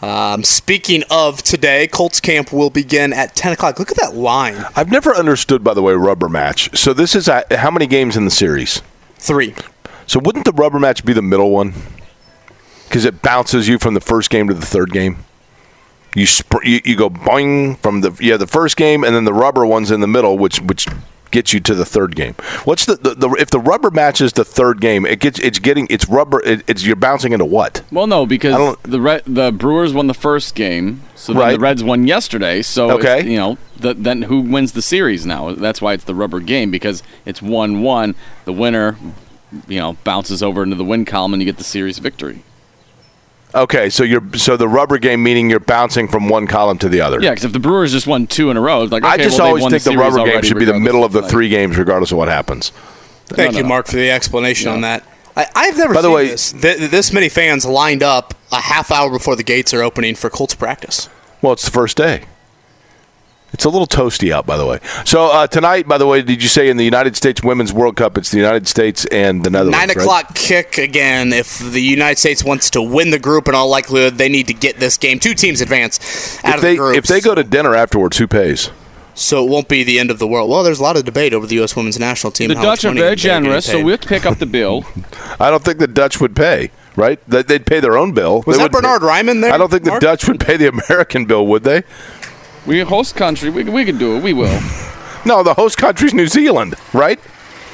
[0.00, 3.78] Um, speaking of today, Colts camp will begin at ten o'clock.
[3.78, 4.64] Look at that line.
[4.76, 6.76] I've never understood, by the way, rubber match.
[6.78, 8.82] So this is a, how many games in the series?
[9.16, 9.54] Three.
[10.06, 11.74] So wouldn't the rubber match be the middle one?
[12.84, 15.24] Because it bounces you from the first game to the third game.
[16.14, 19.32] You sp- you, you go boing from the yeah the first game, and then the
[19.32, 20.86] rubber one's in the middle, which which
[21.34, 22.34] gets you to the third game.
[22.64, 25.04] What's the, the, the if the rubber matches the third game?
[25.04, 26.40] It gets it's getting it's rubber.
[26.44, 27.82] It, it's you're bouncing into what?
[27.92, 31.52] Well, no, because the Re- the Brewers won the first game, so then Right.
[31.52, 32.62] the Reds won yesterday.
[32.62, 33.28] So Okay.
[33.28, 35.52] you know, the, then who wins the series now?
[35.52, 38.14] That's why it's the rubber game because it's one-one.
[38.44, 38.96] The winner,
[39.66, 42.42] you know, bounces over into the win column, and you get the series victory.
[43.54, 47.00] Okay, so you're so the rubber game meaning you're bouncing from one column to the
[47.00, 47.20] other.
[47.20, 49.38] Yeah, because if the Brewers just won two in a row, it's like I just
[49.38, 51.30] well, always won think the, series rubber game should be the middle of the like-
[51.30, 52.70] three games, regardless of what happens.
[53.26, 53.68] Thank No, you, no.
[53.68, 55.04] Mark, for the explanation on that.
[55.36, 56.52] I, I've never By the way- this.
[56.52, 60.28] Th- this many fans lined up a half hour before the gates are opening for
[60.30, 61.08] Colts practice.
[61.40, 62.24] Well, it's the first day.
[63.54, 64.80] It's a little toasty out, by the way.
[65.06, 67.96] So uh, tonight, by the way, did you say in the United States Women's World
[67.96, 69.78] Cup, it's the United States and the Netherlands?
[69.78, 69.96] Nine right?
[69.96, 71.32] o'clock kick again.
[71.32, 74.54] If the United States wants to win the group, in all likelihood, they need to
[74.54, 75.18] get this game.
[75.20, 76.96] Two teams advance out If of they the group.
[76.98, 78.70] if they go to dinner afterwards, who pays?
[79.16, 80.50] so it won't be the end of the world.
[80.50, 81.76] Well, there's a lot of debate over the U.S.
[81.76, 82.48] Women's National Team.
[82.48, 83.84] The and how much Dutch are very generous, so paid.
[83.84, 84.84] we'll pick up the bill.
[85.38, 86.72] I don't think the Dutch would pay.
[86.96, 87.20] Right?
[87.28, 88.42] They- They'd pay their own bill.
[88.46, 89.52] Was They that Bernhard pay- Raimann there?
[89.52, 91.82] I don't think the Dutch would pay the American bill, would they?
[92.66, 93.50] We host country.
[93.50, 94.22] We, we can do it.
[94.22, 94.60] We will.
[95.26, 97.18] No, the host country's New Zealand, right?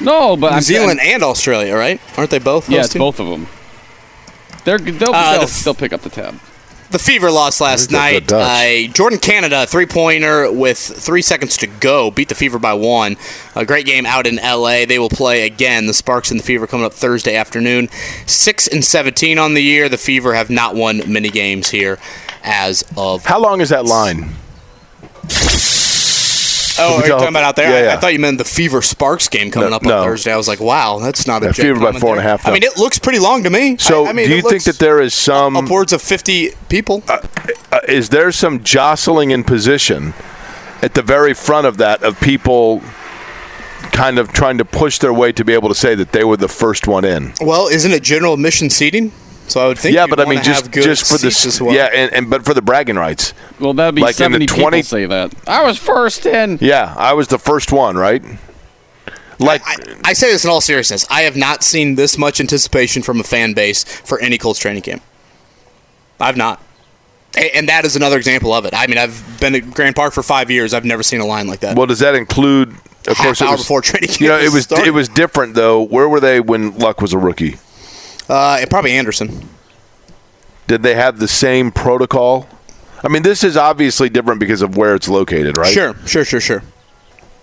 [0.00, 2.00] No, but New I'm Zealand and Australia, right?
[2.16, 2.70] Aren't they both?
[2.70, 3.48] Yeah, both of them.
[4.64, 6.38] They're they'll, Uh, they'll, the f- they'll pick up the tab.
[6.92, 8.28] The Fever lost last night.
[8.28, 12.72] that's Uh, Jordan Canada, three pointer with three seconds to go, beat the Fever by
[12.74, 13.16] one.
[13.56, 14.84] A great game out in LA.
[14.86, 15.86] They will play again.
[15.86, 17.88] The Sparks and the Fever coming up Thursday afternoon.
[18.26, 19.88] Six and seventeen on the year.
[19.88, 21.98] The Fever have not won many games here
[22.44, 23.24] as of.
[23.24, 24.34] How long is that line?
[26.82, 27.68] Oh, are you talking about out there?
[27.70, 27.94] Yeah, I- yeah.
[27.94, 30.02] I thought you meant the Fever Sparks game coming No, up on no.
[30.02, 30.32] Thursday.
[30.32, 32.00] I was like, wow, that's not a Yeah, Fever by four and a half.
[32.00, 32.28] four and a there.
[32.30, 33.76] half, I mean, it looks pretty long to me.
[33.76, 37.02] So, I, I mean, do you think that there is some upwards of fifty people?
[37.08, 37.18] uh,
[37.86, 40.14] is there some jostling in position
[40.80, 42.80] at the very front of that of people
[43.92, 46.38] kind of trying to push their way to be able to say that they were
[46.38, 47.34] the first one in?
[47.42, 49.12] Well, isn't it general admission seating
[49.50, 49.94] So I would think.
[49.94, 51.74] yeah, but I mean, just just for the seats s- as well.
[51.74, 53.34] yeah, and, and but for the bragging rights.
[53.58, 55.34] Well, that'd be Like in the 70 20 people say that.
[55.48, 56.58] I was first in.
[56.60, 58.22] Yeah, I was the first one, right?
[59.38, 59.62] Like
[60.04, 61.06] I say this in all seriousness.
[61.10, 64.82] I have not seen this much anticipation from a fan base for any Colts training
[64.82, 65.02] camp.
[66.20, 66.62] I've not.
[67.54, 68.74] And that is another example of it.
[68.74, 70.74] I mean, I've been at Grand Park for five years.
[70.74, 71.76] I've never seen a line like that.
[71.76, 72.70] Well, does that include?
[73.08, 74.88] Of Half course, it hour was, before training You know, it was started.
[74.88, 75.80] it was different though.
[75.82, 77.56] Where were they when Luck was a rookie?
[78.30, 79.48] Uh, probably Anderson.
[80.68, 82.48] Did they have the same protocol?
[83.02, 85.72] I mean, this is obviously different because of where it's located, right?
[85.72, 86.62] Sure, sure, sure, sure.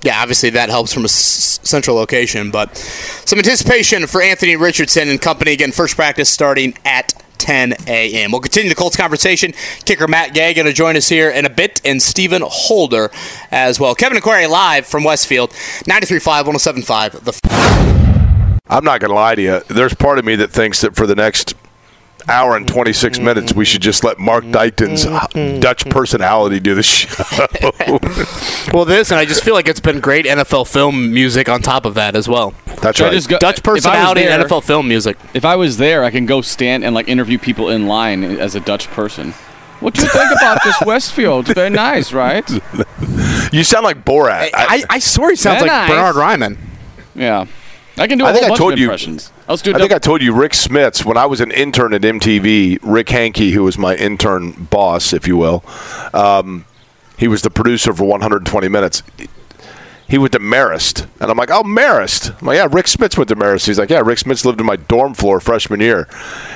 [0.02, 5.10] Yeah, obviously that helps from a s- central location, but some anticipation for Anthony Richardson
[5.10, 5.52] and company.
[5.52, 8.32] Again, first practice starting at 10 a.m.
[8.32, 9.54] We'll continue the Colts conversation.
[9.86, 13.12] Kicker Matt Gay going to join us here in a bit, and Stephen Holder
[13.52, 13.94] as well.
[13.96, 17.24] Kevin and Query live from Westfield, 93.5, 107.5.
[17.24, 17.97] The
[18.70, 19.60] I'm not going to lie to you.
[19.68, 21.56] There's part of me that thinks that for the next
[22.28, 23.26] hour and 26 mm-hmm.
[23.26, 25.60] minutes, we should just let Mark Dykton's uh, mm-hmm.
[25.60, 27.14] Dutch personality do the show.
[28.74, 31.86] well, this, and I just feel like it's been great NFL film music on top
[31.86, 32.54] of that as well.
[32.82, 33.14] That's Should right.
[33.14, 35.18] just go- Dutch if I was personality and NFL film music.
[35.34, 38.56] If I was there, I can go stand and like interview people in line as
[38.56, 39.34] a Dutch person.
[39.80, 41.46] What do you think about this Westfield?
[41.50, 42.50] It's very nice, right?
[43.54, 44.50] you sound like Borat.
[44.54, 45.90] I, I swear he sounds Very like nice.
[45.90, 46.58] Bernhard Raimann.
[47.14, 47.46] Yeah,
[48.00, 49.32] I can do a I think I told of you- impressions.
[49.48, 49.74] Let's do.
[49.74, 52.80] I think I told you Rick Smits when I was an intern at MTV.
[52.82, 55.64] Rick Hankey, who was my intern boss, if you will,
[56.14, 56.66] um,
[57.18, 59.04] he was the producer for 120 Minutes.
[60.10, 63.28] He went to Marist, and I'm like, "Oh, Marist." I'm like, "Yeah, Rick Smits went
[63.28, 66.08] to Marist." He's like, "Yeah, Rick Smits lived in my dorm floor freshman year."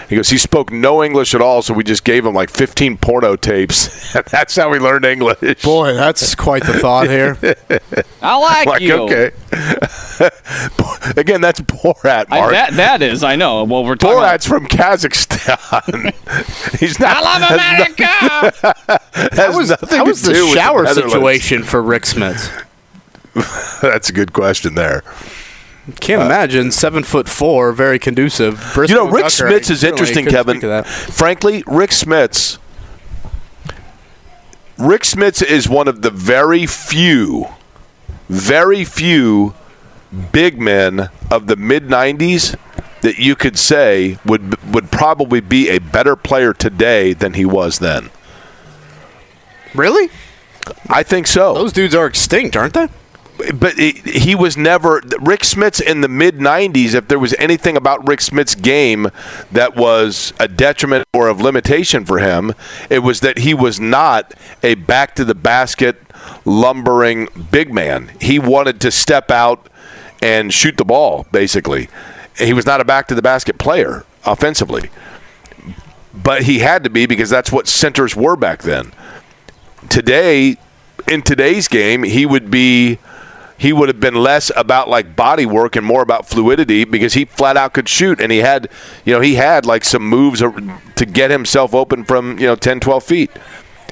[0.07, 2.97] He goes, "He spoke no English at all, so we just gave him like 15
[2.97, 7.37] porno tapes, and that's how we learned English." Boy, that's quite the thought here.
[8.21, 8.93] I like, like, you.
[9.01, 9.31] okay.
[11.17, 13.21] Again, that's Borat, I, that that is.
[13.21, 13.65] I know.
[13.65, 14.17] Well, we're talking.
[14.17, 16.13] Borat's from Kazakhstan.
[16.79, 17.17] He's not.
[17.17, 19.35] I love has no- America.
[19.35, 22.65] has was, nothing how to was the shower situation for Rick Smits?
[23.81, 25.03] That's a good question there.
[25.99, 28.73] Can't uh, imagine seven foot four, very conducive.
[28.75, 30.55] You know, Rick Tucker, Smits is interesting, Kevin.
[30.55, 30.87] speak to that.
[30.87, 32.59] Frankly, Rick Smits.
[34.77, 37.47] Rick Smits is one of the very few,
[38.29, 39.53] very few
[40.31, 42.55] big men of the mid '90s
[43.01, 47.79] that you could say would would probably be a better player today than he was
[47.79, 48.11] then.
[49.73, 50.09] Really?
[50.89, 51.53] I think so.
[51.53, 52.87] Those dudes are extinct, aren't they?
[53.53, 56.93] But he, was never Rick Smits in the mid '90s.
[56.93, 59.09] If there was anything about Rick Smits' game
[59.51, 62.53] that was a detriment or of limitation for him,
[62.89, 64.33] it was that he was not
[64.63, 66.01] a back to the basket
[66.45, 68.11] lumbering big man.
[68.19, 69.67] He wanted to step out
[70.21, 71.25] and shoot the ball.
[71.31, 71.89] Basically,
[72.37, 74.89] he was not a back to the basket player offensively,
[76.13, 78.91] but he had to be because that's what centers were back then.
[79.89, 80.57] Today,
[81.07, 82.99] in today's game, he would be
[83.61, 87.25] he would have been less about like body work and more about fluidity because he
[87.25, 88.67] flat out could shoot and he had
[89.05, 92.79] you know he had like some moves to get himself open from you know 10
[92.79, 93.31] 12 feet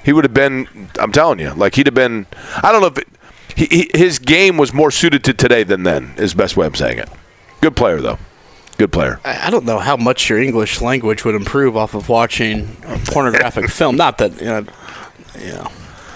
[0.04, 2.26] he would have been i'm telling you like he'd have been
[2.64, 3.08] i don't know if it,
[3.56, 6.74] he, his game was more suited to today than then is the best way i'm
[6.74, 7.10] saying it
[7.62, 8.18] good player though
[8.80, 12.78] good player I don't know how much your English language would improve off of watching
[13.08, 13.98] pornographic film.
[13.98, 14.66] Not that you know,
[15.38, 15.68] you know.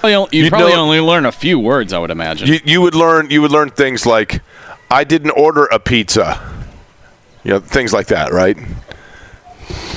[0.04, 2.48] You You'd probably know- only learn a few words, I would imagine.
[2.48, 4.42] you, you would learn you would learn things like
[4.92, 6.40] i didn't order a pizza
[7.44, 8.58] you know things like that right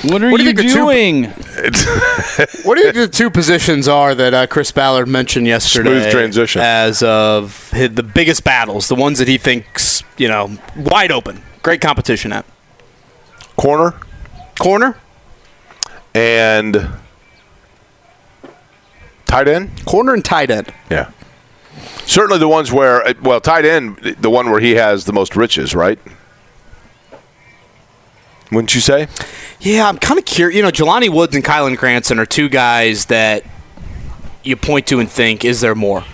[0.04, 1.24] what are What you you think the two- doing?
[2.64, 6.00] What do you think the two positions are that uh, Chris Ballard mentioned yesterday?
[6.02, 6.60] Smooth transition.
[6.62, 11.42] As of hi- the biggest battles, the ones that he thinks you know wide open,
[11.62, 12.44] great competition at
[13.56, 13.94] corner
[14.60, 14.96] corner,
[16.14, 16.88] and
[19.26, 20.72] tight end corner and tight end.
[20.90, 21.10] Yeah.
[22.06, 25.36] Certainly the ones where, uh, well, tight end, the one where he has the most
[25.36, 25.98] riches, right?
[28.52, 29.08] Wouldn't you say?
[29.60, 30.56] Yeah, I'm kind of curious.
[30.56, 33.42] You know, Jelani Woods and Kylen Granson are two guys that
[34.44, 36.04] you point to and think, is there more?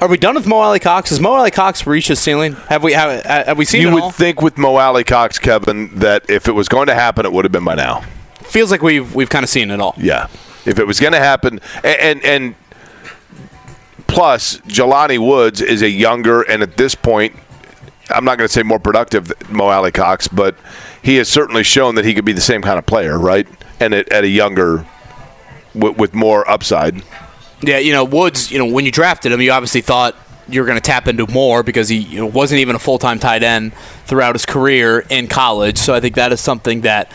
[0.00, 1.10] Are we done with Mo Alie-Cox?
[1.10, 2.54] Has Mo Alie-Cox reached his ceiling?
[2.70, 4.10] Have we have, have we seen you would all?
[4.10, 7.52] think with Mo Alie-Cox, Kevin, that if it was going to happen, it would have
[7.52, 8.00] been by now.
[8.36, 9.94] Feels like we've we've kind of seen it all.
[9.98, 10.28] Yeah.
[10.66, 12.54] If it was going to happen, and, and, and
[14.06, 17.34] plus, Jelani Woods is a younger, and at this point,
[18.10, 20.56] I'm not going to say more productive Mo Alie-Cox, but
[21.02, 23.46] he has certainly shown that he could be the same kind of player, right?
[23.78, 24.84] And at, at a younger,
[25.74, 27.02] with, with more upside.
[27.62, 28.50] Yeah, you know Woods.
[28.50, 30.16] You know when you drafted him, you obviously thought
[30.48, 32.98] you were going to tap into more because he you know, wasn't even a full
[32.98, 33.74] time tight end
[34.06, 35.78] throughout his career in college.
[35.78, 37.12] So I think that is something that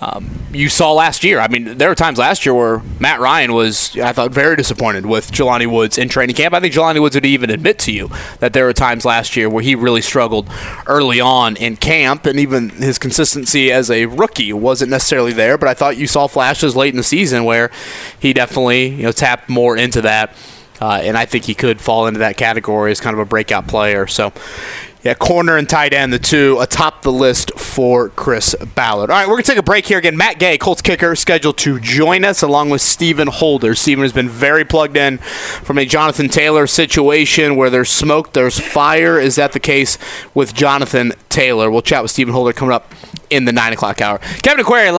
[0.00, 1.40] um, you saw last year.
[1.40, 5.06] I mean, there were times last year where Matt Ryan was, I thought, very disappointed
[5.06, 6.54] with Jelani Woods in training camp.
[6.54, 9.48] I think Jelani Woods would even admit to you that there were times last year
[9.48, 10.48] where he really struggled
[10.86, 15.58] early on in camp, and even his consistency as a rookie wasn't necessarily there.
[15.58, 17.70] But I thought you saw flashes late in the season where
[18.20, 20.34] he definitely, you know, tapped more into that.
[20.80, 23.66] Uh, and I think he could fall into that category as kind of a breakout
[23.66, 24.06] player.
[24.06, 24.32] So,
[25.08, 29.10] yeah, corner and tight end, the two atop the list for Chris Ballard.
[29.10, 30.18] All right, we're going to take a break here again.
[30.18, 33.74] Matt Gay, Colts kicker, scheduled to join us along with Stephen Holder.
[33.74, 38.60] Stephen has been very plugged in from a Jonathan Taylor situation where there's smoke, there's
[38.60, 39.18] fire.
[39.18, 39.96] Is that the case
[40.34, 41.70] with Jonathan Taylor?
[41.70, 42.92] We'll chat with Stephen Holder coming up
[43.30, 44.18] in the 9 o'clock hour.
[44.42, 44.98] Kevin Aquarian.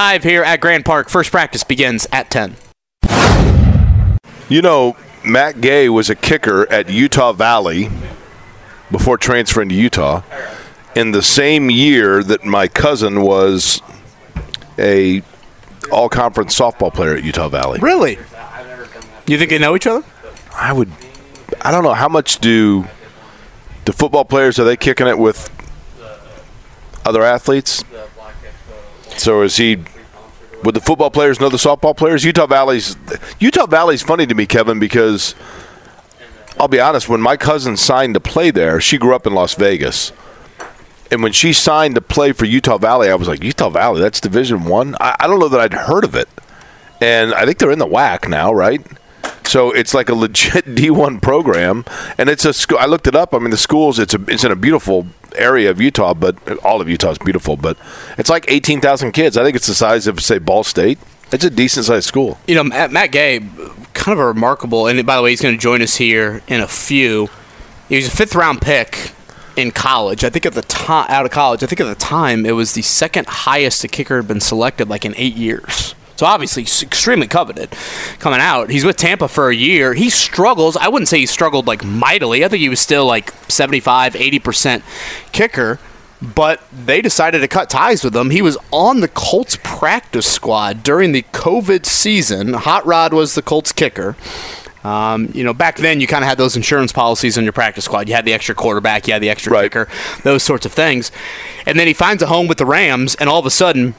[0.00, 1.10] Live here at Grand Park.
[1.10, 2.56] First practice begins at 10.
[4.48, 4.96] You know,
[5.26, 7.90] Matt Gay was a kicker at Utah Valley
[8.90, 10.22] before transferring to Utah
[10.96, 13.82] in the same year that my cousin was
[14.78, 15.22] a
[15.92, 17.78] all conference softball player at Utah Valley.
[17.80, 18.18] Really?
[19.26, 20.02] You think they know each other?
[20.54, 20.90] I would
[21.60, 22.86] I don't know how much do
[23.84, 25.50] the football players are they kicking it with
[27.04, 27.84] other athletes?
[29.20, 29.76] So is he?
[30.64, 32.24] Would the football players know the softball players?
[32.24, 32.96] Utah Valley's
[33.38, 35.34] Utah Valley's funny to me, Kevin, because
[36.58, 37.06] I'll be honest.
[37.06, 40.12] When my cousin signed to play there, she grew up in Las Vegas,
[41.10, 44.20] and when she signed to play for Utah Valley, I was like, Utah Valley, that's
[44.20, 44.96] Division One.
[45.00, 45.16] I.
[45.20, 46.28] I, don't know that I'd heard of it,
[47.02, 48.86] and I think they're in the WAC now, right?
[49.44, 51.84] So it's like a legit D1 program,
[52.16, 52.78] and it's a school.
[52.78, 53.34] I looked it up.
[53.34, 53.98] I mean, the schools.
[53.98, 54.24] It's a.
[54.28, 57.56] It's in a beautiful area of Utah, but all of Utah is beautiful.
[57.56, 57.76] But
[58.18, 59.36] it's like eighteen thousand kids.
[59.36, 60.98] I think it's the size of say Ball State.
[61.32, 62.38] It's a decent sized school.
[62.48, 63.40] You know, Matt, Matt Gay,
[63.94, 64.88] kind of a remarkable.
[64.88, 67.28] And by the way, he's going to join us here in a few.
[67.88, 69.12] He was a fifth round pick
[69.56, 70.24] in college.
[70.24, 72.74] I think at the time out of college, I think at the time it was
[72.74, 75.94] the second highest a kicker had been selected like in eight years.
[76.20, 77.70] So obviously extremely coveted
[78.18, 78.68] coming out.
[78.68, 79.94] He's with Tampa for a year.
[79.94, 80.76] He struggles.
[80.76, 82.44] I wouldn't say he struggled like mightily.
[82.44, 84.82] I think he was still like 75, 80%
[85.32, 85.78] kicker.
[86.20, 88.28] But they decided to cut ties with him.
[88.28, 92.52] He was on the Colts practice squad during the COVID season.
[92.52, 94.14] Hot Rod was the Colts kicker.
[94.84, 97.86] Um, you know, back then you kind of had those insurance policies on your practice
[97.86, 98.10] squad.
[98.10, 99.72] You had the extra quarterback, you had the extra right.
[99.72, 99.88] kicker,
[100.22, 101.10] those sorts of things.
[101.64, 103.94] And then he finds a home with the Rams, and all of a sudden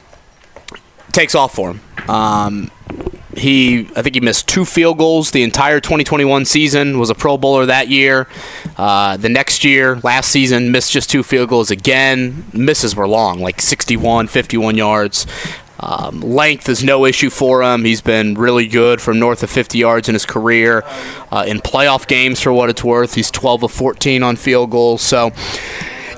[1.12, 2.10] takes off for him.
[2.10, 2.70] Um,
[3.36, 6.98] he, I think he missed two field goals the entire 2021 season.
[6.98, 8.28] Was a Pro Bowler that year.
[8.76, 12.44] Uh, the next year, last season, missed just two field goals again.
[12.52, 15.26] Misses were long, like 61, 51 yards.
[15.80, 17.84] Um, length is no issue for him.
[17.84, 20.84] He's been really good from north of 50 yards in his career.
[21.30, 25.02] Uh, in playoff games, for what it's worth, he's 12 of 14 on field goals.
[25.02, 25.32] So,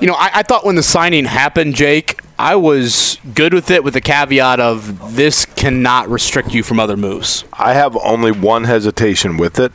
[0.01, 3.83] you know, I, I thought when the signing happened, Jake, I was good with it
[3.83, 7.45] with the caveat of this cannot restrict you from other moves.
[7.53, 9.71] I have only one hesitation with it.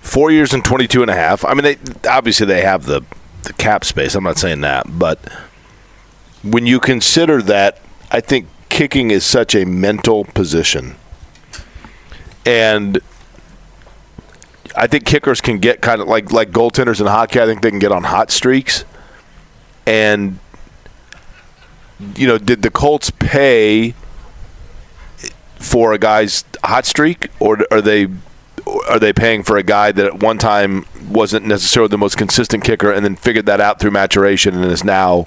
[0.00, 1.44] Four years and 22 and a half.
[1.44, 1.76] I mean, they
[2.08, 3.02] obviously they have the,
[3.44, 4.14] the cap space.
[4.14, 4.98] I'm not saying that.
[4.98, 5.20] But
[6.42, 7.80] when you consider that,
[8.10, 10.96] I think kicking is such a mental position.
[12.44, 13.00] And
[14.76, 17.40] I think kickers can get kind of like like goaltenders in hockey.
[17.40, 18.84] I think they can get on hot streaks,
[19.86, 20.38] and
[22.16, 23.94] you know, did the Colts pay
[25.56, 28.08] for a guy's hot streak, or are they
[28.88, 32.64] are they paying for a guy that at one time wasn't necessarily the most consistent
[32.64, 35.26] kicker, and then figured that out through maturation and is now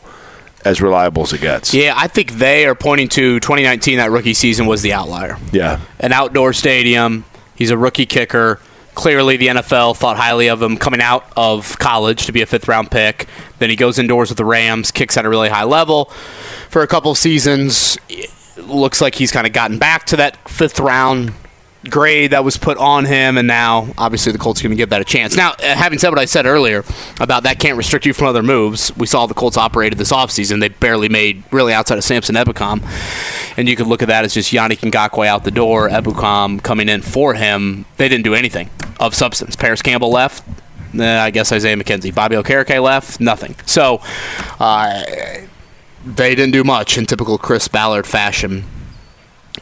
[0.64, 1.74] as reliable as it gets?
[1.74, 3.98] Yeah, I think they are pointing to 2019.
[3.98, 5.38] That rookie season was the outlier.
[5.52, 7.26] Yeah, an outdoor stadium.
[7.56, 8.60] He's a rookie kicker
[8.96, 12.68] clearly the NFL thought highly of him coming out of college to be a fifth
[12.68, 13.28] round pick.
[13.60, 16.06] Then he goes indoors with the Rams, kicks at a really high level
[16.70, 17.98] for a couple of seasons.
[18.10, 21.34] It looks like he's kind of gotten back to that fifth round
[21.90, 25.06] grade that was put on him, and now obviously the Colts to give that a
[25.06, 25.36] chance.
[25.36, 26.84] Now, uh, having said what I said earlier
[27.20, 30.60] about that can't restrict you from other moves, we saw the Colts operated this offseason.
[30.60, 32.82] They barely made, really outside of Samson Ebukam,
[33.58, 36.90] and you could look at that as just Yannick Ngakoue out the door, Ebukam coming
[36.90, 37.86] in for him.
[37.98, 39.56] They didn't do anything of substance.
[39.56, 40.44] Parris Campbell left.
[40.98, 42.16] I guess Isaiah McKenzie.
[42.16, 43.20] Bobby Okereke left.
[43.20, 43.56] Nothing.
[43.66, 44.02] So,
[44.60, 45.04] uh,
[46.06, 48.64] they didn't do much in typical Chris Ballard fashion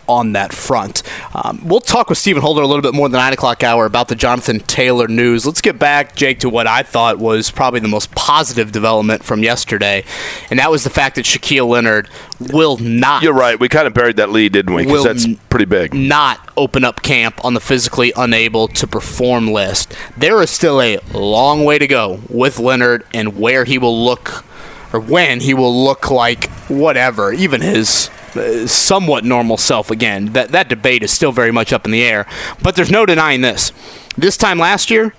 [0.07, 1.03] on that front.
[1.33, 3.85] Um, we'll talk with Stephen Holder a little bit more in the 9 o'clock hour
[3.85, 5.45] about the Jonathan Taylor news.
[5.45, 9.43] Let's get back, Jake, to what I thought was probably the most positive development from
[9.43, 10.03] yesterday,
[10.49, 12.09] and that was the fact that Shaquille Leonard
[12.39, 13.23] will not.
[13.23, 13.59] You're right.
[13.59, 14.85] We kind of buried that lead, didn't we?
[14.85, 15.93] Because that's pretty big.
[15.93, 19.93] not open up camp on the physically unable to perform list.
[20.17, 24.45] There is still a long way to go with Leonard and where he will look
[24.93, 30.33] or when he will look like whatever, even his Uh, somewhat normal self again.
[30.33, 32.25] That that debate is still very much up in the air,
[32.61, 33.71] but there's no denying this.
[34.17, 35.13] This time last year,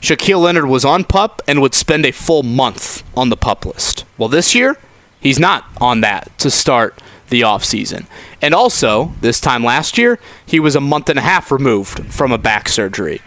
[0.00, 4.04] Shaquille Leonard was on pup and would spend a full month on the pup list.
[4.18, 4.76] Well, this year,
[5.20, 8.06] he's not on that to start the offseason.
[8.40, 12.32] And also, this time last year, he was a month and a half removed from
[12.32, 13.22] a back surgery.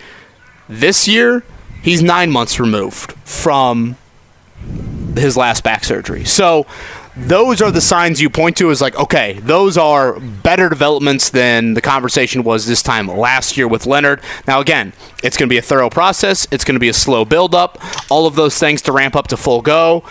[0.69, 1.43] This year,
[1.81, 3.95] he's nine months removed from
[5.17, 6.25] his last back surgery.
[6.25, 6.65] So
[7.17, 11.73] those are the signs you point to as like, okay, those are better developments than
[11.73, 14.21] the conversation was this time last year with Leonard.
[14.47, 14.93] Now again,
[15.23, 16.47] it's going to be a thorough process.
[16.51, 17.79] It's going to be a slow build up.
[18.11, 20.03] All of those things to ramp up to full go.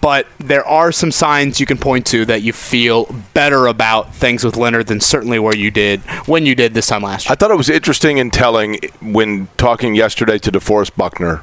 [0.00, 3.04] But there are some signs you can point to that you feel
[3.34, 7.02] better about things with Leonard than certainly where you did when you did this time
[7.02, 7.32] last year.
[7.32, 11.42] I thought it was interesting and telling when talking yesterday to DeForest Buckner.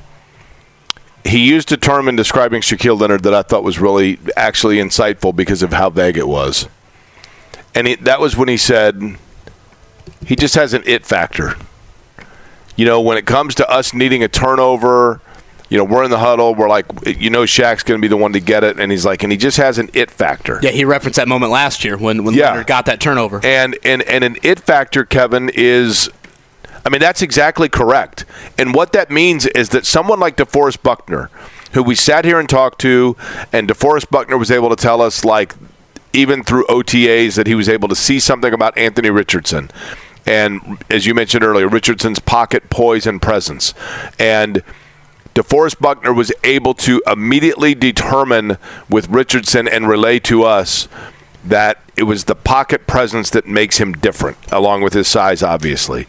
[1.25, 5.35] He used a term in describing Shaquille Leonard that I thought was really actually insightful
[5.35, 6.67] because of how vague it was.
[7.75, 9.17] And it, that was when he said
[10.25, 11.55] he just has an it factor.
[12.75, 15.19] You know, when it comes to us needing a turnover,
[15.69, 18.15] you know, we're in the huddle, we're like, you know, Shaq's going to be the
[18.15, 18.79] one to get it.
[18.79, 20.59] And he's like, and he just has an it factor.
[20.63, 22.51] Yeah, he referenced that moment last year when, when Yeah.
[22.51, 23.41] Leonard got that turnover.
[23.43, 26.09] And and and an it factor, Kevin, is
[26.85, 28.25] I mean, that's exactly correct.
[28.57, 31.29] And what that means is that someone like DeForest Buckner,
[31.73, 33.15] who we sat here and talked to,
[33.51, 35.55] and DeForest Buckner was able to tell us, like,
[36.13, 39.69] even through OTAs, that he was able to see something about Anthony Richardson.
[40.25, 43.73] And as you mentioned earlier, Richardson's pocket poise and presence.
[44.19, 44.63] And
[45.35, 48.57] DeForest Buckner was able to immediately determine
[48.89, 50.87] with Richardson and relay to us
[51.45, 56.07] that it was the pocket presence that makes him different, along with his size, obviously.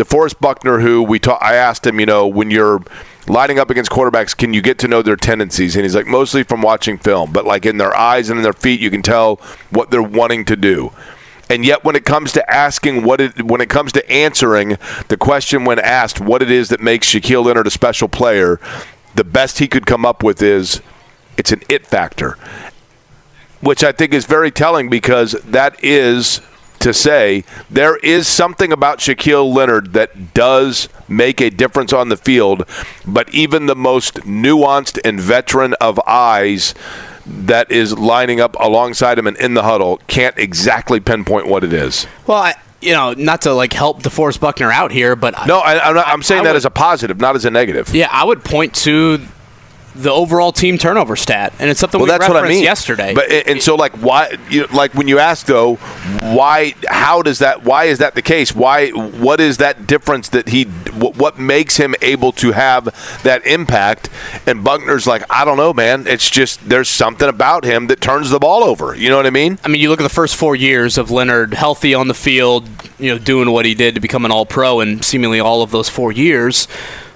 [0.00, 2.82] DeForest Buckner, who we ta- I asked him, you know, when you're
[3.28, 5.76] lining up against quarterbacks, can you get to know their tendencies?
[5.76, 8.54] And he's like, mostly from watching film, but like in their eyes and in their
[8.54, 9.36] feet, you can tell
[9.68, 10.90] what they're wanting to do.
[11.50, 14.78] And yet, when it comes to asking what it, when it comes to answering
[15.08, 18.58] the question when asked what it is that makes Shaquille Leonard a special player,
[19.16, 20.80] the best he could come up with is
[21.36, 22.38] it's an it factor,
[23.60, 26.40] which I think is very telling because that is
[26.80, 32.16] to say there is something about Shaquille Leonard that does make a difference on the
[32.16, 32.64] field,
[33.06, 36.74] but even the most nuanced and veteran of eyes
[37.26, 41.72] that is lining up alongside him and in the huddle can't exactly pinpoint what it
[41.72, 42.06] is.
[42.26, 45.78] Well, I, you know, not to like help DeForest Buckner out here, but No, I,
[45.88, 47.94] I'm, not, I'm saying I that would- as a positive, not as a negative.
[47.94, 49.20] yeah, I would point to
[50.02, 52.64] the overall team turnover stat, and it's something Well, we that's what I referenced mean.
[52.64, 53.14] yesterday.
[53.14, 55.76] But and so like why you like when you ask though
[56.22, 58.54] why how does that why is that the case?
[58.54, 62.84] Why what is that difference that he what, what makes him able to have
[63.22, 64.08] that impact?
[64.46, 66.06] And Buckner's like I don't know, man.
[66.06, 68.94] It's just there's something about him that turns the ball over.
[68.94, 69.58] You know what I mean?
[69.64, 72.68] I mean, you look at the first four years of Leonard healthy on the field,
[72.98, 75.70] you know, doing what he did to become an All Pro, and seemingly all of
[75.70, 76.66] those four years.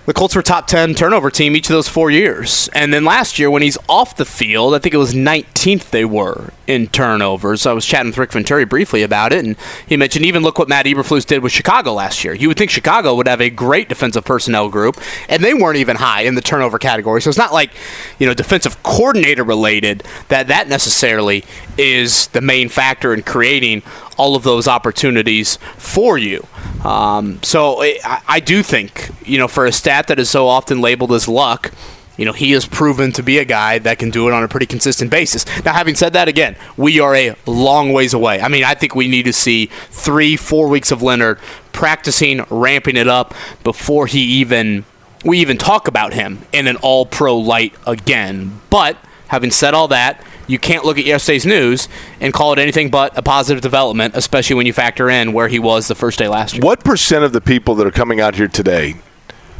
[0.06, 2.68] The Colts were top 10 turnover team each of those four years.
[2.74, 6.04] And then last year, when he's off the field, I think it was 19th they
[6.04, 7.64] were in turnovers.
[7.64, 9.56] I was chatting with Rick Venturi briefly about it, and
[9.86, 12.34] he mentioned even look what Matt Eberflus did with Chicago last year.
[12.34, 15.00] You would think Chicago would have a great defensive personnel group,
[15.30, 17.22] and they weren't even high in the turnover category.
[17.22, 17.70] So it's not like,
[18.18, 21.44] you know, defensive coordinator related that that necessarily
[21.76, 23.82] is the main factor in creating
[24.16, 26.46] all of those opportunities for you.
[26.84, 30.80] Um, so I, I do think, you know, for a stat that is so often
[30.80, 31.72] labeled as luck,
[32.16, 34.48] you know, he has proven to be a guy that can do it on a
[34.48, 35.44] pretty consistent basis.
[35.64, 38.40] Now, having said that, again, we are a long ways away.
[38.40, 41.40] I mean, I think we need to see three, four weeks of Leonard
[41.72, 43.34] practicing, ramping it up
[43.64, 44.84] before he even
[45.24, 48.60] we even talk about him in an all pro light again.
[48.70, 48.96] But
[49.28, 51.88] having said all that, you can't look at yesterday's news
[52.20, 55.58] and call it anything but a positive development, especially when you factor in where he
[55.58, 56.62] was the first day last year.
[56.62, 58.96] What percent of the people that are coming out here today,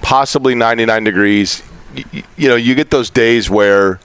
[0.02, 1.62] possibly 99 degrees,
[1.96, 3.98] y- y- you know, you get those days where,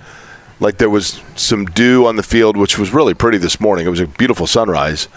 [0.62, 3.86] like, there was some dew on the field, which was really pretty this morning.
[3.86, 5.08] It was a beautiful sunrise.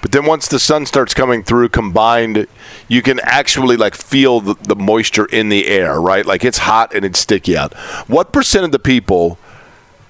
[0.00, 2.48] But then once the sun starts coming through, combined,
[2.88, 6.26] you can actually, like, feel the, the moisture in the air, right?
[6.26, 7.72] Like, it's hot and it's sticky out.
[8.08, 9.38] What percent of the people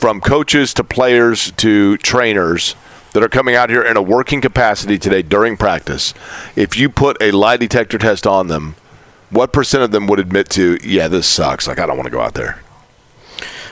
[0.03, 2.75] from coaches to players to trainers
[3.13, 6.13] that are coming out here in a working capacity today during practice,
[6.57, 8.75] if you put a lie detector test on them,
[9.31, 11.69] what percent of them would admit to, yeah, this sucks.
[11.69, 12.61] Like, I don't want to go out there?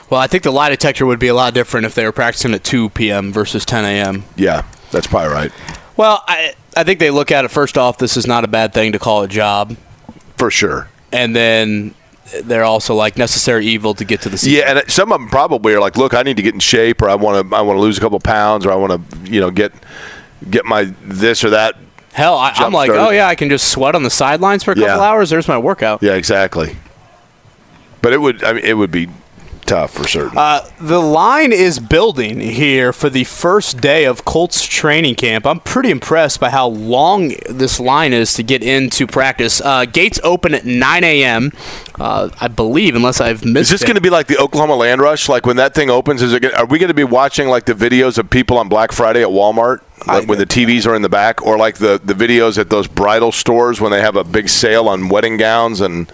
[0.09, 2.53] Well, I think the lie detector would be a lot different if they were practicing
[2.53, 3.33] at 2 p.m.
[3.33, 4.23] versus 10 a.m.
[4.37, 5.51] Yeah, that's probably right.
[5.97, 7.97] Well, I I think they look at it first off.
[7.97, 9.75] This is not a bad thing to call a job,
[10.37, 10.87] For sure.
[11.11, 11.93] and then
[12.43, 14.59] they're also like necessary evil to get to the season.
[14.59, 17.01] Yeah, and some of them probably are like, look, I need to get in shape,
[17.01, 19.31] or I want to, I want to lose a couple pounds, or I want to,
[19.31, 19.73] you know, get,
[20.49, 21.75] get my this or that.
[22.13, 24.75] Hell, I, I'm like, oh yeah, I can just sweat on the sidelines for a
[24.75, 24.99] couple Yeah.
[24.99, 25.29] hours.
[25.29, 26.03] There's my workout.
[26.03, 26.75] Yeah, exactly.
[28.01, 29.07] But it would, I mean, it would be
[29.71, 30.37] tough for certain.
[30.37, 35.45] Uh, the line is building here for the first day of Colts training camp.
[35.45, 39.61] I'm pretty impressed by how long this line is to get into practice.
[39.61, 41.53] Uh, gates open at 9 a.m.
[41.97, 43.71] Uh, I believe, unless I've missed.
[43.71, 45.29] Is this going to be like the Oklahoma Land Rush?
[45.29, 46.41] Like when that thing opens, is it?
[46.41, 49.21] Gonna, are we going to be watching like the videos of people on Black Friday
[49.21, 52.57] at Walmart, like when the TVs are in the back, or like the the videos
[52.57, 56.11] at those bridal stores when they have a big sale on wedding gowns and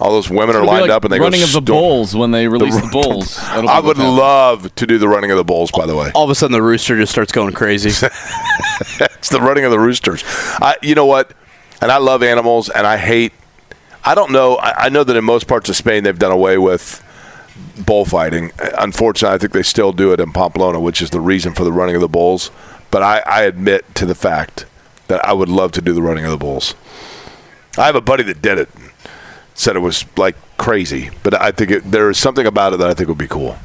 [0.00, 2.16] all those women are lined like up and they running go of the storm- bulls
[2.16, 3.36] when they release the, bulls.
[3.36, 5.70] That'll I would love to do the running of the bulls.
[5.70, 7.88] By the way, All of a sudden, the rooster just starts going crazy.
[7.90, 10.24] it's the running of the roosters.
[10.26, 11.32] I, you know what?
[11.80, 13.32] And I love animals, and I hate.
[14.04, 14.56] I don't know.
[14.56, 17.02] I, I know that in most parts of Spain they've done away with
[17.86, 18.52] bullfighting.
[18.78, 21.72] Unfortunately, I think they still do it in Pamplona, which is the reason for the
[21.72, 22.50] running of the bulls.
[22.90, 24.66] But I, I admit to the fact
[25.08, 26.74] that I would love to do the running of the bulls.
[27.76, 28.68] I have a buddy that did it.
[29.54, 32.90] Said it was like crazy, but I think it, there is something about it that
[32.90, 33.56] I think would be cool.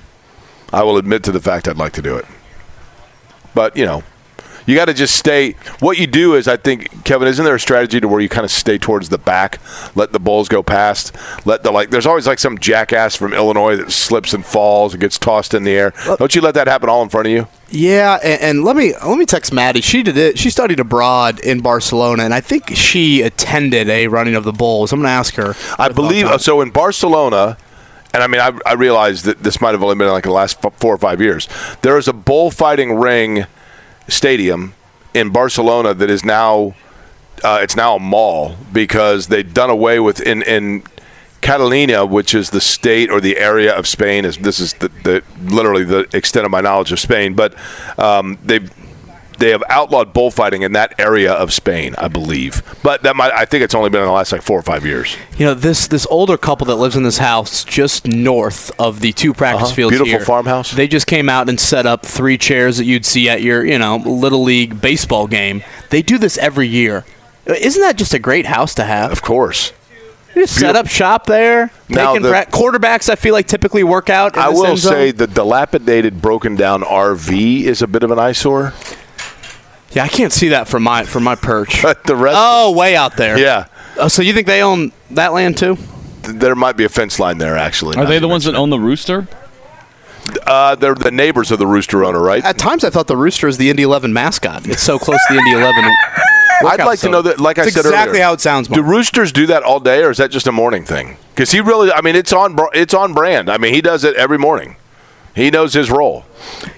[0.72, 2.26] I will admit to the fact I'd like to do it.
[3.56, 4.04] But you know,
[4.66, 5.54] you got to just stay.
[5.80, 8.46] What you do is, I think, Kevin, isn't there a strategy to where you kind
[8.46, 9.60] of stay towards the back,
[9.96, 11.16] let the bulls go past,
[11.46, 11.90] let the like.
[11.90, 15.64] There's always like some jackass from Illinois that slips and falls and gets tossed in
[15.64, 15.94] the air.
[16.18, 17.48] Don't you let that happen all in front of you?
[17.72, 19.82] Yeah, and, and let me let me text Maddie.
[19.82, 20.40] She did it.
[20.40, 24.92] She studied abroad in Barcelona, and I think she attended a running of the bulls.
[24.92, 25.56] I'm going to ask her.
[25.78, 26.62] I believe so.
[26.62, 27.58] In Barcelona,
[28.14, 30.64] and I mean, I, I realize that this might have only been like the last
[30.66, 31.48] f- four or five years.
[31.82, 33.46] There is a bullfighting ring
[34.10, 34.74] stadium
[35.14, 36.76] in Barcelona that is now
[37.44, 40.84] uh, it's now a mall because they've done away with in in
[41.42, 44.26] Catalonia, which is the state or the area of Spain.
[44.26, 47.56] Is this is the, the literally the extent of my knowledge of Spain, but
[47.98, 48.70] um, they've
[49.40, 52.62] they have outlawed bullfighting in that area of Spain, I believe.
[52.84, 54.86] But that might I think it's only been in the last like four or five
[54.86, 55.16] years.
[55.38, 59.12] You know this this older couple that lives in this house just north of the
[59.14, 59.76] two practice Uh-huh.
[59.76, 60.26] fields Beautiful here.
[60.26, 60.72] farmhouse.
[60.72, 63.80] They just came out and set up three chairs that you'd see at your you
[63.80, 65.64] know little league baseball game.
[65.90, 67.06] They do this every year.
[67.46, 69.12] Isn't that just a great house to have?
[69.12, 69.74] Of course.
[70.36, 71.72] You just set up shop there.
[71.90, 74.36] Now the- pra- quarterbacks, I feel like typically work out.
[74.36, 78.20] In I this will say the dilapidated, broken down RV is a bit of an
[78.20, 78.74] eyesore.
[79.92, 81.82] Yeah, I can't see that from my from my perch.
[81.82, 83.38] But the rest, oh, way out there.
[83.38, 83.66] yeah,
[83.98, 85.78] Oh, so you think they own that land too?
[86.22, 87.58] there might be a fence line there.
[87.58, 89.28] Actually, Are they the ones that own the rooster?
[90.46, 92.44] Uh, they're the neighbors of the rooster owner, right?
[92.44, 94.68] At times, I thought the rooster is the Indy 11 mascot.
[94.68, 95.84] It's so close to the Indy 11.
[95.86, 97.40] I'd workout like to know that.
[97.40, 98.68] Like I It's said exactly earlier, how it sounds.
[98.68, 101.18] Do roosters do that all day, or is that just a morning thing?
[101.34, 103.50] Because he really, I mean, it's on it's on brand.
[103.50, 104.76] I mean, he does it every morning.
[105.36, 106.26] He knows his role.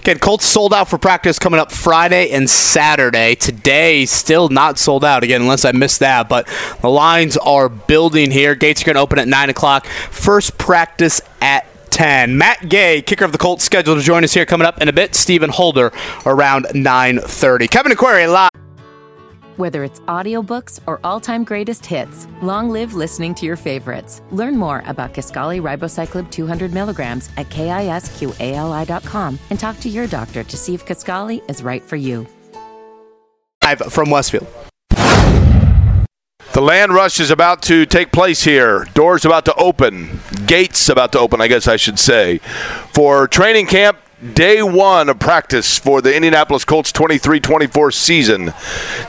[0.00, 3.34] Again, Colts sold out for practice coming up Friday and Saturday.
[3.34, 6.28] Today, still not sold out again, unless I missed that.
[6.28, 6.48] But
[6.80, 8.54] the lines are building here.
[8.54, 9.86] Gates are going to open at 9 o'clock.
[9.86, 12.36] First practice at 10.
[12.38, 14.92] Matt Gay, kicker of the Colts, scheduled to join us here coming up in a
[14.92, 15.14] bit.
[15.14, 15.92] Stephen Holder
[16.24, 17.70] around 9.30.
[17.70, 18.61] Kevin and Query live.
[19.58, 24.22] Whether it's audiobooks or all-time greatest hits, long live listening to your favorites.
[24.30, 30.56] Learn more about Kisqali Ribociclib 200 milligrams at kisqali.com and talk to your doctor to
[30.56, 32.26] see if Kisqali is right for you.
[33.62, 34.46] Live from Westfield.
[36.54, 38.86] The land rush is about to take place here.
[38.92, 40.20] Doors about to open.
[40.46, 42.38] Gates about to open, I guess I should say,
[42.92, 43.98] for training camp.
[44.22, 48.54] Day one of practice for the Indianapolis Colts 23-24 season.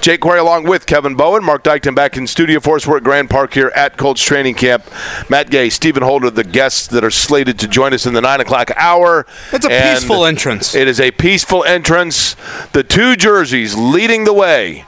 [0.01, 2.87] Jake Query along with Kevin Bowen, Mark Dykton back in studio for us.
[2.87, 4.83] We're at Grand Park here at Colts training camp.
[5.29, 8.41] Matt Gay, Stephen Holder, the guests that are slated to join us in the nine
[8.41, 9.27] o'clock hour.
[9.51, 10.73] It's a And peaceful entrance.
[10.73, 12.35] It is a peaceful entrance.
[12.71, 14.85] The two jerseys leading the way.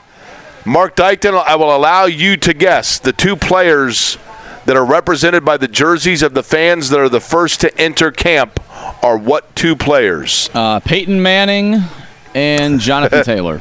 [0.64, 4.18] Mark Dykton, I will allow you to guess the two players
[4.66, 8.10] that are represented by the jerseys of the fans that are the first to enter
[8.10, 8.60] camp
[9.02, 10.50] are what two players?
[10.52, 11.82] Uh, Peyton Manning
[12.34, 13.60] and Jonathan Taylor.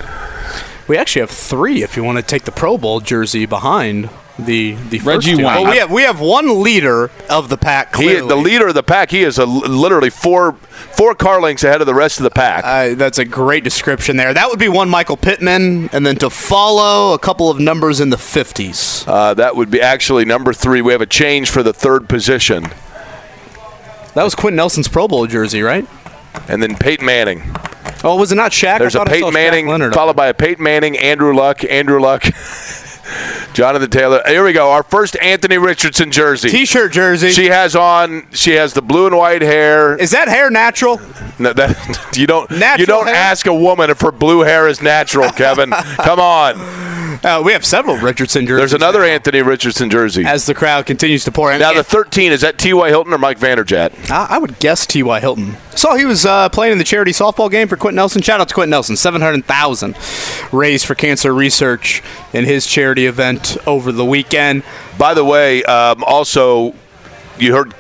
[0.88, 4.10] We actually have three if you want to take the Pro Bowl jersey behind.
[4.38, 5.36] The the Reggie first two.
[5.38, 5.46] Wayne.
[5.46, 7.96] Well, we have we have one leader of the pack.
[7.96, 9.10] He, the leader of the pack.
[9.12, 12.64] He is a, literally four four car lengths ahead of the rest of the pack.
[12.66, 14.34] Uh, that's a great description there.
[14.34, 18.10] That would be one Michael Pittman, and then to follow a couple of numbers in
[18.10, 19.06] the fifties.
[19.08, 20.82] Uh, that would be actually number three.
[20.82, 22.64] We have a change for the third position,
[24.16, 25.88] That was Quenton Nelson's Pro Bowl jersey, right?
[26.50, 27.42] and then Peyton Manning.
[28.04, 28.80] Oh, was it not Shaq?
[28.80, 31.34] There's I a thought I saw Peyton Manning Leonard followed by a Peyton Manning, Andrew
[31.34, 32.24] Luck, Andrew Luck,
[33.54, 34.22] Jonathan Taylor.
[34.26, 34.72] Here we go.
[34.72, 36.50] Our first Anthony Richardson jersey.
[36.50, 37.32] T-shirt jersey.
[37.32, 38.28] She has on.
[38.32, 39.96] She has the blue and white hair.
[39.98, 41.00] Is that hair natural?
[41.40, 42.50] No, that you don't.
[42.52, 43.16] Natural you don't hair?
[43.16, 45.70] ask a woman if her blue hair is natural, Kevin.
[45.98, 46.56] Come on.
[47.24, 48.72] Uh, we have several Richardson jerseys.
[48.72, 50.26] There's another Anthony Richardson jersey.
[50.26, 51.60] As the crowd continues to pour in.
[51.60, 52.90] Now the 13 is that T.Y.
[52.90, 54.12] Hilton or Mike Vanderjagt?
[54.12, 55.20] I, I would guess T.Y.
[55.20, 55.58] Hilton.
[55.76, 58.22] Saw he was uh, playing in the charity softball game for Quenton Nelson.
[58.22, 58.96] Shout out to Quenton Nelson.
[58.96, 59.96] 700000
[60.52, 62.02] raised for cancer research
[62.34, 64.64] in his charity event over the weekend.
[64.98, 66.74] By the way, um, also
[67.38, 67.74] you heard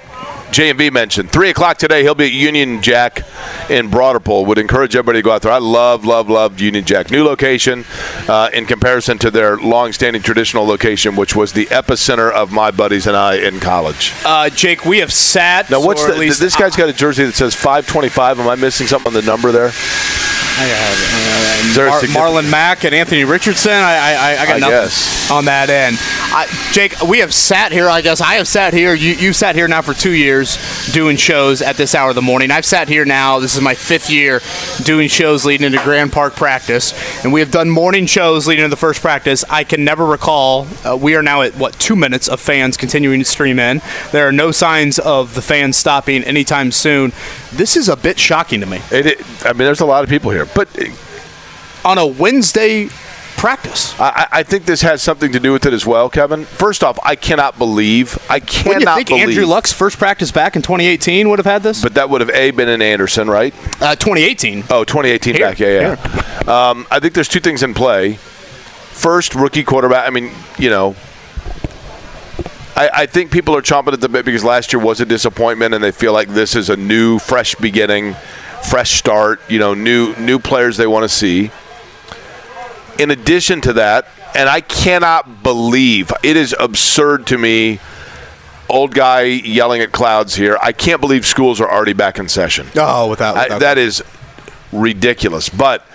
[0.52, 2.02] J&B mention three o'clock today.
[2.04, 3.24] He'll be at Union Jack
[3.70, 4.46] in Broad Ripple.
[4.46, 5.52] Would encourage everybody to go out there.
[5.52, 7.12] I love, love, love Union Jack.
[7.12, 7.84] New location
[8.30, 13.08] uh, in comparison to their long-standing traditional location, which was the epicenter of my buddies
[13.08, 14.14] and I in college.
[14.26, 15.70] Uh, Jake, we have sat.
[15.70, 16.14] Now, what's or the?
[16.14, 18.40] at least this guy's got a jersey that says 525.
[18.40, 19.72] Am I missing something on the number there?
[20.58, 21.70] I have it.
[21.70, 23.74] Is there a Mar- Marlon Mack and Anthony Richardson.
[23.74, 25.32] I, I, I- I got I nothing guess.
[25.32, 25.98] on that end.
[26.00, 27.90] I, Jake, we have sat here.
[27.90, 28.94] I guess I have sat here.
[28.94, 30.35] You, you've sat here now for two years
[30.92, 32.52] doing shows at this hour of the morning.
[32.52, 33.40] I've sat here now.
[33.40, 34.42] This is my fifth year
[34.84, 36.94] doing shows leading into Grand Park practice,
[37.24, 39.44] and we have done morning shows leading into the first practice.
[39.50, 40.68] I can never recall.
[40.84, 43.82] Uh, we are now at what two minutes of fans continuing to stream in.
[44.12, 47.14] There are no signs of the fans stopping anytime soon.
[47.54, 48.82] This is a bit shocking to me.
[48.92, 50.68] It, it, I mean, there's a lot of people here, but
[51.86, 52.90] on a Wednesday
[53.38, 53.98] practice.
[54.00, 56.46] I, I think this has something to do with it as well, Kevin.
[56.46, 59.30] First off, I cannot believe I Wouldn't you cannot think believe.
[59.30, 61.82] Andrew Luck's first practice back in 2018 would have had this?
[61.82, 63.54] But that would have a been in Anderson, right?
[63.82, 64.66] Uh, 2018.
[64.70, 65.60] Oh, 2018 Here, back.
[65.60, 65.98] Yeah,
[66.48, 66.70] yeah.
[66.70, 68.14] Um, I think there's two things in play.
[68.14, 70.08] First, rookie quarterback.
[70.08, 70.96] I mean, you know,
[72.76, 75.74] I, I think people are chomping at the bit because last year was a disappointment,
[75.74, 78.16] and they feel like this is a new, fresh beginning,
[78.70, 79.40] fresh start.
[79.50, 81.52] You know, new new players they want to see.
[82.98, 87.80] In addition to that, and I cannot believe it is absurd to me.
[88.68, 90.58] Old guy yelling at clouds here.
[90.62, 92.68] I can't believe schools are already back in session.
[92.76, 94.04] Oh, without, I, that is
[94.72, 95.50] ridiculous.
[95.50, 95.86] But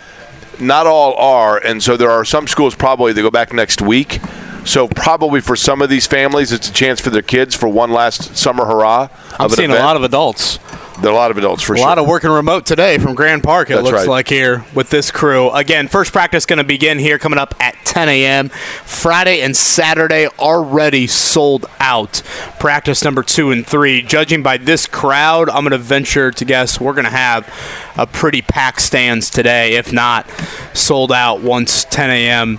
[0.60, 4.20] not all are, and so there are some schools probably that go back next week.
[4.64, 7.90] So probably for some of these families, it's a chance for their kids for one
[7.90, 9.08] last summer hurrah.
[9.38, 10.58] I'm of an seeing a lot of adults.
[11.00, 11.86] There are a lot of adults for a sure.
[11.86, 13.70] lot of working remote today from Grand Park.
[13.70, 14.08] It That's looks right.
[14.08, 15.50] like here with this crew.
[15.50, 18.48] Again, first practice going to begin here coming up at 10 a.m.
[18.50, 22.22] Friday and Saturday already sold out.
[22.58, 24.02] Practice number two and three.
[24.02, 27.48] Judging by this crowd, I'm going to venture to guess we're going to have
[27.96, 30.28] a pretty packed stands today, if not
[30.74, 32.58] sold out once 10 a.m.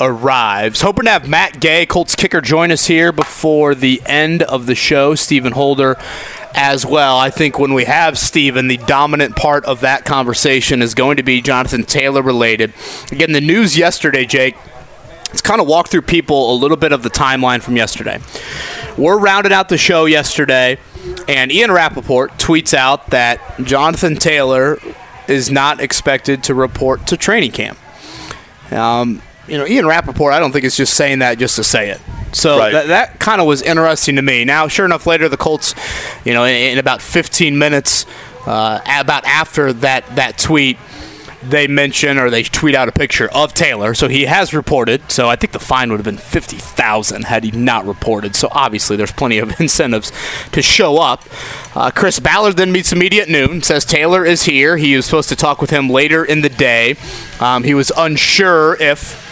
[0.00, 0.80] arrives.
[0.82, 4.74] Hoping to have Matt Gay, Colts kicker, join us here before the end of the
[4.74, 5.14] show.
[5.14, 5.96] Stephen Holder
[6.54, 7.18] as well.
[7.18, 11.22] I think when we have Stephen, the dominant part of that conversation is going to
[11.22, 12.72] be Jonathan Taylor related.
[13.12, 14.56] Again, the news yesterday, Jake.
[15.28, 18.18] Let's kind of walk through people a little bit of the timeline from yesterday.
[18.96, 20.78] We're rounded out the show yesterday,
[21.28, 24.78] and Ian Rapoport tweets out that Jonathan Taylor
[25.28, 27.78] is not expected to report to training camp.
[28.72, 31.90] Um, you know, Ian Rapoport, I don't think it's just saying that just to say
[31.90, 32.00] it.
[32.32, 32.72] So Right.
[32.72, 34.44] that, that kind of was interesting to me.
[34.44, 35.74] Now, sure enough, later the Colts,
[36.24, 38.06] you know, in, in about 15 minutes,
[38.46, 40.78] uh, about after that that tweet,
[41.42, 43.94] they mention or they tweet out a picture of Taylor.
[43.94, 45.10] So he has reported.
[45.10, 48.34] So I think the fine would have been 50,000 had he not reported.
[48.34, 50.10] So obviously there's plenty of incentives
[50.52, 51.22] to show up.
[51.76, 53.62] Uh, Chris Ballard then meets the media at noon.
[53.62, 54.76] Says Taylor is here.
[54.76, 56.96] He was supposed to talk with him later in the day.
[57.38, 59.27] Um, he was unsure if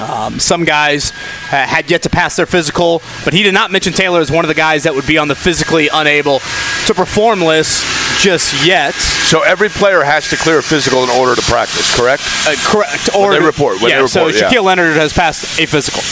[0.00, 3.92] um, some guys uh, had yet to pass their physical, but he did not mention
[3.92, 6.40] Taylor as one of the guys that would be on the physically unable
[6.86, 7.84] to perform list
[8.20, 8.94] just yet.
[8.94, 12.22] So every player has to clear a physical in order to practice, correct?
[12.46, 13.10] Uh, correct.
[13.14, 14.50] When they report, when yeah, they so report, yeah.
[14.50, 16.02] Shaquille Leonard has passed a physical.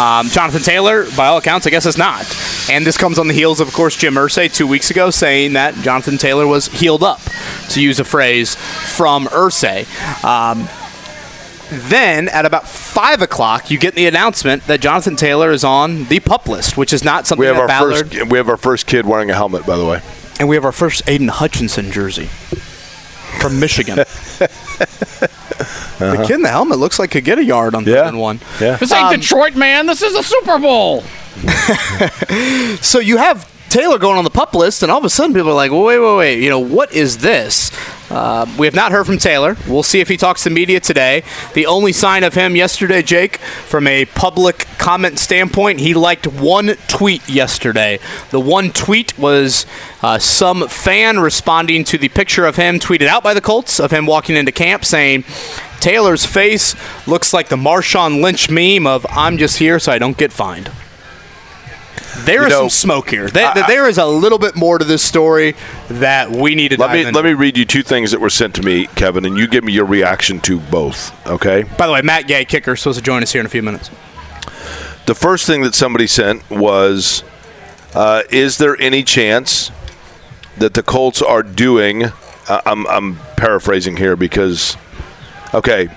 [0.00, 2.26] Um, Jonathan Taylor, by all accounts, I guess is not.
[2.68, 5.52] And this comes on the heels of, of course, Jim Irsay two weeks ago saying
[5.52, 7.20] that Jonathan Taylor was healed up,
[7.70, 9.86] to use a phrase from Irsay.
[10.24, 10.68] Um,
[11.70, 16.20] then at about five o'clock, you get the announcement that Jonathan Taylor is on the
[16.20, 18.12] pup list, which is not something We have that our Ballard.
[18.12, 18.30] first.
[18.30, 20.00] We have our first kid wearing a helmet, by the way.
[20.38, 22.26] And we have our first Aidan Hutchinson jersey
[23.40, 23.98] from Michigan.
[25.98, 28.40] The kid in the helmet looks like could get a yard on third and one.
[28.60, 28.76] Yeah.
[28.76, 29.86] This ain't Um, Detroit, man.
[29.86, 31.02] This is a Super Bowl.
[32.80, 35.50] So you have Taylor going on the pup list, and all of a sudden people
[35.50, 36.42] are like, well, wait, wait, wait.
[36.42, 37.70] You know, what is this?
[38.14, 39.56] Uh, we have not heard from Taylor.
[39.66, 41.24] We'll see if he talks to media today.
[41.54, 46.76] The only sign of him yesterday, Jake, from a public comment standpoint, he liked one
[46.86, 47.98] tweet yesterday.
[48.30, 49.66] The one tweet was
[50.00, 53.90] uh, some fan responding to the picture of him tweeted out by the Colts of
[53.90, 55.24] him walking into camp saying,
[55.80, 56.76] Taylor's face
[57.08, 60.70] looks like the Marshawn Lynch meme of "I'm just here so I don't get fined."
[62.24, 63.28] There You is know, some smoke here.
[63.28, 65.54] There- I- I- there is a little bit more to this story
[65.88, 67.12] that we need to Let dive me into.
[67.14, 69.64] let me read you two things that were sent to me, Kevin, and you give
[69.64, 71.12] me your reaction to both.
[71.26, 71.64] Okay.
[71.76, 73.62] By the way, Matt Gay, kicker, is supposed to join us here in a few
[73.62, 73.90] minutes.
[75.06, 77.22] The first thing that somebody sent was,
[77.94, 79.70] uh, "Is there any chance
[80.56, 82.12] that the Colts are doing?"
[82.48, 84.76] Uh, I'm I'm paraphrasing here because,
[85.52, 85.88] okay,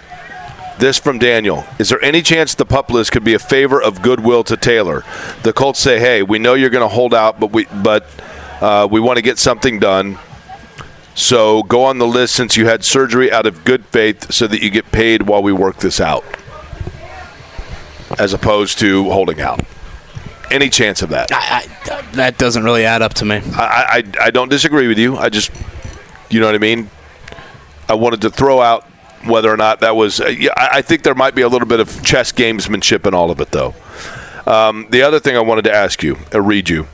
[0.79, 1.65] this from Daniel.
[1.79, 5.03] Is there any chance the pup list could be a favor of goodwill to Taylor?
[5.43, 8.05] The Colts say, "Hey, we know you're going to hold out, but we but
[8.61, 10.17] uh, we want to get something done."
[11.15, 14.61] So go on the list since you had surgery out of good faith, so that
[14.61, 16.23] you get paid while we work this out,
[18.19, 19.61] as opposed to holding out.
[20.51, 21.29] Any chance of that?
[21.31, 23.41] I, I, that doesn't really add up to me.
[23.53, 25.17] I, I I don't disagree with you.
[25.17, 25.51] I just,
[26.29, 26.89] you know what I mean.
[27.89, 28.85] I wanted to throw out
[29.25, 30.19] whether or not that was.
[30.19, 33.31] Uh, yeah, I, think there might be a little bit of chess gamesmanship in all
[33.31, 33.73] of it, though.
[34.45, 36.87] Um, the other thing I wanted to ask you, or read you,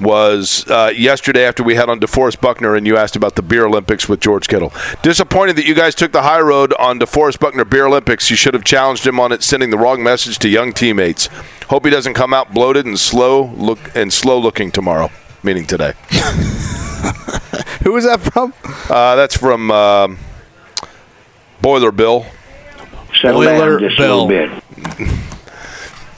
[0.00, 3.66] was uh, yesterday after we had on DeForest Buckner and you asked about the Beer
[3.66, 4.72] Olympics with George Kittle.
[5.02, 8.30] Disappointed that you guys took the high road on DeForest Buckner Beer Olympics.
[8.30, 11.28] You should have challenged him on it, sending the wrong message to young teammates.
[11.68, 15.10] Hope he doesn't come out bloated and slow look and slow looking tomorrow.
[15.42, 15.92] Meaning today.
[17.82, 18.52] Who is that from?
[18.88, 20.18] Uh, that's from um
[21.62, 22.26] Boiler Bill.
[23.20, 24.22] Settle Boiler down just Bill.
[24.22, 25.14] a little bit.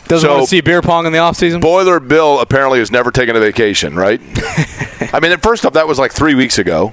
[0.09, 1.61] Doesn't So- want to see beer pong in the offseason?
[1.61, 4.21] Boiler Bill apparently has never taken a vacation, right?
[5.15, 6.93] I mean, first off, that was like three weeks ago.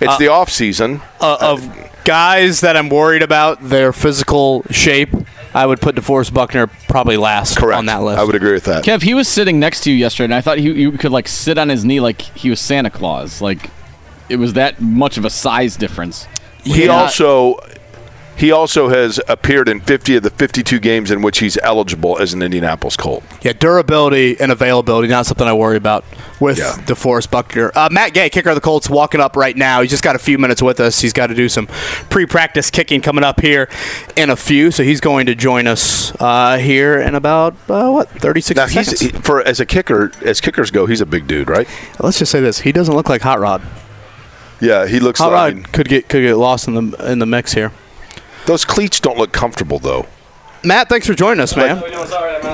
[0.00, 1.00] It's the off season.
[1.20, 1.68] uh, of
[2.04, 5.10] guys that I'm worried about their physical shape,
[5.54, 7.78] I would put DeForest Buckner probably last Correct.
[7.78, 8.18] on that list.
[8.18, 8.84] I would agree with that.
[8.84, 11.28] Kev, he was sitting next to you yesterday, and I thought he, you could like
[11.28, 13.40] sit on his knee like he was Santa Claus.
[13.40, 13.70] Like
[14.28, 16.26] it was that much of a size difference.
[16.64, 16.90] He Yeah.
[16.92, 17.58] also
[18.40, 22.32] he also has appeared in 50 of the 52 games in which he's eligible as
[22.32, 23.22] an Indianapolis Colt.
[23.42, 26.04] Yeah, durability and availability, not something I worry about
[26.40, 26.72] with Yeah.
[26.86, 27.70] DeForest Buckner.
[27.74, 29.82] Uh, Matt Gay, kicker of the Colts, walking up right now.
[29.82, 31.00] He's just got a few minutes with us.
[31.02, 31.66] He's got to do some
[32.08, 33.68] pre-practice kicking coming up here
[34.16, 38.08] in a few, so he's going to join us uh, here in about, uh, what,
[38.08, 39.00] 36 Now seconds?
[39.00, 41.68] he's he, for as a kicker, as kickers go, he's a big dude, right?
[41.98, 42.60] Let's just say this.
[42.60, 43.60] He doesn't look like Hot Rod.
[44.60, 47.26] Yeah, he looks Hot like Rod could get could get lost in the in the
[47.26, 47.72] mix here.
[48.46, 50.06] Those cleats don't look comfortable though.
[50.62, 51.80] Matt, thanks for joining us, man.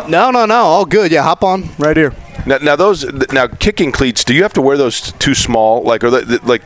[0.09, 1.11] No, no, no, all good.
[1.11, 2.15] Yeah, hop on right here.
[2.47, 5.83] Now, now those now kicking cleats, do you have to wear those too small?
[5.83, 6.63] Like are they like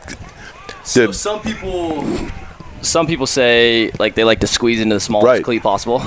[0.83, 2.05] So the- some people,
[2.81, 5.43] some people say like they like to squeeze into the smallest Right.
[5.43, 6.01] cleat possible.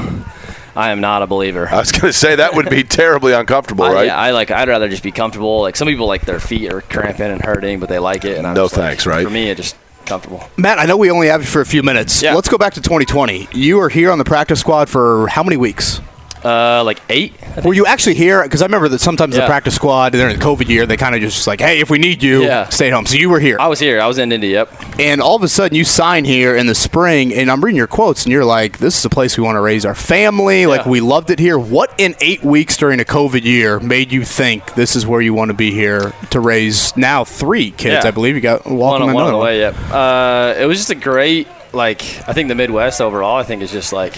[0.77, 1.69] I am not a believer.
[1.69, 4.07] I was going to say that would be terribly uncomfortable, I, right?
[4.07, 4.51] yeah, I like.
[4.51, 5.61] I'd rather just be comfortable.
[5.61, 8.39] Like some people, like their feet are cramping and hurting, but they like it.
[8.39, 9.23] And I'm No just like- thanks, right?
[9.25, 9.77] For me, it just
[10.07, 10.49] comfortable.
[10.57, 12.23] Matt, I know we only have you for a few minutes.
[12.23, 12.35] Yeah.
[12.35, 13.49] Let's go back to 2020.
[13.53, 16.01] You were here on the practice squad for how many weeks?
[16.45, 17.33] Uh, like eight.
[17.65, 18.43] Were you actually here?
[18.43, 21.21] Because I remember that sometimes the practice squad during the COVID year, they kind of
[21.23, 22.69] just like, hey, if we need you, Yeah.
[22.69, 23.07] stay at home.
[23.07, 23.57] So you were here.
[23.59, 24.01] I was here.
[24.01, 24.49] I was in Indy.
[24.49, 25.01] Yep.
[25.01, 27.87] And all of a sudden, you sign here in the spring, and I'm reading your
[27.87, 30.67] quotes, and you're like, "This is a place we want to raise our family.
[30.67, 34.25] Like we loved it here." What in eight weeks during a COVID year made you
[34.25, 38.05] think this is where you want to be here to raise now three kids?
[38.05, 38.09] Yeah.
[38.09, 39.47] I believe you got One on, one on another the one.
[39.47, 39.59] way.
[39.61, 39.75] Yep.
[39.91, 42.03] Uh, it was just a great like.
[42.29, 43.37] I think the Midwest overall.
[43.39, 44.15] I think is just like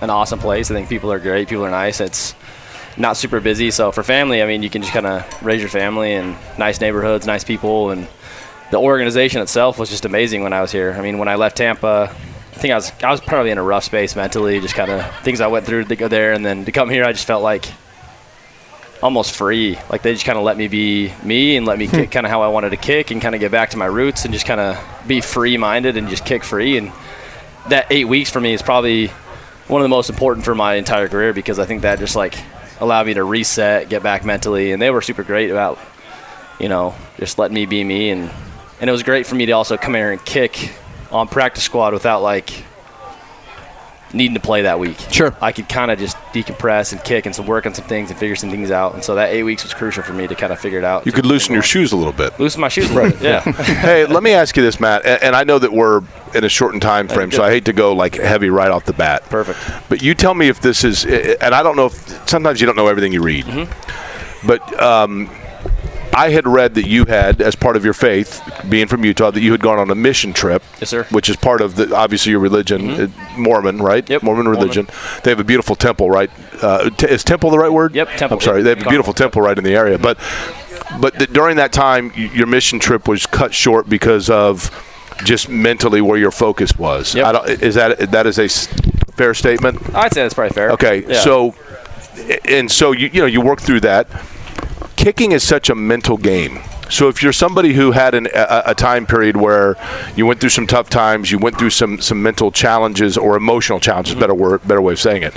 [0.00, 0.70] an awesome place.
[0.70, 1.48] I think people are great.
[1.48, 2.00] People are nice.
[2.00, 2.34] It's
[2.96, 3.70] not super busy.
[3.70, 6.80] So for family, I mean, you can just kind of raise your family and nice
[6.80, 8.06] neighborhoods, nice people, and
[8.70, 10.92] the organization itself was just amazing when I was here.
[10.92, 13.62] I mean, when I left Tampa, I think I was I was probably in a
[13.62, 16.64] rough space mentally, just kind of things I went through to go there, and then
[16.64, 17.66] to come here, I just felt like
[19.02, 19.78] almost free.
[19.88, 21.96] Like they just kind of let me be me and let me hmm.
[21.96, 23.86] kick kind of how I wanted to kick and kind of get back to my
[23.86, 26.76] roots and just kind of be free minded and just kick free.
[26.76, 26.92] And
[27.68, 29.10] that eight weeks for me is probably
[29.70, 32.36] one of the most important for my entire career because I think that just like
[32.80, 34.72] allowed me to reset, get back mentally.
[34.72, 35.78] And they were super great about,
[36.58, 38.10] you know, just letting me be me.
[38.10, 38.30] And,
[38.80, 40.72] and it was great for me to also come here and kick
[41.12, 42.64] on practice squad without like
[44.12, 44.98] needing to play that week.
[45.10, 45.34] Sure.
[45.40, 48.18] I could kind of just decompress and kick and some work on some things and
[48.18, 48.94] figure some things out.
[48.94, 51.06] And so that eight weeks was crucial for me to kind of figure it out.
[51.06, 52.38] You could loosen your shoes a little bit.
[52.40, 53.40] Loosen my shoes a little bit, yeah.
[53.52, 56.02] hey, let me ask you this, Matt, and, and I know that we're
[56.34, 58.92] in a shortened time frame, so I hate to go like heavy right off the
[58.92, 59.22] bat.
[59.24, 59.58] Perfect.
[59.88, 62.76] But you tell me if this is, and I don't know if sometimes you don't
[62.76, 64.46] know everything you read, Mm-hmm.
[64.46, 65.28] but um,
[66.14, 69.40] I had read that you had, as part of your faith, being from Utah, that
[69.40, 70.62] you had gone on a mission trip.
[70.80, 71.04] Yes, sir.
[71.10, 73.06] Which is part of the obviously your religion, uh,
[73.36, 74.08] Mormon, right?
[74.08, 74.22] Yep.
[74.22, 74.88] Mormon religion.
[75.22, 76.30] They have a beautiful temple, right?
[76.62, 77.94] Uh, t- is temple the right word?
[77.94, 78.38] Yep, temple.
[78.38, 78.62] I'm sorry.
[78.62, 80.18] They have a beautiful temple right in the area, but
[81.00, 84.70] but th- during that time, y- your mission trip was cut short because of
[85.24, 87.14] just mentally where your focus was.
[87.14, 87.26] Yep.
[87.26, 88.66] I don't, is that that is a s-
[89.14, 89.94] fair statement?
[89.94, 90.70] I'd say that's probably fair.
[90.72, 91.20] Okay, Yeah.
[91.20, 91.54] so
[92.46, 94.08] and so you you know you work through that.
[95.00, 96.58] Kicking is such a mental game.
[96.90, 99.76] So if you're somebody who had an, a, a time period where
[100.14, 103.80] you went through some tough times, you went through some some mental challenges or emotional
[103.80, 105.34] challenges, better word, better way of saying it.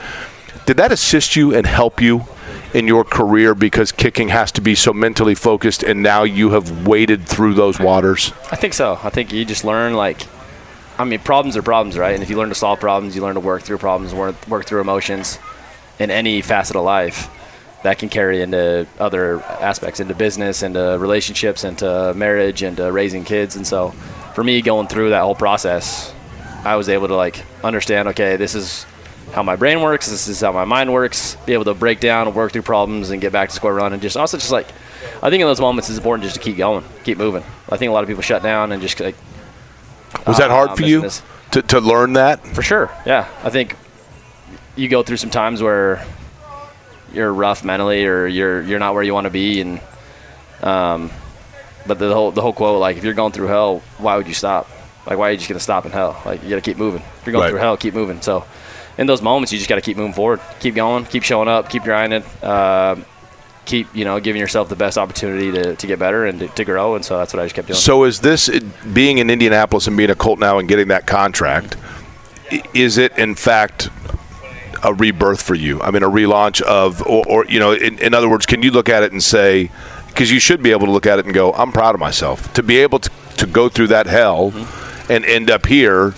[0.65, 2.25] Did that assist you and help you
[2.73, 6.85] in your career because kicking has to be so mentally focused, and now you have
[6.85, 8.33] waded through those waters?
[8.51, 8.99] I think so.
[9.01, 10.27] I think you just learn like,
[10.97, 12.13] I mean, problems are problems, right?
[12.13, 14.65] And if you learn to solve problems, you learn to work through problems, work, work
[14.65, 15.39] through emotions,
[15.99, 17.29] in any facet of life.
[17.83, 23.55] That can carry into other aspects, into business, into relationships, into marriage, into raising kids.
[23.57, 23.89] And so,
[24.33, 26.13] for me, going through that whole process,
[26.63, 28.07] I was able to like understand.
[28.09, 28.85] Okay, this is
[29.33, 30.09] how my brain works.
[30.09, 31.35] This is how my mind works.
[31.45, 33.91] Be able to break down and work through problems and get back to square one.
[33.91, 34.67] And just also just like,
[35.21, 37.43] I think in those moments it's important just to keep going, keep moving.
[37.69, 39.15] I think a lot of people shut down and just like.
[40.27, 41.09] Was that "Ah, hard for you
[41.51, 42.45] to, to learn that?
[42.47, 42.91] For sure.
[43.05, 43.27] Yeah.
[43.43, 43.75] I think
[44.75, 46.05] you go through some times where
[47.13, 49.79] you're rough mentally or you're you're not where you want to be and
[50.61, 51.11] um
[51.85, 54.33] but the whole the whole quote like if you're going through hell, why would you
[54.33, 54.69] stop?
[55.05, 56.21] Like why are you just gonna stop in hell?
[56.25, 57.01] Like you gotta keep moving.
[57.01, 57.49] If you're going Right.
[57.49, 58.21] through hell, keep moving.
[58.21, 58.45] So
[58.97, 60.39] in those moments you just gotta keep moving forward.
[60.61, 62.95] Keep going, keep showing up, keep grinding, uh,
[63.65, 66.63] keep, you know, giving yourself the best opportunity to, to get better and to, to
[66.65, 67.77] grow and so that's what I just kept doing.
[67.77, 68.49] So is this
[68.93, 71.75] being in Indianapolis and being a Colt now and getting that contract?
[72.73, 73.89] Is it in fact
[74.83, 75.81] a rebirth for you?
[75.81, 78.71] I mean, a relaunch of, or, or you know, in, in other words, can you
[78.71, 79.71] look at it and say,
[80.07, 82.53] because you should be able to look at it and go, I'm proud of myself
[82.53, 84.53] to be able to, to go through that hell
[85.09, 86.13] and end up here.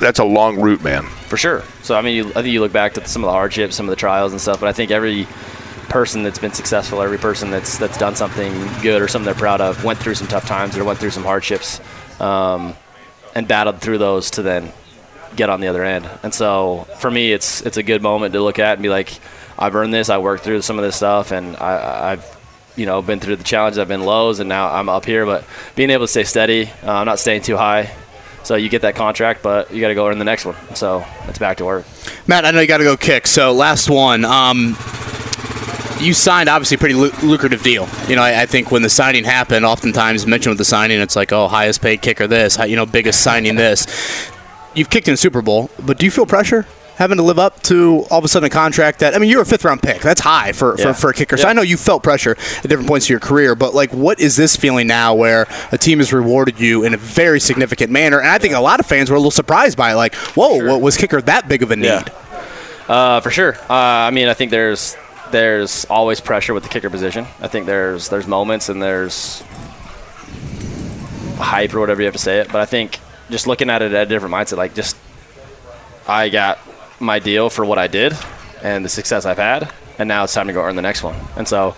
[0.00, 1.04] That's a long route, man.
[1.04, 1.64] For sure.
[1.82, 3.86] So I mean, you, I think you look back to some of the hardships, some
[3.86, 5.26] of the trials and stuff, but I think every
[5.88, 8.52] person that's been successful, every person that's that's done something
[8.82, 11.24] good or something they're proud of, went through some tough times or went through some
[11.24, 11.80] hardships,
[12.20, 12.74] um,
[13.34, 14.72] and battled through those to then
[15.36, 16.08] get on the other end.
[16.22, 19.18] And so for me, it's it's a good moment to look at and be like,
[19.58, 20.08] I've earned this.
[20.08, 22.38] I worked through some of this stuff, and I, I've
[22.76, 23.78] you know been through the challenges.
[23.78, 25.26] I've been lows, and now I'm up here.
[25.26, 25.44] But
[25.74, 27.94] being able to stay steady, uh, I'm not staying too high.
[28.44, 30.56] So you get that contract, but you got to go earn the next one.
[30.74, 31.84] So it's back to work.
[32.26, 33.26] Matt, I know you got to go kick.
[33.26, 34.24] So last one.
[34.24, 34.76] Um,
[36.00, 37.88] you signed obviously a pretty lucrative deal.
[38.06, 41.16] You know, I, I think when the signing happened, oftentimes mentioned with the signing, it's
[41.16, 44.30] like, oh, highest paid kicker this, you know, biggest signing this.
[44.74, 46.66] You've kicked in the Super Bowl, but do you feel pressure
[46.96, 49.42] having to live up to all of a sudden a contract that I mean, you're
[49.42, 50.00] a fifth round pick.
[50.02, 50.86] That's high for, Yeah.
[50.92, 51.36] for, for a kicker.
[51.36, 51.50] So Yeah.
[51.50, 54.34] I know you felt pressure at different points of your career, but like, what is
[54.34, 58.18] this feeling now where a team has rewarded you in a very significant manner?
[58.18, 59.94] And I think a lot of fans were a little surprised by it.
[59.94, 61.84] Like, whoa, what was kicker that big of a need?
[61.86, 62.04] Yeah.
[62.88, 63.54] Uh, for sure.
[63.70, 64.96] Uh, I mean, I think there's
[65.30, 67.26] there's always pressure with the kicker position.
[67.40, 69.42] I think there's there's moments and there's
[71.36, 72.48] hype or whatever you have to say it.
[72.48, 72.98] But I think
[73.30, 74.96] just looking at it at a different mindset, like just
[76.06, 76.58] I got
[77.00, 78.14] my deal for what I did
[78.62, 81.16] and the success I've had, and now it's time to go earn the next one.
[81.36, 81.76] And so,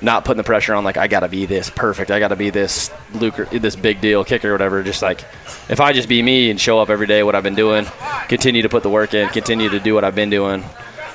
[0.00, 2.36] not putting the pressure on like I got to be this perfect, I got to
[2.36, 4.82] be this lucre, this big deal kicker or whatever.
[4.82, 5.24] Just like
[5.68, 7.86] if I just be me and show up every day, what I've been doing,
[8.28, 10.64] continue to put the work in, continue to do what I've been doing,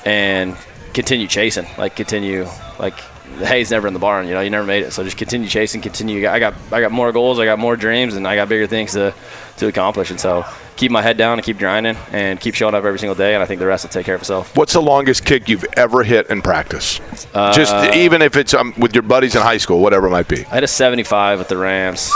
[0.05, 0.55] and
[0.93, 1.67] continue chasing.
[1.77, 2.47] Like continue
[2.79, 2.97] like
[3.39, 4.27] the hay's never in the barn.
[4.27, 4.91] You know, you never made it.
[4.93, 6.27] So just continue chasing, continue.
[6.27, 8.93] I got I got more goals, I got more dreams, and I got bigger things
[8.93, 9.13] to
[9.57, 10.09] to accomplish.
[10.11, 10.45] And so
[10.75, 13.33] keep my head down and keep grinding and keep showing up every single day.
[13.35, 14.55] And I think the rest will take care of itself.
[14.57, 16.99] What's the longest kick you've ever hit in practice?
[17.33, 20.27] Uh, Just even if it's um, with your buddies in high school, whatever it might
[20.27, 20.45] be.
[20.45, 22.11] I had a 75 with the Rams.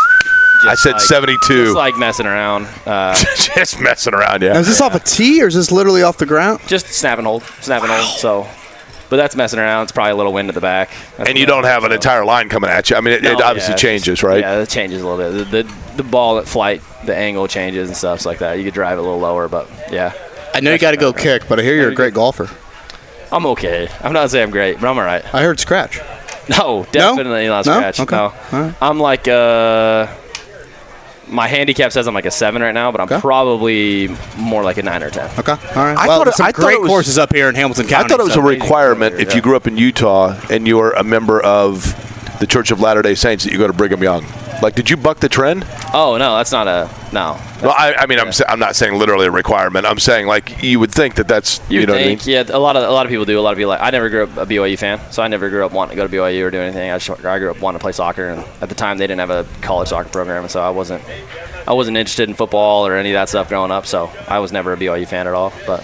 [0.65, 1.65] I said like- 72.
[1.65, 2.67] Just like messing around.
[2.85, 4.53] Uh, just messing around, yeah.
[4.53, 6.61] Now, is this off a tee or is this literally off the ground?
[6.65, 8.17] just snap and hold, snap and hold.
[8.17, 8.47] So,
[9.09, 9.83] but that's messing around.
[9.83, 10.89] It's probably a little wind at the back.
[11.17, 12.95] That's and you don't have an entire line coming at you.
[12.95, 14.39] I mean, it, No, it obviously yeah, changes, just- right?
[14.41, 15.49] Yeah, it changes a little bit.
[15.51, 18.57] The, the the ball at flight, the angle changes and stuff like that.
[18.59, 20.13] You could drive it a little lower, but yeah.
[20.53, 22.49] I know you got to go kick, but I hear you're a great golfer.
[23.31, 23.89] I'm okay.
[24.01, 25.23] I'm not saying I'm great, but I'm all right.
[25.33, 25.99] I heard scratch.
[26.49, 27.73] No, definitely not No?
[27.73, 27.99] scratch.
[27.99, 28.15] Okay.
[28.15, 28.73] No, All right.
[28.81, 30.07] I'm like uh,
[31.29, 34.83] my handicap says I'm like a seven right now, but I'm probably more like a
[34.83, 35.29] nine or ten.
[35.39, 35.97] Okay, all right.
[35.97, 37.87] I well, thought it- some I thought great it was- courses up here in Hamilton
[37.87, 38.05] County.
[38.05, 40.91] I thought it was so- a requirement if you grew up in Utah and you're
[40.91, 41.95] a member of
[42.39, 44.25] the Church of Latter Day Saints that you go to Brigham Young.
[44.61, 45.65] Like, did you buck the trend?
[45.93, 47.39] Oh no, that's not a no.
[47.61, 49.85] Well, I, I mean, I'm sa- I'm not saying literally a requirement.
[49.85, 52.47] I'm saying like you would think that that's you, You, know think, what I mean.
[52.47, 53.39] yeah, a lot of a lot of people do.
[53.39, 53.81] A lot of people like.
[53.81, 56.07] I never grew up a BYU fan, so I never grew up wanting to go
[56.07, 56.89] to BYU or do anything.
[56.91, 59.19] I, just, I grew up wanting to play soccer, and at the time they didn't
[59.19, 61.03] have a college soccer program, and so I wasn't
[61.67, 63.85] I wasn't interested in football or any of that stuff growing up.
[63.85, 65.53] So I was never a BYU fan at all.
[65.67, 65.83] But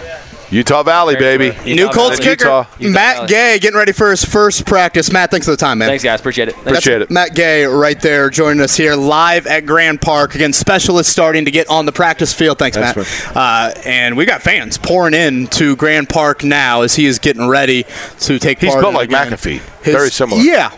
[0.53, 1.49] Utah Valley, baby.
[1.73, 2.35] New Colts Valley.
[2.35, 2.45] kicker
[2.79, 2.93] Utah.
[2.93, 3.27] Matt Valley.
[3.27, 5.11] Gay getting ready for his first practice.
[5.11, 5.89] Matt, thanks for the time, man.
[5.89, 6.19] thanks, guys.
[6.19, 6.55] Appreciate it.
[6.63, 7.09] That's Appreciate it.
[7.11, 10.35] Matt Gay right there joining us here live at Grand Park.
[10.35, 12.59] Again, specialists starting to get on the practice field.
[12.59, 12.95] Thanks, Thanks,
[13.27, 13.35] Matt.
[13.35, 17.47] Uh, and we got fans pouring in to Grand Park now as he is getting
[17.47, 17.85] ready
[18.19, 18.81] to take He's part.
[18.83, 19.59] built in, like again, McAfee.
[19.83, 20.41] his- Very similar.
[20.41, 20.71] Yeah.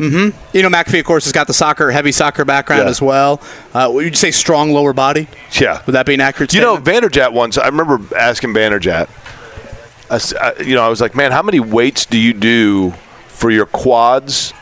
[0.00, 0.56] Mm-hmm.
[0.56, 2.88] You know, McAfee, of course, has got the soccer, heavy soccer background Yeah.
[2.90, 3.40] as well.
[3.74, 5.28] Uh, would you say strong lower body?
[5.60, 5.82] Yeah.
[5.86, 6.76] Would that be an accurate You know?
[6.78, 7.58] Vanderjagt once.
[7.58, 9.08] I remember asking Vanderjagt.
[10.10, 12.92] I you know, I was like, man, how many weights do you do
[13.28, 14.52] for your quads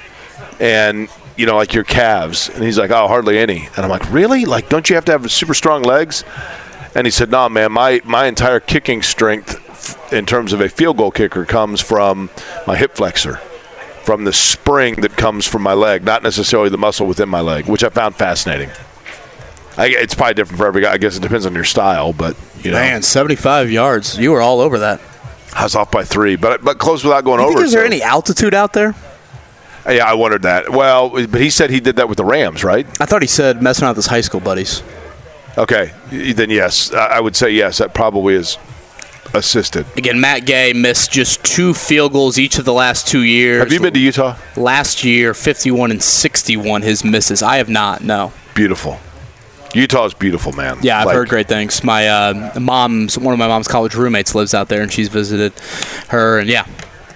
[0.60, 2.48] and you know, like your calves?
[2.50, 3.68] And he's like, oh, hardly any.
[3.76, 4.44] And I'm like, really?
[4.44, 6.24] Like, don't you have to have super strong legs?
[6.94, 9.64] And he said, no, man, my my entire kicking strength
[10.12, 12.28] in terms of a field goal kicker comes from
[12.66, 13.40] my hip flexor.
[14.08, 17.66] From the spring that comes from my leg, not necessarily the muscle within my leg,
[17.66, 18.70] which I found fascinating.
[19.76, 20.92] I, it's probably different for every guy.
[20.94, 24.16] I guess it depends on your style, but you know, Man, 75 yards.
[24.18, 25.02] You were all over that.
[25.54, 27.56] I was off by three, but but close without going You over.
[27.56, 28.94] think is there any altitude out there?
[29.86, 30.70] Yeah, I wondered that.
[30.70, 32.86] Well, but he said he did that with the Rams, right?
[33.02, 34.82] I thought he said messing around with his high school buddies.
[35.58, 37.76] Okay, then yes, I would say yes.
[37.76, 38.56] That probably is
[39.34, 39.86] assisted.
[39.96, 43.62] Again, Matt Gay missed just two field goals each of the last two years.
[43.62, 44.36] Have you been to Utah?
[44.56, 47.42] Last year, 51 and 61, his misses.
[47.42, 48.32] I have not, no.
[48.54, 48.98] Beautiful.
[49.74, 50.78] Utah is beautiful, man.
[50.80, 51.84] Yeah, I've Like, heard great things.
[51.84, 55.52] My uh, mom's, one of my mom's college roommates lives out there, and she's visited
[56.08, 56.66] her, and yeah,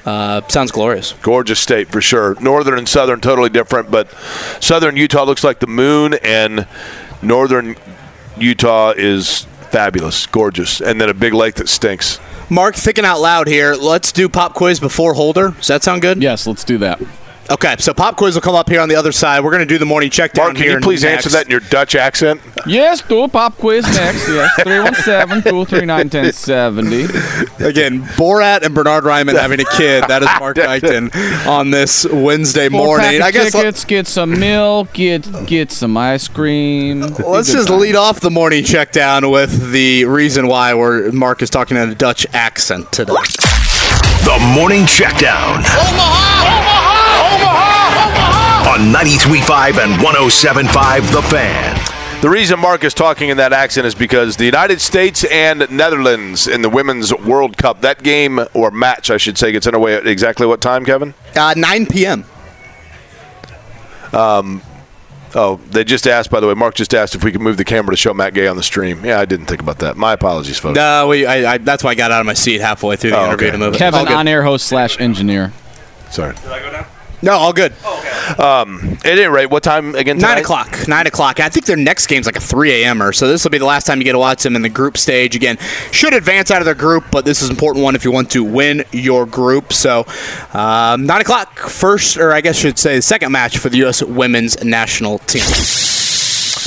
[0.05, 1.14] uh, sounds glorious.
[1.22, 2.39] Gorgeous state for sure.
[2.40, 4.10] Northern and southern totally different, but
[4.60, 6.66] southern Utah looks like the moon, and
[7.22, 7.76] northern
[8.36, 12.20] Utah is fabulous, gorgeous, and then a big lake that stinks.
[12.51, 15.53] Mark, thinking out loud here, let's do pop quiz before Holder.
[15.53, 16.23] Does that sound good?
[16.23, 17.01] Yes, let's do that.
[17.52, 19.44] Okay, so pop quiz will come up here on the other side.
[19.44, 21.26] We're going to do the morning check down Mark, can here you please next.
[21.26, 22.40] answer that in your Dutch accent?
[22.66, 24.26] Yes, do a pop quiz next.
[24.26, 27.02] Yes, 317 239 1070.
[27.62, 30.02] Again, Borat and Bernhard Raimann having a kid.
[30.08, 31.14] That is Mark Dykton
[31.46, 33.20] on this Wednesday morning.
[33.20, 37.00] I guess let- tickets, get some milk, get get some ice cream.
[37.00, 41.50] let's just lead off the morning check down with the reason why we're, Mark is
[41.50, 43.12] talking in a Dutch accent today.
[43.12, 46.72] The Morning check Checkdown.
[48.62, 52.20] On 93.5 and 107.5 The Fan.
[52.22, 56.47] The reason Mark is talking in that accent is because the United States and Netherlands
[56.47, 60.06] in the Women's World Cup, that game or match, I should say, gets underway at
[60.06, 61.12] exactly what time, Kevin?
[61.34, 62.24] Uh, 9 p.m.
[64.12, 64.62] Um,
[65.34, 67.64] oh, they just asked, by the way, Mark just asked if we could move the
[67.64, 69.05] camera to show Matt Gay on the stream.
[69.05, 69.97] Yeah, I didn't think about that.
[69.97, 70.76] My apologies, folks.
[70.76, 73.18] No, we, I, I, that's why I got out of my seat halfway through the
[73.18, 73.52] Oh, interview okay.
[73.52, 73.74] to move.
[73.74, 75.52] Kevin, on air host slash engineer.
[76.10, 76.36] Sorry.
[77.23, 77.73] No, all good.
[78.39, 80.19] Um, at any rate, what time again?
[80.19, 80.89] Nine o'clock.
[80.89, 81.39] Nine o'clock.
[81.39, 83.03] I think their next game's like a three a.m.
[83.03, 84.69] or so this will be the last time you get to watch them in the
[84.69, 85.36] group stage.
[85.36, 85.57] Again,
[85.93, 88.31] should advance out of their group, but this is an important one if you want
[88.32, 89.73] to win your group.
[89.73, 90.05] So,
[90.53, 93.78] um, nine o'clock, first, or I guess I should say, the second match for the
[93.78, 94.03] U.S.
[94.03, 95.43] women's national team.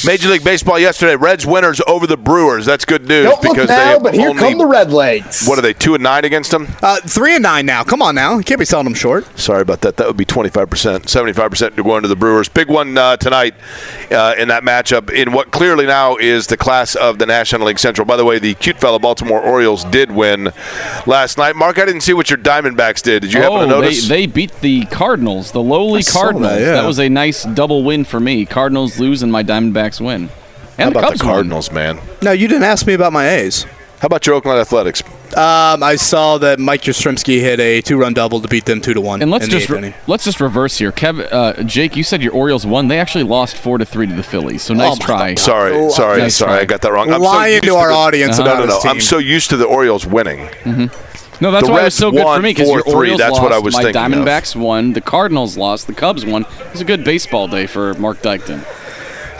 [0.06, 1.15] Major League Baseball yesterday.
[1.15, 2.65] Reds winners over the Brewers.
[2.65, 4.91] That's good news Don't look because they now, have but here only, come the Red
[4.91, 5.45] Legs.
[5.48, 5.73] What are they?
[5.73, 6.68] Two and nine against them.
[6.82, 7.84] Uh, three and nine now.
[7.84, 8.38] Come on now.
[8.38, 9.26] You can't be selling them short.
[9.38, 9.98] Sorry about that.
[9.98, 10.68] That would be 25%.
[10.68, 12.49] 75% to going to the Brewers.
[12.49, 13.56] Big one uh, tonight
[14.11, 17.80] uh, in that matchup in what clearly now is the class of the National League
[17.80, 18.06] Central.
[18.06, 20.52] By the way, the cute fellow Baltimore Orioles did win
[21.07, 21.56] last night.
[21.56, 23.23] Mark, I didn't see what your Diamondbacks did.
[23.23, 24.07] Did you happen to oh, notice?
[24.07, 26.52] they, they beat the Cardinals, the lowly I Cardinals.
[26.52, 26.86] that, yeah.
[26.86, 28.45] was a nice double win for me.
[28.45, 30.27] Cardinals lose and my Diamondbacks win.
[30.77, 31.99] How And the about Cubs the Cardinals, man?
[32.22, 33.63] No, you didn't ask me about my A's.
[33.99, 35.01] How about your Oakland Athletics?
[35.35, 39.01] Um, I saw that Mike Yastrzemski hit a two-run double to beat them two to
[39.01, 39.22] one.
[39.22, 40.91] And let's in just eighth re- let's just reverse here.
[40.91, 42.88] Kev, uh, Jake, you said your Orioles won.
[42.89, 44.61] They actually lost four to three to the Phillies.
[44.63, 45.30] So nice Oh my try.
[45.31, 45.39] God.
[45.39, 46.51] Sorry, Oh, sorry, nice sorry.
[46.51, 46.59] try.
[46.59, 47.11] I got that wrong.
[47.11, 48.76] I'm Lying used to our the- audience No, about no, no.
[48.76, 50.49] his I'm so used to the Orioles winning.
[51.41, 52.93] No, that's The why it was so good won for me because your 4-3.
[52.95, 54.11] Orioles That's lost, what I was my thinking of.
[54.11, 56.43] Diamondbacks won, the Cardinals lost, the Cubs won.
[56.43, 58.63] It was a good baseball day for Mark Dykton.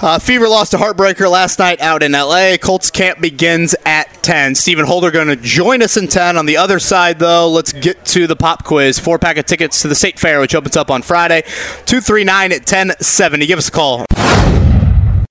[0.06, 2.58] Uh, Fever lost a heartbreaker last night out in LA.
[2.62, 4.54] Colts camp begins at 10.
[4.54, 6.38] Stephen Holder going to join us in 10.
[6.38, 9.00] On the other side, though, let's get to the pop quiz.
[9.00, 11.42] Four pack of tickets to the State Fair, which opens up on Friday.
[11.88, 13.48] 239 at 1070.
[13.48, 14.06] Give us a call.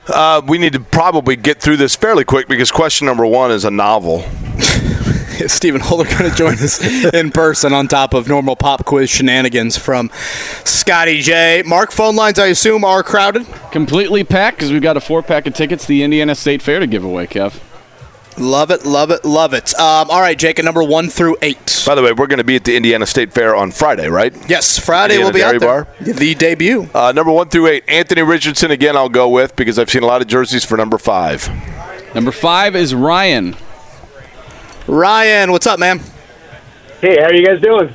[0.09, 3.65] Uh, we need to probably get through this fairly quick because question number one is
[3.65, 4.25] a novel.
[5.41, 6.81] Is Stephen Holder going to join us
[7.13, 10.11] in person on top of normal pop quiz shenanigans from
[10.65, 11.63] Scotty J?
[11.67, 13.47] Mark, phone lines, I assume, are crowded?
[13.73, 16.79] Completely packed because we've got a four pack of tickets to the Indiana State Fair
[16.79, 17.61] to give away, Kev.
[18.37, 19.75] Love it, love it, love it.
[19.79, 21.83] Um, all right, Jake, at number one through eight.
[21.87, 24.35] By the way, we're going to be at the Indiana State Fair on Friday, right?
[24.49, 26.05] Yes, Friday Indiana we'll be Dairy out there.
[26.07, 26.15] Bar.
[26.15, 26.89] The debut.
[26.93, 28.97] Uh, number one through eight, Anthony Richardson again.
[28.97, 31.49] I'll go with because I've seen a lot of jerseys for number five.
[32.15, 33.57] Number five is Ryan.
[34.87, 36.01] Ryan, what's up, man?
[37.01, 37.95] Hey, how are you guys doing?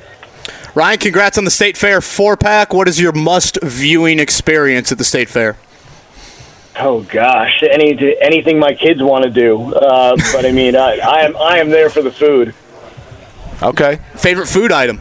[0.75, 2.73] Ryan, congrats on the State Fair four pack.
[2.73, 5.57] What is your must viewing experience at the State Fair?
[6.79, 9.73] Oh gosh, any anything my kids want to do.
[9.73, 12.53] Uh, but I mean, I, I am I am there for the food.
[13.61, 13.99] Okay.
[14.15, 14.99] Favorite food item?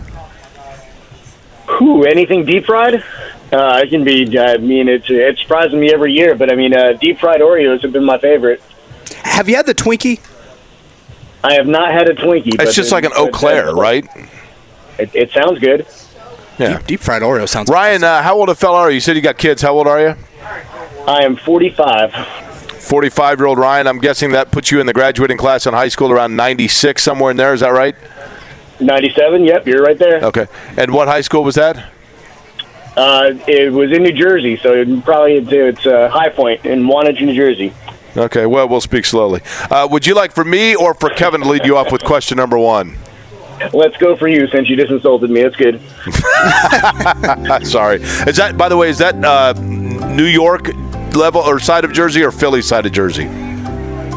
[1.78, 3.04] Whew, anything deep fried?
[3.52, 4.38] Uh, it can be.
[4.38, 6.34] I mean, it's it's surprising me every year.
[6.34, 8.60] But I mean, uh, deep fried Oreos have been my favorite.
[9.22, 10.20] Have you had the Twinkie?
[11.44, 12.56] I have not had a Twinkie.
[12.56, 14.04] but It's just like an eclair, right?
[14.98, 15.86] It, it sounds good.
[16.58, 16.78] Yeah.
[16.78, 17.70] Deep, deep fried Oreo sounds.
[17.70, 18.96] Ryan, uh, how old a fella are you?
[18.96, 19.62] You said you got kids.
[19.62, 20.14] How old are you?
[21.06, 22.12] I am 45.
[22.12, 23.86] 45 year old Ryan.
[23.86, 27.30] I'm guessing that puts you in the graduating class in high school around 96, somewhere
[27.30, 27.54] in there.
[27.54, 27.94] Is that right?
[28.80, 29.44] 97.
[29.44, 30.24] Yep, you're right there.
[30.24, 30.46] Okay.
[30.76, 31.92] And what high school was that?
[32.96, 36.86] Uh, it was in New Jersey, so it probably it's, it's uh, High Point in
[36.88, 37.72] Wantage, New Jersey.
[38.18, 39.40] Okay, well, we'll speak slowly.
[39.70, 42.36] Uh, would you like for me or for Kevin to lead you off with question
[42.36, 42.96] number one?
[43.72, 45.42] Let's go for you since you just insulted me.
[45.42, 45.80] That's good.
[47.66, 48.00] Sorry.
[48.02, 50.68] Is that, by the way, is that uh, New York
[51.14, 53.24] level or side of Jersey or Philly side of Jersey?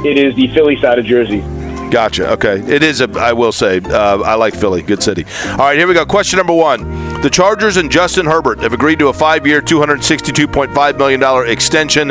[0.04, 1.42] It is the Philly side of Jersey.
[1.90, 2.32] Gotcha.
[2.32, 2.60] Okay.
[2.62, 4.82] It is a, I will say, uh, I like Philly.
[4.82, 5.26] Good city.
[5.52, 6.06] All right, here we go.
[6.06, 6.82] Question number one.
[7.22, 12.10] The Chargers and Justin Herbert have agreed to a five year, $262.5 million extension.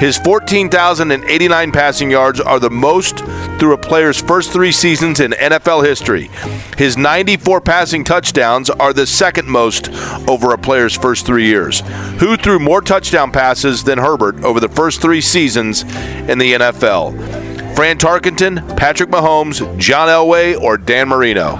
[0.00, 3.18] His 14,089 passing yards are the most
[3.58, 6.30] through a player's first three seasons in NFL history.
[6.78, 9.90] His 94 passing touchdowns are the second most
[10.26, 11.80] over a player's first three years.
[12.20, 17.76] Who threw more touchdown passes than Herbert over the first three seasons in the NFL?
[17.76, 21.56] Fran Tarkenton, Patrick Mahomes, John Elway, or Dan Marino?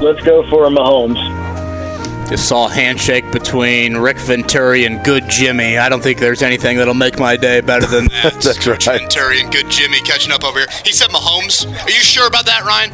[0.00, 1.18] Let's go for Mahomes.
[2.28, 5.78] Just saw a handshake between Rick Venturi and Good Jimmy.
[5.78, 8.40] I don't think there's anything that'll make my day better than that.
[8.42, 8.82] That's right.
[9.00, 10.68] Venturi and Good Jimmy catching up over here.
[10.84, 11.66] He said Mahomes.
[11.84, 12.92] Are you sure about that, Ryan?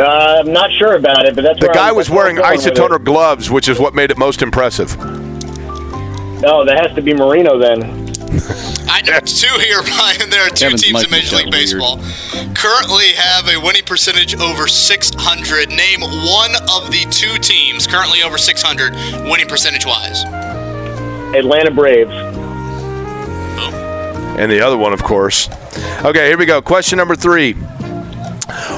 [0.00, 2.42] Uh, I'm not sure about it, but that's The where guy I'm- was wearing I'm
[2.44, 2.74] going with it.
[2.74, 4.96] isotoner gloves, which is what made it most impressive.
[4.98, 7.80] No, that has to be Marino then.
[8.88, 10.30] I know two here, Ryan.
[10.30, 12.00] There are two Kevin's teams in Major League kinda Baseball
[12.54, 15.68] currently have a winning percentage over 600.
[15.68, 18.92] Name one of the two teams currently over 600
[19.28, 20.24] winning percentage wise.
[21.34, 22.12] Atlanta Braves.
[24.38, 25.48] And the other one, of course.
[26.04, 26.62] Okay, here we go.
[26.62, 27.54] Question number three.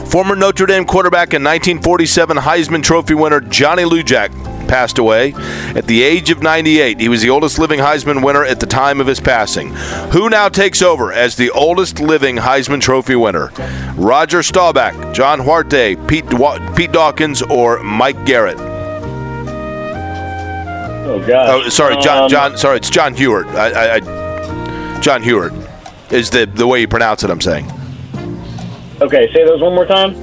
[0.06, 4.30] Former Notre Dame quarterback and 1947 Heisman Trophy winner Johnny Lujack
[4.66, 5.32] passed away
[5.74, 7.00] at the age of 98.
[7.00, 9.70] He was the oldest living Heisman winner at the time of his passing.
[10.12, 13.52] Who now takes over as the oldest living Heisman Trophy winner?
[13.96, 16.24] Roger Staubach, John Huarte, Pete,
[16.76, 18.58] Pete Dawkins, or Mike Garrett?
[21.06, 21.48] Oh God.
[21.50, 22.24] Oh, sorry, John.
[22.24, 22.56] Um, John.
[22.56, 23.46] Sorry, it's John Hewart.
[23.48, 25.52] I, I, I, John Hewart
[26.10, 27.30] is the the way you pronounce it.
[27.30, 27.70] I'm saying.
[29.02, 30.14] Okay, say those one more time.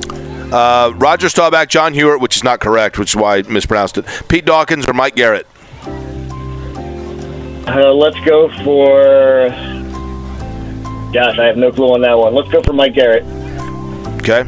[0.51, 4.05] Uh, Roger Staubach, John Hewitt, which is not correct, which is why I mispronounced it.
[4.27, 5.47] Pete Dawkins or Mike Garrett?
[7.67, 9.49] Uh, let's go for.
[11.13, 12.33] Gosh, I have no clue on that one.
[12.33, 13.23] Let's go for Mike Garrett.
[14.21, 14.43] Okay.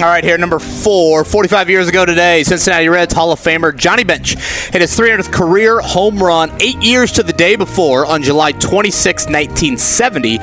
[0.00, 1.24] All right, here, number four.
[1.24, 4.30] 45 years ago today, Cincinnati Reds Hall of Famer Johnny Bench
[4.70, 9.26] hit his 300th career home run eight years to the day before on July 26,
[9.26, 10.38] 1970.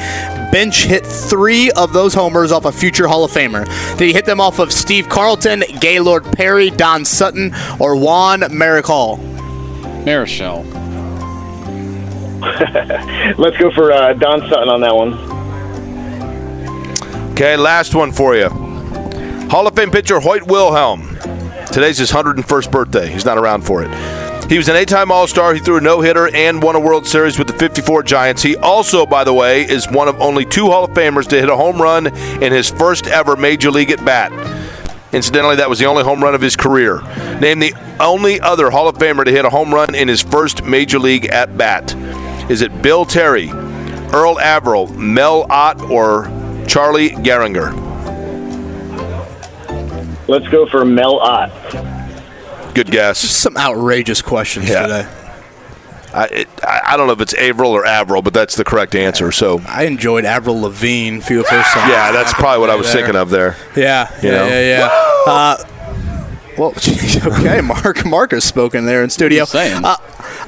[0.51, 3.65] Bench hit three of those homers off a future Hall of Famer.
[3.97, 8.85] Did he hit them off of Steve Carlton, Gaylord Perry, Don Sutton, or Juan Merrick
[8.85, 9.17] Hall?
[10.07, 10.65] Marichal.
[13.37, 15.13] Let's go for uh, Don Sutton on that one.
[17.33, 18.49] Okay, last one for you.
[19.49, 21.17] Hall of Fame pitcher Hoyt Wilhelm.
[21.71, 23.07] Today's his 101st birthday.
[23.07, 23.89] He's not around for it.
[24.49, 25.53] He was an eight-time All-Star.
[25.53, 28.41] He threw a no-hitter and won a World Series with the 54 Giants.
[28.41, 31.49] He also, by the way, is one of only two Hall of Famers to hit
[31.49, 32.07] a home run
[32.41, 34.31] in his first ever Major League at bat.
[35.11, 37.01] Incidentally, that was the only home run of his career.
[37.41, 40.63] Named the only other Hall of Famer to hit a home run in his first
[40.63, 41.93] Major League at bat.
[42.49, 43.49] Is it Bill Terry,
[44.13, 46.23] Earl Averill, Mel Ott, or
[46.69, 47.75] Charlie Gehringer?
[50.29, 51.96] Let's go for Mel Ott.
[52.77, 53.17] Good guess.
[53.17, 54.83] Some outrageous questions Yeah.
[54.83, 55.07] today.
[56.13, 58.93] I, it, I, I don't know if it's Averill or Averill, but that's the correct
[58.93, 59.31] answer.
[59.31, 61.89] So I enjoyed Avril Levine for of first time.
[61.89, 63.01] yeah, that's probably what I was There.
[63.01, 63.55] thinking of there.
[63.75, 64.47] Yeah, You yeah, know?
[64.47, 65.31] yeah, yeah.
[65.31, 65.57] Uh,
[66.57, 66.69] well,
[67.39, 68.05] okay, Mark.
[68.05, 69.45] Mark has spoken there in studio.
[69.45, 69.83] saying.
[69.83, 69.97] Uh,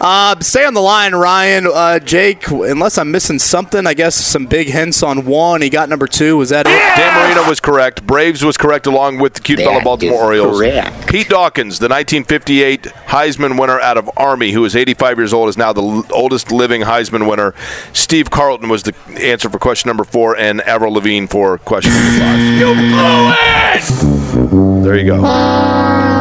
[0.01, 1.67] uh, stay on the line, Ryan.
[1.67, 5.61] Uh, Jake, unless I'm missing something, I guess some big hints on one.
[5.61, 6.37] He got number two.
[6.37, 6.69] Was that it?
[6.69, 8.05] Dan Marino was correct.
[8.07, 10.59] Braves was correct along with the cute fellow Baltimore Orioles.
[10.59, 11.07] correct.
[11.07, 15.57] Pete Dawkins, the 1958 Heisman winner out of Army, who is 85 years old, is
[15.57, 17.53] now the l- oldest living Heisman winner.
[17.93, 22.19] Steve Carlton was the answer for question number four, and Avril Levine for question number
[22.19, 22.39] five.
[22.39, 24.83] You blew it!
[24.83, 26.18] There you go.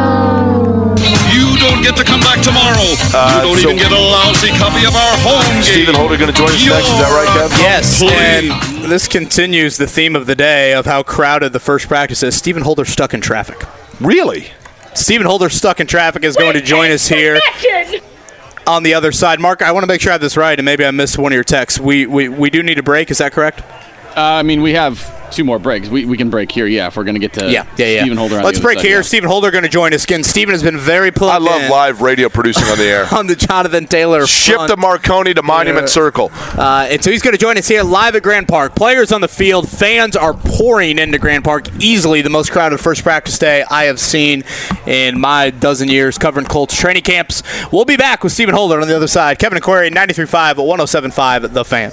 [1.89, 2.85] You don't get to come back tomorrow.
[3.17, 5.63] Uh, you don't so- even get a lousy copy of our home game.
[5.63, 6.85] Stephen Holder going to join us next.
[6.85, 7.59] Is that right, Kev?
[7.63, 12.23] Yes, and this continues the theme of the day of how crowded the first practice
[12.23, 12.37] is.
[12.37, 13.65] Stephen Holder stuck in traffic.
[14.03, 14.49] Really?
[14.93, 17.41] Stephen Holder stuck in traffic is going to join us here
[18.67, 19.41] on the other side.
[19.41, 21.33] Mark, I want to make sure I have this right, and maybe I missed one
[21.33, 21.81] of your texts.
[21.81, 23.11] We we, we do need a break.
[23.11, 23.63] Is that correct?
[24.19, 25.89] Uh, I mean, we have two more breaks.
[25.89, 28.01] We, we can break here, yeah, if we're going to get to yeah, yeah, yeah.
[28.01, 28.39] Stephen Holder.
[28.39, 28.97] on Let's other break side, here.
[28.97, 29.03] yeah.
[29.03, 30.25] Stephen Holder going to join us again.
[30.25, 33.07] Stephen has been very I love in live radio producing on the air.
[33.13, 34.69] on the Jonathan Taylor Ship front.
[34.71, 35.91] the Marconi to Monument Yeah.
[35.91, 36.31] Circle.
[36.33, 38.75] Uh, and so he's going to join us here live at Grand Park.
[38.75, 41.67] Players on the field, fans are pouring into Grand Park.
[41.79, 44.45] Easily the most crowded first practice day I have seen
[44.87, 47.43] in my dozen years covering Colts training camps.
[47.71, 49.39] We'll be back with Stephen Holder on the other side.
[49.39, 51.93] Kevin and Query, 93.5 at 107.5 The Fan.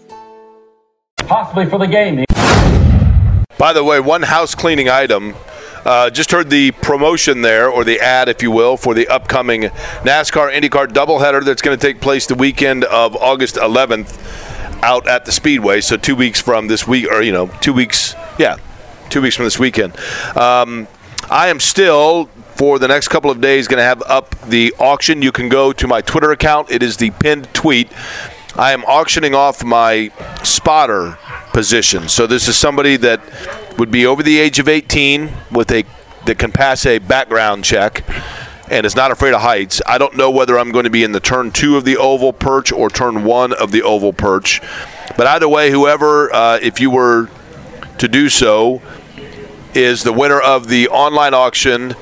[1.27, 2.25] Possibly for the game.
[3.57, 5.35] By the way, one house cleaning item.
[5.85, 9.63] Uh, just heard the promotion there, or the ad, if you will, for the upcoming
[10.03, 14.19] NASCAR IndyCar doubleheader that's going to take place the weekend of August 11th
[14.83, 15.81] out at the Speedway.
[15.81, 18.57] So two weeks from this week, or you know, two weeks, yeah,
[19.09, 19.97] two weeks from this weekend.
[20.37, 20.87] Um,
[21.29, 22.25] I am still
[22.55, 25.21] for the next couple of days going to have up the auction.
[25.21, 26.69] You can go to my Twitter account.
[26.69, 27.91] It is the pinned tweet.
[28.55, 30.11] I am auctioning off my
[30.43, 31.17] spotter
[31.53, 32.09] position.
[32.09, 33.21] So this is somebody that
[33.77, 35.85] would be over the age of 18 with a
[36.25, 38.03] that can pass a background check
[38.69, 39.81] and is not afraid of heights.
[39.85, 42.31] I don't know whether I'm going to be in the turn two of the oval
[42.31, 44.61] perch or turn one of the oval perch.
[45.17, 47.29] But either way, whoever, uh, if you were
[47.97, 48.81] to do so,
[49.73, 51.95] is the winner of the online auction.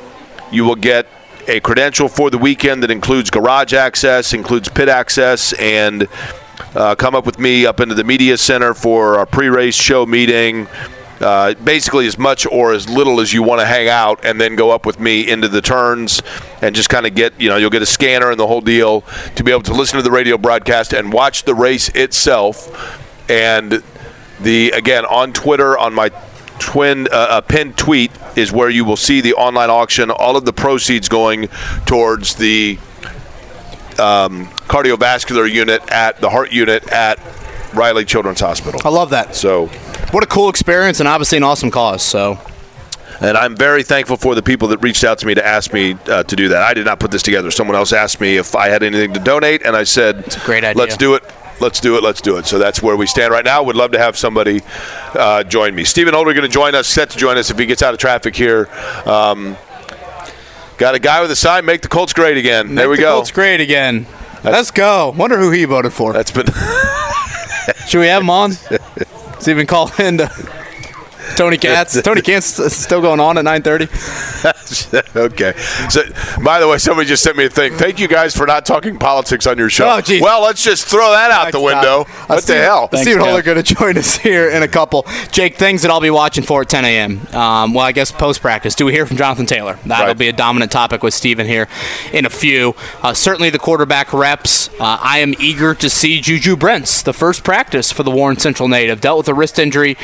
[0.52, 1.08] You will get
[1.48, 6.08] a credential for the weekend that includes garage access, includes pit access, and
[6.76, 10.68] uh, come up with me up into the media center for our pre-race show meeting.
[11.20, 14.56] Uh, basically, as much or as little as you want to hang out, and then
[14.56, 16.22] go up with me into the turns,
[16.62, 19.02] and just kind of get you know you'll get a scanner and the whole deal
[19.36, 23.30] to be able to listen to the radio broadcast and watch the race itself.
[23.30, 23.84] And
[24.40, 26.10] the again on Twitter on my
[26.60, 30.12] twin uh, uh, pinned tweet is where you will see the online auction.
[30.12, 31.48] All of the proceeds going
[31.86, 32.78] towards the
[34.00, 37.20] um, cardiovascular unit at the heart unit at
[37.74, 38.82] Riley Children's Hospital.
[38.84, 39.36] I love that.
[39.36, 39.68] So,
[40.12, 42.02] what a cool experience and obviously an awesome cause.
[42.02, 42.40] So,
[43.22, 45.96] and I'm very thankful for the people that reached out to me to ask me
[46.08, 46.64] uh, to do that.
[46.64, 47.52] I did not put this together.
[47.52, 50.46] Someone else asked me if I had anything to donate, and I said, "It's a
[50.46, 50.82] great idea.
[50.82, 51.24] Let's do it."
[51.62, 52.04] Let's do it.
[52.04, 52.46] Let's do it.
[52.46, 53.62] So that's where we stand right now.
[53.64, 54.62] Would love to have somebody
[55.14, 55.84] uh, join me.
[55.84, 56.88] Stephen Holder going to join us.
[56.88, 58.70] Set to join us if he gets out of traffic here.
[59.06, 59.58] Um,
[60.80, 61.66] got a guy with a sign.
[61.66, 62.74] Make the Colts great again.
[62.74, 63.16] there we the go.
[63.16, 64.08] Colts great again.
[64.44, 65.14] Let's go.
[65.16, 66.14] Wonder who he voted for.
[66.14, 66.46] That's been.
[67.88, 68.54] Should we have him on?
[69.48, 70.28] We can call in to
[71.36, 72.02] Tony Katz.
[72.04, 75.16] Tony Katz is still going on at 9:30.
[75.16, 75.54] okay.
[75.90, 76.04] So,
[76.44, 77.74] by the way, somebody just sent me a thing.
[77.74, 79.86] Thank you guys for not talking politics on your show.
[79.90, 82.06] Oh, well, let's just throw that out the window.
[82.28, 82.90] What the hell?
[82.94, 85.06] Stephen Holder going to join us here in a couple.
[85.32, 87.28] Jake, things that I'll be watching for at 10 a.m.
[87.36, 88.76] Um, well, I guess post practice.
[88.76, 89.78] Do we hear from Jonathan Taylor?
[89.86, 90.18] That'll Right.
[90.18, 91.68] be a dominant topic with Stephen here
[92.14, 92.76] in a few.
[93.02, 94.70] Uh, certainly the quarterback reps.
[94.80, 98.70] Uh, I am eager to see Juju Brents, the first practice for the Warren Central
[98.70, 99.02] native.
[99.02, 99.98] Dealt with a wrist injury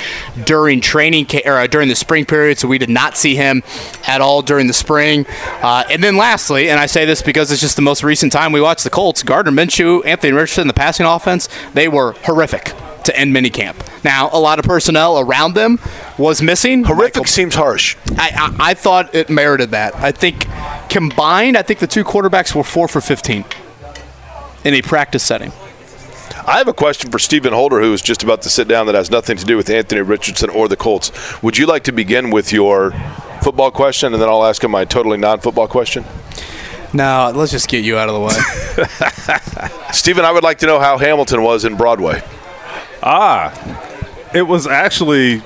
[0.43, 3.64] during training ca- or uh, during the spring period, so we did not see him
[4.08, 5.26] at all during the spring.
[5.62, 8.52] Uh, and then lastly, and I say this because it's just the most recent time
[8.52, 12.74] we watched the Colts, Gardner Minshew, Anthony Richardson, the passing offense, they were horrific
[13.06, 13.76] to end minicamp.
[14.04, 15.80] Now, a lot of personnel around them
[16.18, 16.84] was missing.
[16.84, 17.96] Horrific seems harsh.
[18.18, 19.96] I, I, I thought it merited that.
[19.96, 20.48] I think
[20.90, 23.46] combined, I think the two quarterbacks were four for 15
[24.64, 25.52] in a practice setting.
[26.48, 28.94] I have a question for Stephen Holder, who is just about to sit down that
[28.94, 31.12] has nothing to do with Anthony Richardson or the Colts.
[31.42, 32.92] Would you like to begin with your
[33.42, 36.06] football question, and then I'll ask him my totally non-football question?
[36.94, 39.92] No, let's just get you out of the way.
[39.92, 42.22] Stephen, I would like to know how Hamilton was in Broadway.
[43.02, 43.52] Ah,
[44.32, 45.40] it was actually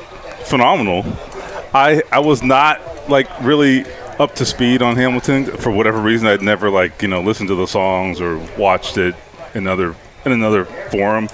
[0.44, 1.06] phenomenal.
[1.74, 3.86] I I was not like really
[4.20, 6.28] up to speed on Hamilton for whatever reason.
[6.28, 9.16] I'd never like you know listened to the songs or watched it
[9.54, 11.30] in another in another forum,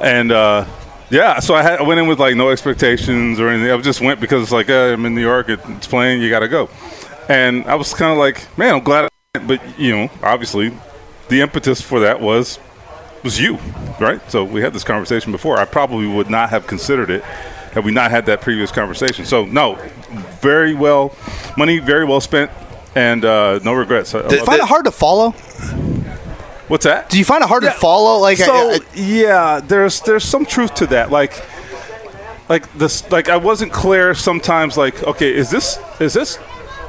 [0.00, 0.64] and uh,
[1.10, 3.70] yeah, so I, had, I went in with like no expectations or anything.
[3.70, 6.40] I just went because it's like uh, I'm in New York, it's playing, you got
[6.40, 6.68] to go,
[7.28, 9.08] and I was kind of like, man, I'm glad.
[9.46, 10.72] But you know, obviously,
[11.28, 12.58] the impetus for that was
[13.24, 13.58] was you,
[14.00, 14.20] right?
[14.30, 15.58] So we had this conversation before.
[15.58, 17.22] I probably would not have considered it
[17.72, 19.24] had we not had that previous conversation.
[19.24, 19.74] So no,
[20.40, 21.16] very well,
[21.56, 22.50] money very well spent,
[22.94, 24.14] and uh, no regrets.
[24.14, 25.34] I- I Do you love find it hard to follow?
[26.68, 27.10] What's that?
[27.10, 28.18] Do you find it hard to follow?
[28.20, 31.10] Like, so I- yeah, there's there's some truth to that.
[31.10, 31.44] Like,
[32.48, 34.76] like this, like I wasn't clear sometimes.
[34.76, 36.38] Like, okay, is this is this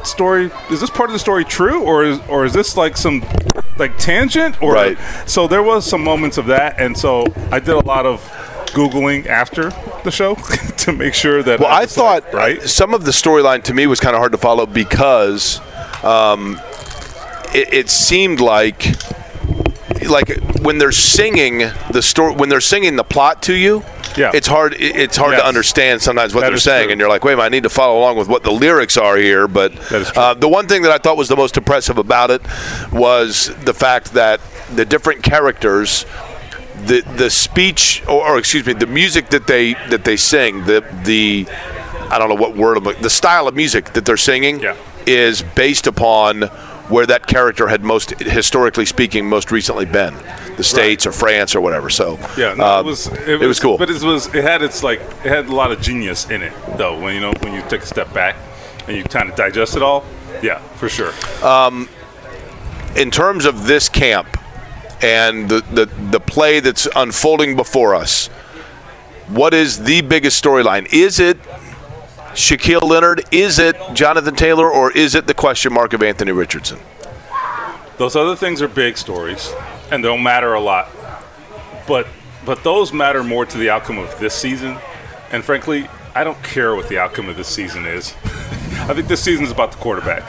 [0.03, 3.23] story is this part of the story true or is or is this like some
[3.79, 4.97] like tangent or Right.
[5.25, 8.21] so there was some moments of that and so I did a lot of
[8.67, 9.71] googling after
[10.03, 10.35] the show
[10.77, 12.61] to make sure that Well, I was thought right.
[12.61, 15.59] some of the storyline to me was kind of hard to follow because
[16.03, 16.61] um,
[17.55, 18.85] it, it seemed like
[20.07, 20.29] like
[20.61, 21.59] when they're singing
[21.91, 23.83] the story when they're singing the plot to you.
[24.17, 24.31] Yeah.
[24.33, 24.75] it's hard.
[24.79, 25.41] It's hard Yes.
[25.41, 26.91] to understand sometimes what That they're saying, true.
[26.93, 28.95] and you're like, "Wait, a minute, I need to follow along with what the lyrics
[28.95, 29.73] are here." But
[30.17, 32.41] uh, the one thing that I thought was the most impressive about it
[32.93, 34.39] was the fact that
[34.73, 36.05] the different characters
[36.85, 40.83] the the speech or, or excuse me the music that they that they sing the
[41.03, 41.45] the
[42.09, 44.63] I don't know what word the style of music that they're singing
[45.05, 46.49] is based upon
[46.89, 50.13] where that character had most historically speaking most recently been
[50.57, 53.77] the states or France or whatever so Yeah, no, uh, it was it was cool
[53.77, 56.53] but it was it had its like it had a lot of genius in it
[56.77, 56.99] though.
[56.99, 58.35] When you know when you take a step back
[58.87, 60.05] and you kind of digest it all,
[60.43, 61.11] yeah, for sure.
[61.43, 61.89] um,
[62.95, 64.27] in terms of this camp
[65.01, 68.27] and the, the, the play that's unfolding before us,
[69.27, 70.91] what is the biggest storyline?
[70.93, 71.37] Is it
[72.35, 73.23] Shaquille Leonard?
[73.31, 74.69] Is it Jonathan Taylor?
[74.69, 76.79] Or is it the question mark of Anthony Richardson?
[77.97, 79.53] Those other things are big stories,
[79.89, 80.89] and they'll matter a lot.
[81.87, 82.07] But
[82.45, 84.77] but those matter more to the outcome of this season.
[85.31, 88.13] And frankly, I don't care what the outcome of this season is.
[88.23, 90.23] I think this season is about the quarterback.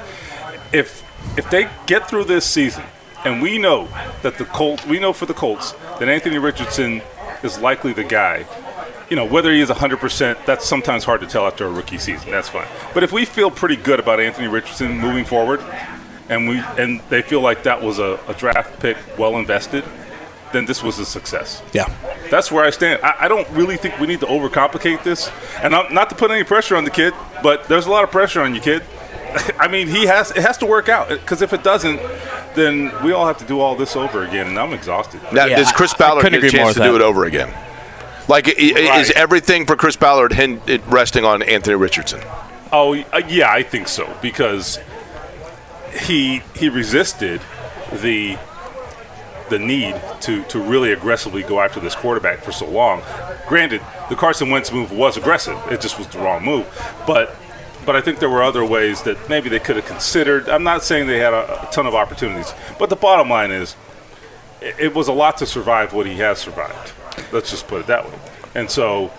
[0.72, 1.02] If
[1.36, 2.84] if they get through this season,
[3.24, 3.88] and we know
[4.22, 7.02] that the Colts, we know for the Colts that Anthony Richardson
[7.42, 8.46] is likely the guy.
[9.08, 12.30] You know, whether he is 100%, that's sometimes hard to tell after a rookie season.
[12.30, 12.66] That's fine.
[12.92, 15.60] But if we feel pretty good about Anthony Richardson moving forward,
[16.28, 19.84] and we and they feel like that was a, a draft pick well invested,
[20.52, 21.62] then this was a success.
[21.72, 21.92] Yeah.
[22.30, 23.00] That's where I stand.
[23.02, 25.30] I, I don't really think we need to overcomplicate this,
[25.62, 28.10] and I'm, not to put any pressure on the kid, but there's a lot of
[28.10, 28.82] pressure on you, kid.
[29.58, 32.00] I mean, he has it has to work out because if it doesn't,
[32.54, 35.20] then we all have to do all this over again, and I'm exhausted.
[35.32, 37.52] Now, does Chris Ballard get a chance to do it over again?
[38.28, 38.52] Like, i-
[39.00, 40.32] is everything for Chris Ballard
[40.88, 42.20] resting on Anthony Richardson?
[42.72, 44.78] Oh uh, yeah, I think so because
[46.00, 47.40] he he resisted
[47.92, 48.36] the
[49.48, 53.02] the need to to really aggressively go after this quarterback for so long.
[53.48, 56.66] Granted, the Carson Wentz move was aggressive; it just was the wrong move.
[57.06, 57.36] But
[57.84, 60.48] but I think there were other ways that maybe they could have considered.
[60.48, 63.76] I'm not saying they had a, a ton of opportunities, but the bottom line is,
[64.60, 66.92] it, it was a lot to survive what he has survived.
[67.32, 68.18] Let's just put it that way.
[68.54, 69.12] And so,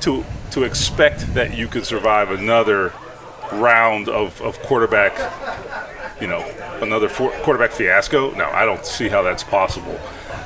[0.00, 2.92] to to expect that you could survive another
[3.52, 5.12] round of, of quarterback,
[6.20, 6.40] you know,
[6.80, 8.30] another four, quarterback fiasco.
[8.32, 9.98] No, I don't see how that's possible.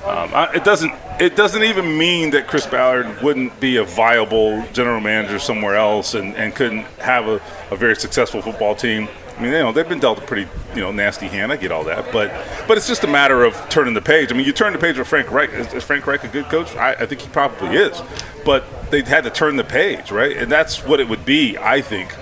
[0.04, 0.92] Um, I, it doesn't.
[1.20, 6.14] It doesn't even mean that Chris Ballard wouldn't be a viable general manager somewhere else
[6.14, 9.08] and, and couldn't have a, a very successful football team.
[9.42, 11.50] I mean, you know, they've been dealt a pretty, you know, nasty hand.
[11.50, 12.30] I get all that, but
[12.68, 14.30] but it's just a matter of turning the page.
[14.30, 15.50] I mean, you turn the page with Frank Reich.
[15.50, 16.76] Is, is Frank Reich a good coach?
[16.76, 18.00] I, I think he probably is,
[18.44, 20.36] but they had to turn the page, right?
[20.36, 22.14] And that's what it would be, I think,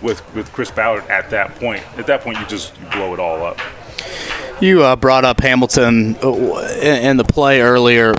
[0.00, 1.82] with with Chris Ballard at that point.
[1.98, 3.58] At that point, you just you blow it all up.
[4.62, 6.32] You uh, brought up Hamilton uh,
[6.80, 8.14] in in the play earlier.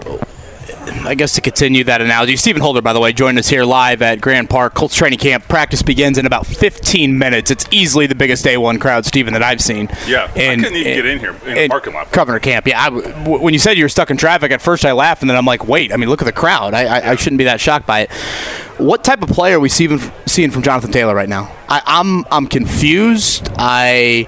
[1.05, 4.01] I guess to continue that analogy, Stephen Holder, by the way, joined us here live
[4.01, 5.47] at Grand Park Colts training camp.
[5.47, 7.51] Practice begins in about 15 minutes.
[7.51, 9.89] It's easily the biggest day one crowd, Stephen, that I've seen.
[10.07, 12.11] Yeah, I And- couldn't even and- get in here in the parking lot.
[12.11, 12.81] Governor Camp, yeah.
[12.81, 15.29] I w when you said you were stuck in traffic, at first I laughed, and
[15.29, 15.91] then I'm like, wait.
[15.93, 16.73] I mean, look at the crowd.
[16.73, 18.11] I, I, I shouldn't be that shocked by it.
[18.77, 21.51] What type of player are we seeing, seeing from Jonathan Taylor right now?
[21.69, 23.49] I, I'm I'm confused.
[23.57, 24.27] I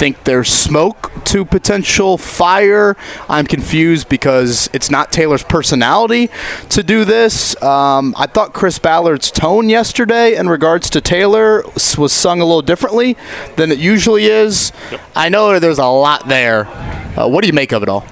[0.00, 2.96] think there's smoke to potential fire.
[3.28, 6.30] I'm confused because it's not Taylor's personality
[6.70, 7.54] to do this.
[7.62, 11.62] Um, I thought Chris Ballard's tone yesterday in regards to Taylor
[11.98, 13.14] was sung a little differently
[13.56, 14.72] than it usually is.
[15.14, 16.66] I know there's a lot there.
[16.66, 18.06] Uh, what do you make of it all?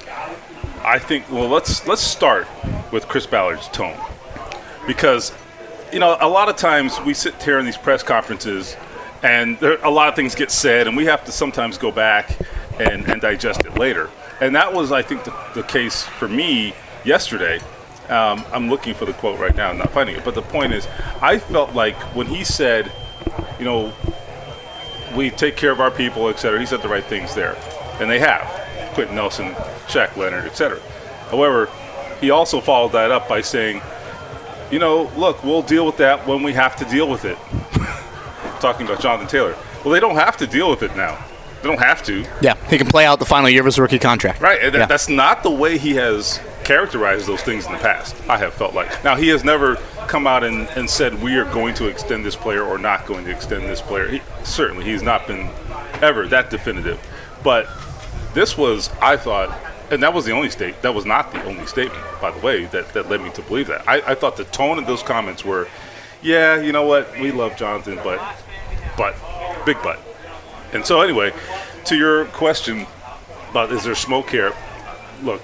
[0.84, 1.32] I think.
[1.32, 2.46] Well, let's let's start
[2.92, 3.96] with Chris Ballard's tone,
[4.86, 5.32] because
[5.90, 8.76] you know a lot of times we sit here in these press conferences,
[9.22, 12.36] and there, a lot of things get said, and we have to sometimes go back
[12.78, 14.10] and, and digest it later.
[14.40, 16.74] And that was, I think, the, the case for me
[17.04, 17.58] yesterday.
[18.08, 20.24] Um, I'm looking for the quote right now, I'm not finding it.
[20.24, 20.86] But the point is,
[21.20, 22.90] I felt like when he said,
[23.58, 23.92] you know,
[25.14, 26.60] we take care of our people, et cetera.
[26.60, 27.56] He said the right things there,
[28.00, 28.46] and they have.
[28.94, 29.52] Quenton Nelson,
[29.86, 30.80] Shaq Leonard, et cetera.
[31.30, 31.68] However,
[32.20, 33.80] he also followed that up by saying,
[34.70, 37.38] you know, look, we'll deal with that when we have to deal with it.
[38.60, 39.56] Talking about Jonathan Taylor.
[39.84, 41.16] Well, they don't have to deal with it now.
[41.62, 42.24] They don't have to.
[42.40, 44.40] Yeah, he can play out the final year of his rookie contract.
[44.40, 44.86] Right, that- Yeah.
[44.86, 48.14] that's not the way he has characterized those things in the past.
[48.28, 49.02] I have felt like.
[49.04, 49.76] Now he has never
[50.06, 53.24] come out and, and said we are going to extend this player or not going
[53.24, 54.08] to extend this player.
[54.08, 55.48] He, certainly, he's not been
[56.02, 57.00] ever that definitive.
[57.42, 57.68] But
[58.34, 59.56] this was, I thought,
[59.90, 60.82] and that was the only state.
[60.82, 63.68] That was not the only statement, by the way, that, that led me to believe
[63.68, 63.88] that.
[63.88, 65.66] I, I thought the tone of those comments were,
[66.22, 68.20] yeah, you know what, we love Jonathan, but,
[68.98, 69.14] but,
[69.64, 69.98] big but.
[70.74, 71.32] And so, anyway,
[71.86, 72.86] to your question
[73.50, 74.52] about is there smoke here?
[75.22, 75.40] Look,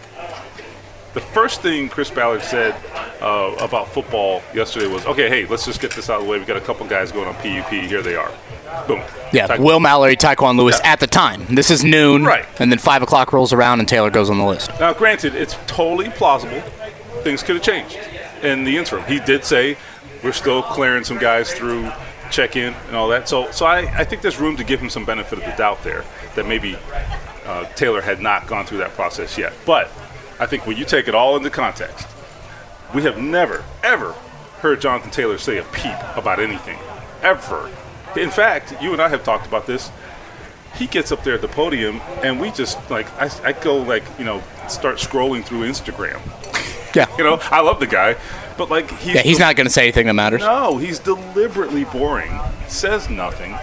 [1.14, 2.74] the first thing Chris Ballard said
[3.22, 6.38] uh, about football yesterday was, okay, hey, let's just get this out of the way.
[6.38, 7.70] We've got a couple guys going on PUP.
[7.70, 8.30] Here they are.
[8.86, 9.00] Boom.
[9.32, 11.54] Yeah, Type- Will Mallory, Tyquan Lewis at the time.
[11.54, 12.24] This is noon.
[12.24, 12.44] Right.
[12.58, 14.70] And then 5 o'clock rolls around and Taylor goes on the list.
[14.80, 16.60] Now, granted, it's totally plausible.
[17.22, 17.96] Things could have changed
[18.42, 19.04] in the interim.
[19.04, 19.76] He did say
[20.22, 21.90] we're still clearing some guys through
[22.34, 23.28] check-in and all that.
[23.28, 25.82] So, so I, I think there's room to give him some benefit of the doubt
[25.84, 26.04] there
[26.34, 26.76] that maybe
[27.46, 29.52] uh, Taylor had not gone through that process yet.
[29.64, 29.90] But
[30.40, 32.08] I think when you take it all into context,
[32.94, 34.12] we have never, ever
[34.60, 36.78] heard Jonathan Taylor say a peep about anything,
[37.22, 37.70] ever.
[38.16, 39.90] In fact, you and I have talked about this.
[40.74, 44.02] He gets up there at the podium, and we just like I, I go like
[44.18, 46.20] you know start scrolling through Instagram.
[46.94, 48.16] Yeah, you know I love the guy,
[48.56, 50.40] but like he's yeah, he's not going to say anything that matters.
[50.40, 52.32] no, he's deliberately boring,
[52.68, 53.56] says nothing,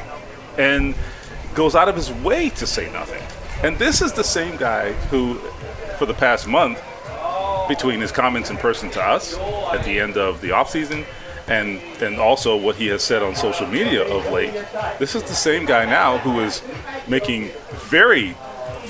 [0.57, 0.95] and
[1.53, 3.21] goes out of his way to say nothing.
[3.63, 5.35] And this is the same guy who,
[5.99, 6.81] for the past month,
[7.67, 11.05] between his comments in person to us at the end of the offseason
[11.47, 14.53] and and also what he has said on social media of late,
[14.99, 16.61] this is the same guy now who is
[17.07, 17.49] making
[17.89, 18.35] very,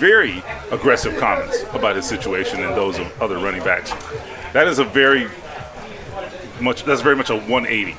[0.02, 3.92] very aggressive comments about his situation and those of other running backs.
[4.52, 5.28] That is a very
[6.60, 7.94] much that's very much a 180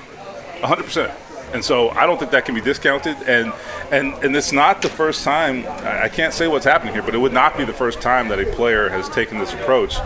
[0.62, 1.14] 100%
[1.52, 3.16] and so i don't think that can be discounted.
[3.26, 3.52] And
[3.90, 5.64] and and it's not the first time
[6.04, 8.40] I can't say what's happening here but it would not be the first time that
[8.40, 9.96] a player has taken this approach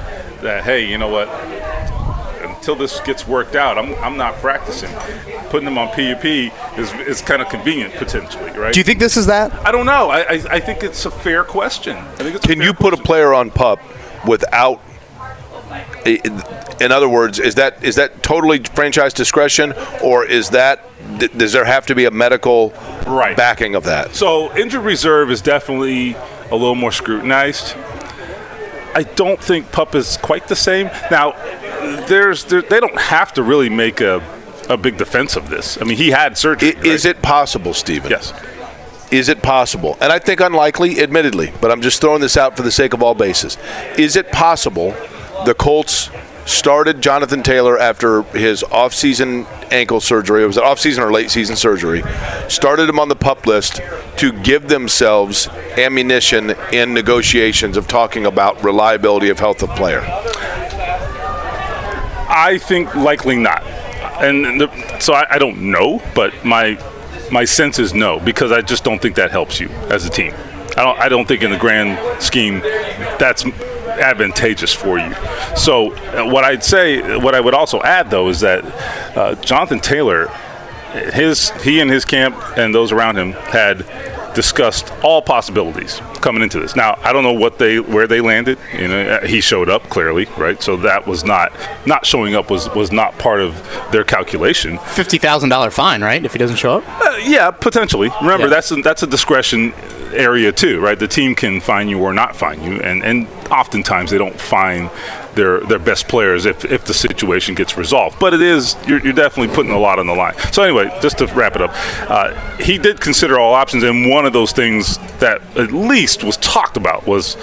[0.43, 1.29] that hey you know what
[2.57, 4.91] until this gets worked out i'm, I'm not practicing
[5.51, 9.17] putting them on pup is, is kind of convenient potentially right Do you think this
[9.17, 9.53] is that?
[9.67, 12.49] i don't know i, I, I think it's a fair question i think it's a
[12.49, 13.81] Can you put a player on pup
[14.27, 14.81] without?
[16.81, 19.73] In other words, is that is that totally franchise discretion,
[20.03, 20.85] or is that
[21.19, 22.71] th- does there have to be a medical
[23.07, 23.37] Right.
[23.37, 24.15] backing of that?
[24.15, 26.15] So injured reserve is definitely
[26.51, 27.75] a little more scrutinized.
[28.97, 30.87] I don't think pup is quite the same.
[31.11, 31.33] Now,
[32.09, 34.23] there's there, they don't have to really make a,
[34.71, 35.79] a big defense of this.
[35.79, 36.71] I mean, he had surgery.
[36.83, 38.11] Is it possible, Stephen?
[38.11, 38.33] Yes.
[39.11, 39.99] Is it possible?
[40.01, 43.03] And I think unlikely, admittedly, but I'm just throwing this out for the sake of
[43.03, 43.59] all bases.
[43.99, 44.97] Is it possible
[45.45, 46.09] the Colts
[46.47, 50.43] started Jonathan Taylor after his offseason ankle surgery?
[50.43, 52.03] It was it offseason or late season surgery.
[52.49, 53.83] Started him on the pup list
[54.17, 60.01] to give themselves ammunition in negotiations of talking about reliability of health of player.
[62.29, 63.63] I think likely not.
[64.23, 66.79] And the, so I, I don't know, but my
[67.31, 70.33] my sense is no because I just don't think that helps you as a team.
[70.77, 72.61] I don't I don't think in the grand scheme
[73.19, 73.45] that's
[73.99, 75.15] advantageous for you.
[75.57, 78.65] So uh, what I'd say, what I would also add though, is that
[79.17, 80.29] uh, Jonathan Taylor,
[81.13, 83.85] his he and his camp and those around him had
[84.35, 86.77] discussed all possibilities coming into this.
[86.77, 88.59] Now I don't know what they where they landed.
[88.79, 90.63] You know, uh, he showed up clearly, right?
[90.63, 91.53] So that was not
[91.87, 93.55] not showing up was was not part of
[93.93, 94.79] their calculation.
[94.79, 96.23] Fifty thousand dollar fine, right?
[96.25, 96.85] If he doesn't show up.
[97.01, 98.11] Uh, yeah, potentially.
[98.21, 98.51] Remember, Yeah.
[98.51, 99.73] that's a, that's a discretion
[100.13, 100.99] area too, right?
[100.99, 104.91] The team can find you or not find you, and and oftentimes they don't find
[105.35, 108.19] their their best players if, if the situation gets resolved.
[108.19, 110.35] But it is you're, you're definitely putting a lot on the line.
[110.53, 111.71] So anyway, just to wrap it up,
[112.11, 116.37] uh, he did consider all options, and one of those things that at least was
[116.39, 117.37] talked about was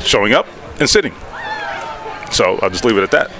[0.00, 0.46] showing up
[0.80, 1.14] and sitting.
[2.32, 3.30] So I'll just leave it at that.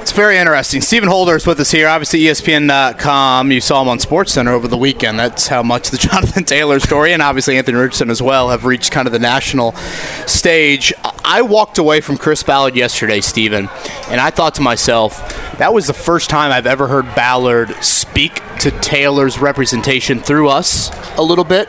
[0.00, 0.80] It's very interesting.
[0.80, 1.86] Stephen Holder is with us here.
[1.86, 3.52] Obviously, ESPN.com.
[3.52, 5.18] You saw him on SportsCenter over the weekend.
[5.18, 8.90] That's how much the Jonathan Taylor story and obviously Anthony Richardson as well have reached
[8.92, 9.72] kind of the national
[10.26, 10.92] stage.
[11.22, 13.68] I walked away from Chris Ballard yesterday, Stephen,
[14.08, 15.18] and I thought to myself,
[15.58, 20.90] that was the first time I've ever heard Ballard speak to Taylor's representation through us
[21.18, 21.68] a little bit,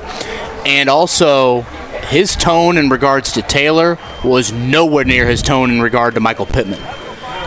[0.65, 1.61] and also
[2.07, 6.45] his tone in regards to Taylor was nowhere near his tone in regard to Michael
[6.45, 6.81] Pittman.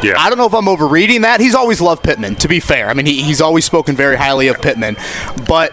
[0.03, 0.15] Yeah.
[0.19, 1.41] I don't know if I'm overreading that.
[1.41, 2.89] He's always loved Pittman, to be fair.
[2.89, 4.97] I mean, he, he's always spoken very highly of Pittman.
[5.47, 5.73] But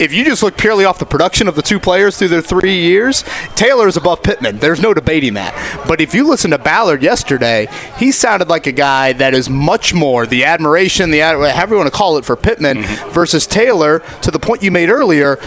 [0.00, 2.80] if you just look purely off the production of the two players through their three
[2.80, 3.22] years,
[3.54, 4.56] Taylor is above Pittman.
[4.56, 5.84] There's no debating that.
[5.86, 7.68] But if you listen to Ballard yesterday,
[7.98, 11.92] he sounded like a guy that is much more the admiration, the however you want
[11.92, 13.10] to call it, for Pittman mm-hmm.
[13.10, 14.02] versus Taylor.
[14.22, 15.38] To the point you made earlier,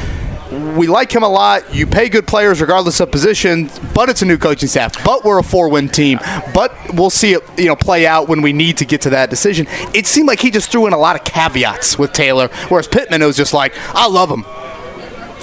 [0.53, 1.73] we like him a lot.
[1.73, 5.03] You pay good players regardless of position, but it's a new coaching staff.
[5.03, 6.19] But we're a four-win team.
[6.53, 9.29] But we'll see it, you know, play out when we need to get to that
[9.29, 9.67] decision.
[9.93, 13.21] It seemed like he just threw in a lot of caveats with Taylor, whereas Pittman
[13.21, 14.45] was just like, "I love him."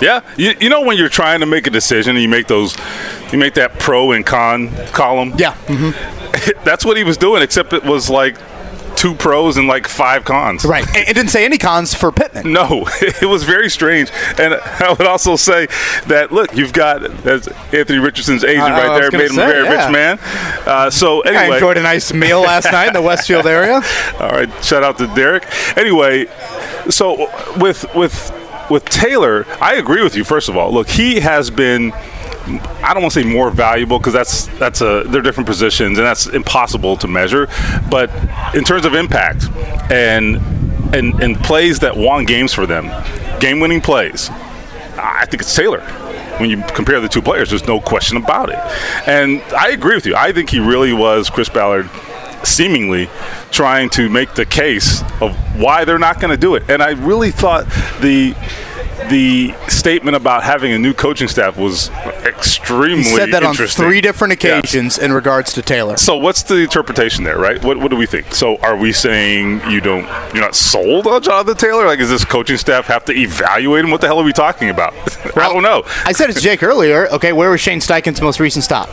[0.00, 2.76] Yeah, you, you know when you're trying to make a decision and you make those,
[3.32, 5.34] you make that pro and con column.
[5.36, 6.62] Yeah, mm-hmm.
[6.64, 7.42] that's what he was doing.
[7.42, 8.36] Except it was like
[9.00, 10.64] two pros and like five cons.
[10.64, 10.86] Right.
[11.00, 12.52] It didn't say any cons for Pittman.
[12.52, 14.10] No, it was very strange.
[14.38, 15.66] And I would also say
[16.06, 19.64] that look, you've got that's Anthony Richardson's agent I right there, made him a very
[19.64, 19.84] yeah.
[19.84, 20.18] rich man.
[20.66, 23.80] Uh, so I enjoyed a nice meal last night in the Westfield area.
[24.20, 25.46] All right, shout out to Derek.
[25.76, 26.26] Anyway,
[26.90, 28.30] so with with
[28.70, 30.24] with Taylor, I agree with you.
[30.24, 31.92] First of all, look, he has been.
[32.46, 36.06] I don't want to say more valuable because that's that's a they're different positions and
[36.06, 37.48] that's impossible to measure.
[37.90, 38.10] But
[38.54, 39.44] in terms of impact
[39.90, 40.36] and
[40.94, 42.86] and and plays that won games for them,
[43.40, 44.30] game-winning plays,
[44.96, 45.80] I think it's Taylor.
[46.38, 48.58] When you compare the two players, there's no question about it.
[49.06, 50.16] And I agree with you.
[50.16, 51.90] I think he really was Chris Ballard
[52.42, 53.10] seemingly
[53.50, 56.70] trying to make the case of why they're not going to do it.
[56.70, 57.66] And I really thought
[58.00, 58.34] the
[59.08, 61.90] the statement about having a new coaching staff was
[62.24, 65.96] extremely He said that on three different occasions in regards to Taylor.
[65.96, 67.62] So what's the interpretation there, right?
[67.64, 68.34] What, what do we think?
[68.34, 70.04] So are we saying you don't
[70.34, 71.86] you're not sold on Jonathan Taylor?
[71.86, 73.90] Like, does this coaching staff have to evaluate him?
[73.90, 74.94] What the hell are we talking about?
[75.36, 75.82] I don't know.
[76.04, 77.08] I said it to Jake earlier.
[77.08, 78.88] Okay, where was Shane Steichen's most recent stop?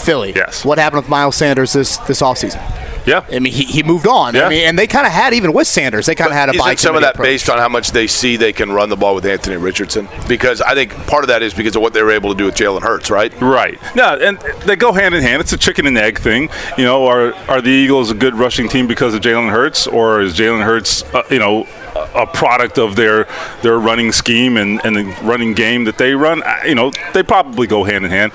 [0.00, 0.32] Philly.
[0.34, 0.64] Yes.
[0.64, 2.62] What happened with Miles Sanders this this offseason?
[3.06, 3.24] Yeah.
[3.30, 4.34] I mean, he, he moved on.
[4.34, 4.46] Yeah.
[4.46, 6.52] I mean, and they kind of had even with Sanders, they kind of had a
[6.58, 7.26] buy Isn't some of that approach.
[7.26, 10.08] based on how much they see they can run the ball with Anthony Richardson?
[10.28, 12.46] Because I think part of that is because of what they were able to do
[12.46, 13.32] with Jalen Hurts, right?
[13.40, 13.78] Right.
[13.94, 15.40] No, and they go hand in hand.
[15.40, 16.48] It's a chicken and egg thing.
[16.76, 20.20] You know, are are the Eagles a good rushing team because of Jalen Hurts, or
[20.20, 23.28] is Jalen Hurts, uh, you know, a a product of their
[23.62, 26.42] their running scheme and, and the running game that they run?
[26.42, 28.32] Uh, You know, they probably go hand in hand.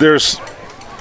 [0.00, 0.40] There's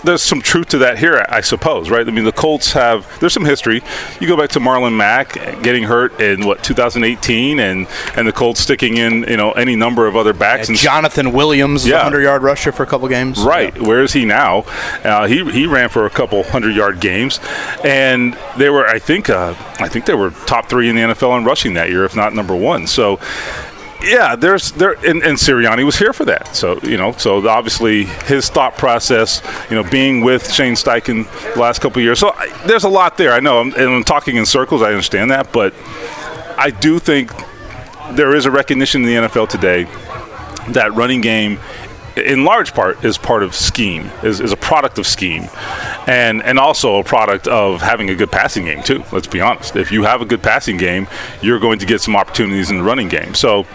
[0.06, 2.08] there's some truth to that here, I suppose, right?
[2.08, 3.82] I mean, the Colts have there's some history.
[4.20, 5.34] You go back to Marlon Mack
[5.64, 10.08] getting hurt in what 2018, and and the Colts sticking in you know any number
[10.08, 10.70] of other backs.
[10.70, 11.96] and Jonathan Williams, Yeah.
[11.98, 13.40] 100 yard rusher for a couple games.
[13.44, 13.78] Right.
[13.82, 14.60] Where is he now?
[15.04, 17.40] Uh, he he ran for a couple hundred yard games,
[17.84, 21.38] and they were I think uh, I think they were top three in the NFL
[21.38, 22.88] in rushing that year, if not number one.
[22.88, 23.20] So.
[24.02, 26.56] Yeah, there's there, and, and Sirianni was here for that.
[26.56, 31.60] So you know, so obviously his thought process, you know, being with Shane Steichen the
[31.60, 32.20] last couple years.
[32.20, 33.32] So I, there's a lot there.
[33.32, 34.82] I know, I'm, and I'm talking in circles.
[34.82, 35.74] I understand that, but
[36.58, 37.32] I do think
[38.12, 39.84] there is a recognition in the NFL today
[40.70, 41.60] that running game
[42.18, 45.48] in large part is part of scheme is, is a product of scheme
[46.08, 49.76] and and also a product of having a good passing game too let's be honest
[49.76, 51.08] if you have a good passing game
[51.42, 53.66] you're going to get some opportunities in the running game so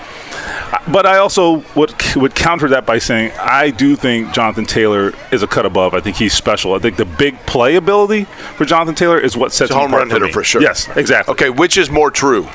[0.89, 5.43] but I also would would counter that by saying I do think Jonathan Taylor is
[5.43, 5.95] a cut above.
[5.95, 6.75] I think he's special.
[6.75, 10.03] I think the big playability for Jonathan Taylor is what sets a him home apart
[10.03, 10.33] run hitter me.
[10.33, 10.63] for sure.
[10.63, 11.33] Yes, exactly.
[11.33, 12.49] Okay, which is more true?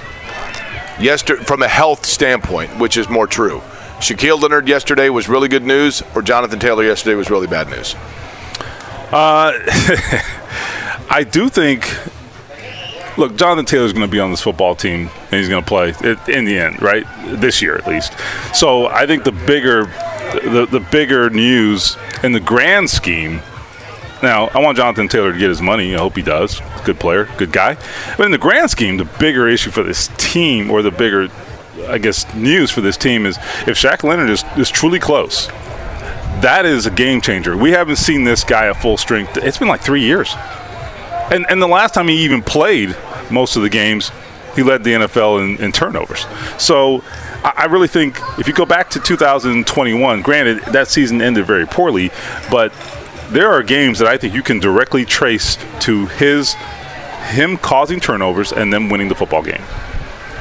[0.99, 3.61] Yester- from a health standpoint, which is more true?
[3.99, 7.95] Shaquille Leonard yesterday was really good news, or Jonathan Taylor yesterday was really bad news?
[9.11, 9.53] Uh,
[11.09, 11.89] I do think.
[13.17, 15.89] Look, Jonathan Taylor's going to be on this football team, and he's going to play
[16.27, 17.05] in the end, right?
[17.39, 18.13] This year, at least.
[18.53, 19.85] So I think the bigger,
[20.33, 23.41] the, the bigger news in the grand scheme.
[24.21, 25.95] Now, I want Jonathan Taylor to get his money.
[25.95, 26.59] I hope he does.
[26.83, 27.77] Good player, good guy.
[28.17, 31.29] But in the grand scheme, the bigger issue for this team, or the bigger
[31.87, 35.47] I guess, news for this team is if Shaq Leonard is, is truly close,
[36.41, 37.55] that is a game changer.
[37.55, 39.37] We haven't seen this guy at full strength.
[39.37, 40.33] It's been like three years.
[41.31, 42.95] And, and the last time he even played
[43.31, 44.11] most of the games,
[44.55, 46.25] he led the NFL in, in turnovers.
[46.57, 47.03] So
[47.43, 51.65] I, I really think if you go back to 2021, granted, that season ended very
[51.65, 52.11] poorly,
[52.51, 52.73] but
[53.29, 56.55] there are games that I think you can directly trace to his
[57.29, 59.63] him causing turnovers and them winning the football game.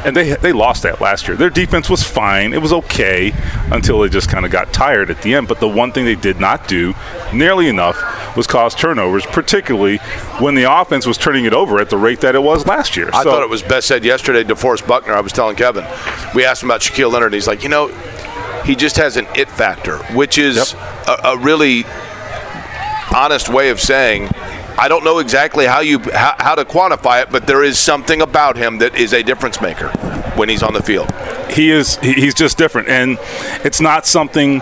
[0.04, 1.36] And they they lost that last year.
[1.36, 2.52] Their defense was fine.
[2.52, 3.32] It was okay
[3.70, 5.48] until they just kind of got tired at the end.
[5.48, 6.94] But the one thing they did not do
[7.32, 7.96] nearly enough
[8.36, 9.96] was cause turnovers, particularly
[10.40, 13.08] when the offense was turning it over at the rate that it was last year.
[13.12, 14.44] I So- thought it was best said yesterday.
[14.44, 15.14] DeForest Buckner.
[15.14, 15.84] I was telling Kevin,
[16.34, 17.88] we asked him about Shaquille Leonard, and he's like, you know,
[18.64, 20.74] he just has an it factor, which is
[21.08, 21.84] a, a really
[23.14, 24.28] honest way of saying.
[24.84, 28.20] I don't know exactly how you how, how to quantify it, but there is something
[28.20, 29.88] about him that is a difference maker
[30.36, 31.10] when he's on the field.
[31.50, 33.16] he is he's just different and
[33.64, 34.58] it's not something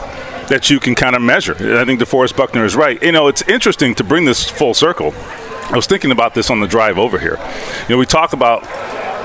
[0.47, 1.55] that you can kind of measure.
[1.77, 3.03] I think deforest buckner is right.
[3.03, 5.13] You know it's interesting to bring this full circle.
[5.17, 7.41] I was thinking about this on the drive over here.
[7.89, 8.63] You know we talk about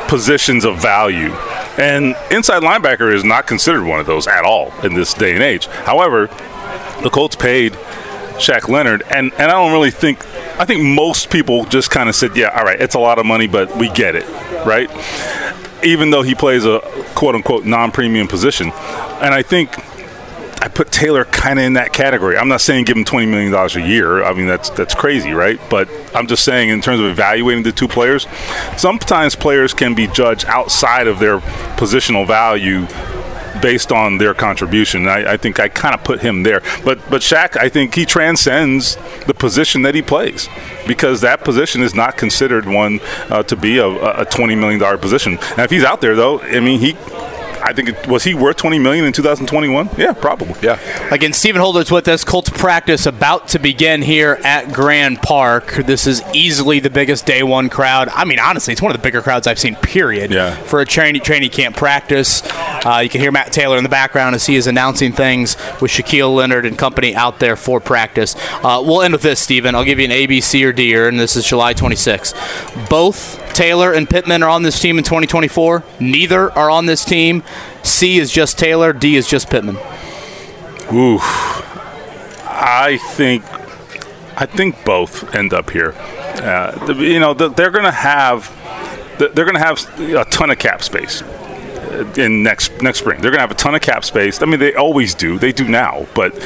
[0.10, 1.32] positions of value
[1.78, 5.44] and inside linebacker is not considered one of those at all in this day and
[5.44, 5.68] age.
[5.68, 6.26] However
[7.04, 7.78] the colts paid
[8.38, 10.26] Shaq Leonard, and, and I don't really think
[10.60, 13.26] I think most people just kind of said, yeah, all right, it's a lot of
[13.26, 14.28] money, but we get it,
[14.66, 14.90] right?
[15.84, 16.80] Even though he plays a
[17.16, 18.72] quote unquote non premium position,
[19.22, 19.78] and I think
[20.60, 22.38] I put Taylor kind of in that category.
[22.38, 24.24] I'm not saying give him twenty million dollars a year.
[24.24, 25.60] I mean that's that's crazy, right?
[25.70, 28.26] But I'm just saying in terms of evaluating the two players,
[28.76, 31.40] sometimes players can be judged outside of their
[31.78, 32.88] positional value
[33.62, 35.08] based on their contribution.
[35.08, 36.62] I, I think I kind of put him there.
[36.84, 40.50] But but Shaq, I think he transcends the position that he plays
[40.88, 43.88] because that position is not considered one uh, to be a,
[44.22, 45.38] a twenty million dollar position.
[45.52, 46.96] And if he's out there though, I mean he.
[47.62, 49.90] I think it, was he worth 20 million in 2021?
[49.98, 50.56] Yeah, probably.
[50.62, 50.80] Yeah.
[51.12, 52.24] Again, Stephen Holder's with us.
[52.24, 55.74] Colts practice about to begin here at Grand Park.
[55.86, 58.10] This is easily the biggest day one crowd.
[58.10, 59.76] I mean, honestly, it's one of the bigger crowds I've seen.
[59.76, 60.32] Period.
[60.32, 60.56] Yeah.
[60.56, 64.36] For a training training camp practice, uh, you can hear Matt Taylor in the background
[64.36, 68.36] as he is announcing things with Shaquille Leonard and company out there for practice.
[68.64, 69.76] Uh, we'll end with this, Stephen.
[69.76, 72.90] I'll give you an A, B, C, or D and this is July 26th.
[72.90, 75.84] Both Taylor and Pittman are on this team in 2024.
[76.00, 77.42] Neither are on this team.
[77.82, 78.94] C is just Taylor.
[78.94, 79.78] D is just Pittman.
[80.94, 83.44] Ooh, I think
[84.40, 85.96] I think both end up here.
[85.98, 88.56] Uh, you know, they're going to have
[89.18, 93.22] they're going to have a ton of cap space uh, in next next spring.
[93.22, 94.40] They're going to have a ton of cap space.
[94.40, 95.40] I mean, they always do.
[95.40, 96.38] They do now, but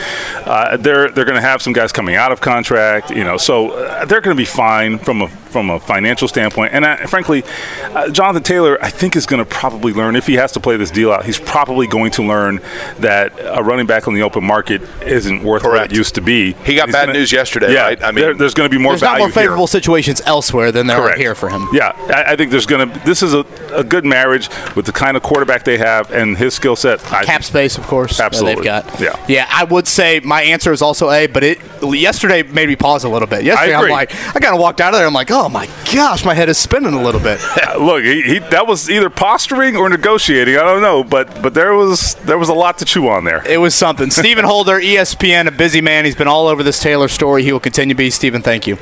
[0.45, 3.09] uh, they're they're going to have some guys coming out of contract.
[3.11, 6.73] You know, so uh, they're going to be fine from a from a financial standpoint.
[6.73, 7.43] And uh, frankly,
[7.83, 10.77] uh, Jonathan Taylor, I think, is going to probably learn if he has to play
[10.77, 11.25] this deal out.
[11.25, 12.61] He's probably going to learn
[12.99, 16.53] that a running back on the open market isn't worth what it used to be.
[16.63, 18.03] He got He's bad gonna- news yesterday, yeah, right?
[18.03, 20.71] I mean, there- there's going to be more There's not value more favorable situations elsewhere
[20.71, 21.67] than there are here for him.
[21.73, 22.99] Yeah, I, I think there's going to.
[23.05, 26.53] This is a, a good marriage with the kind of quarterback they have and his
[26.53, 26.99] skill set.
[27.11, 28.19] I Cap space, of course.
[28.19, 28.55] Absolutely.
[28.55, 28.99] They've got.
[28.99, 29.25] Yeah.
[29.27, 33.03] Yeah, I would say my answer is also A, but it yesterday made me pause
[33.03, 33.43] a little bit.
[33.43, 35.07] Yesterday, I'm like, I kind of walked out of there.
[35.07, 37.39] I'm like, oh my gosh, my head is spinning a little bit.
[37.79, 40.57] Look, he, he, that was either posturing or negotiating.
[40.57, 43.45] I don't know, but but there was there was a lot to chew on there.
[43.47, 44.09] It was something.
[44.11, 46.05] Stephen Holder, ESPN, a busy man.
[46.05, 47.43] He's been all over this Taylor story.
[47.43, 48.09] He will continue to be.
[48.09, 48.77] Stephen, thank you.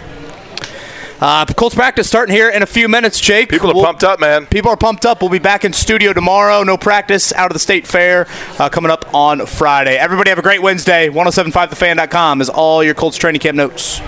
[1.22, 3.50] Uh, Colts practice starting here in a few minutes, Jake.
[3.50, 4.46] People are pumped up, man.
[4.46, 5.22] People are pumped up.
[5.22, 6.64] We'll be back in studio tomorrow.
[6.64, 8.26] No practice out of the state fair
[8.58, 9.98] uh, coming up on Friday.
[9.98, 11.10] Everybody have a great Wednesday.
[11.10, 14.00] 1075thefan.com is all your Colts training camp notes.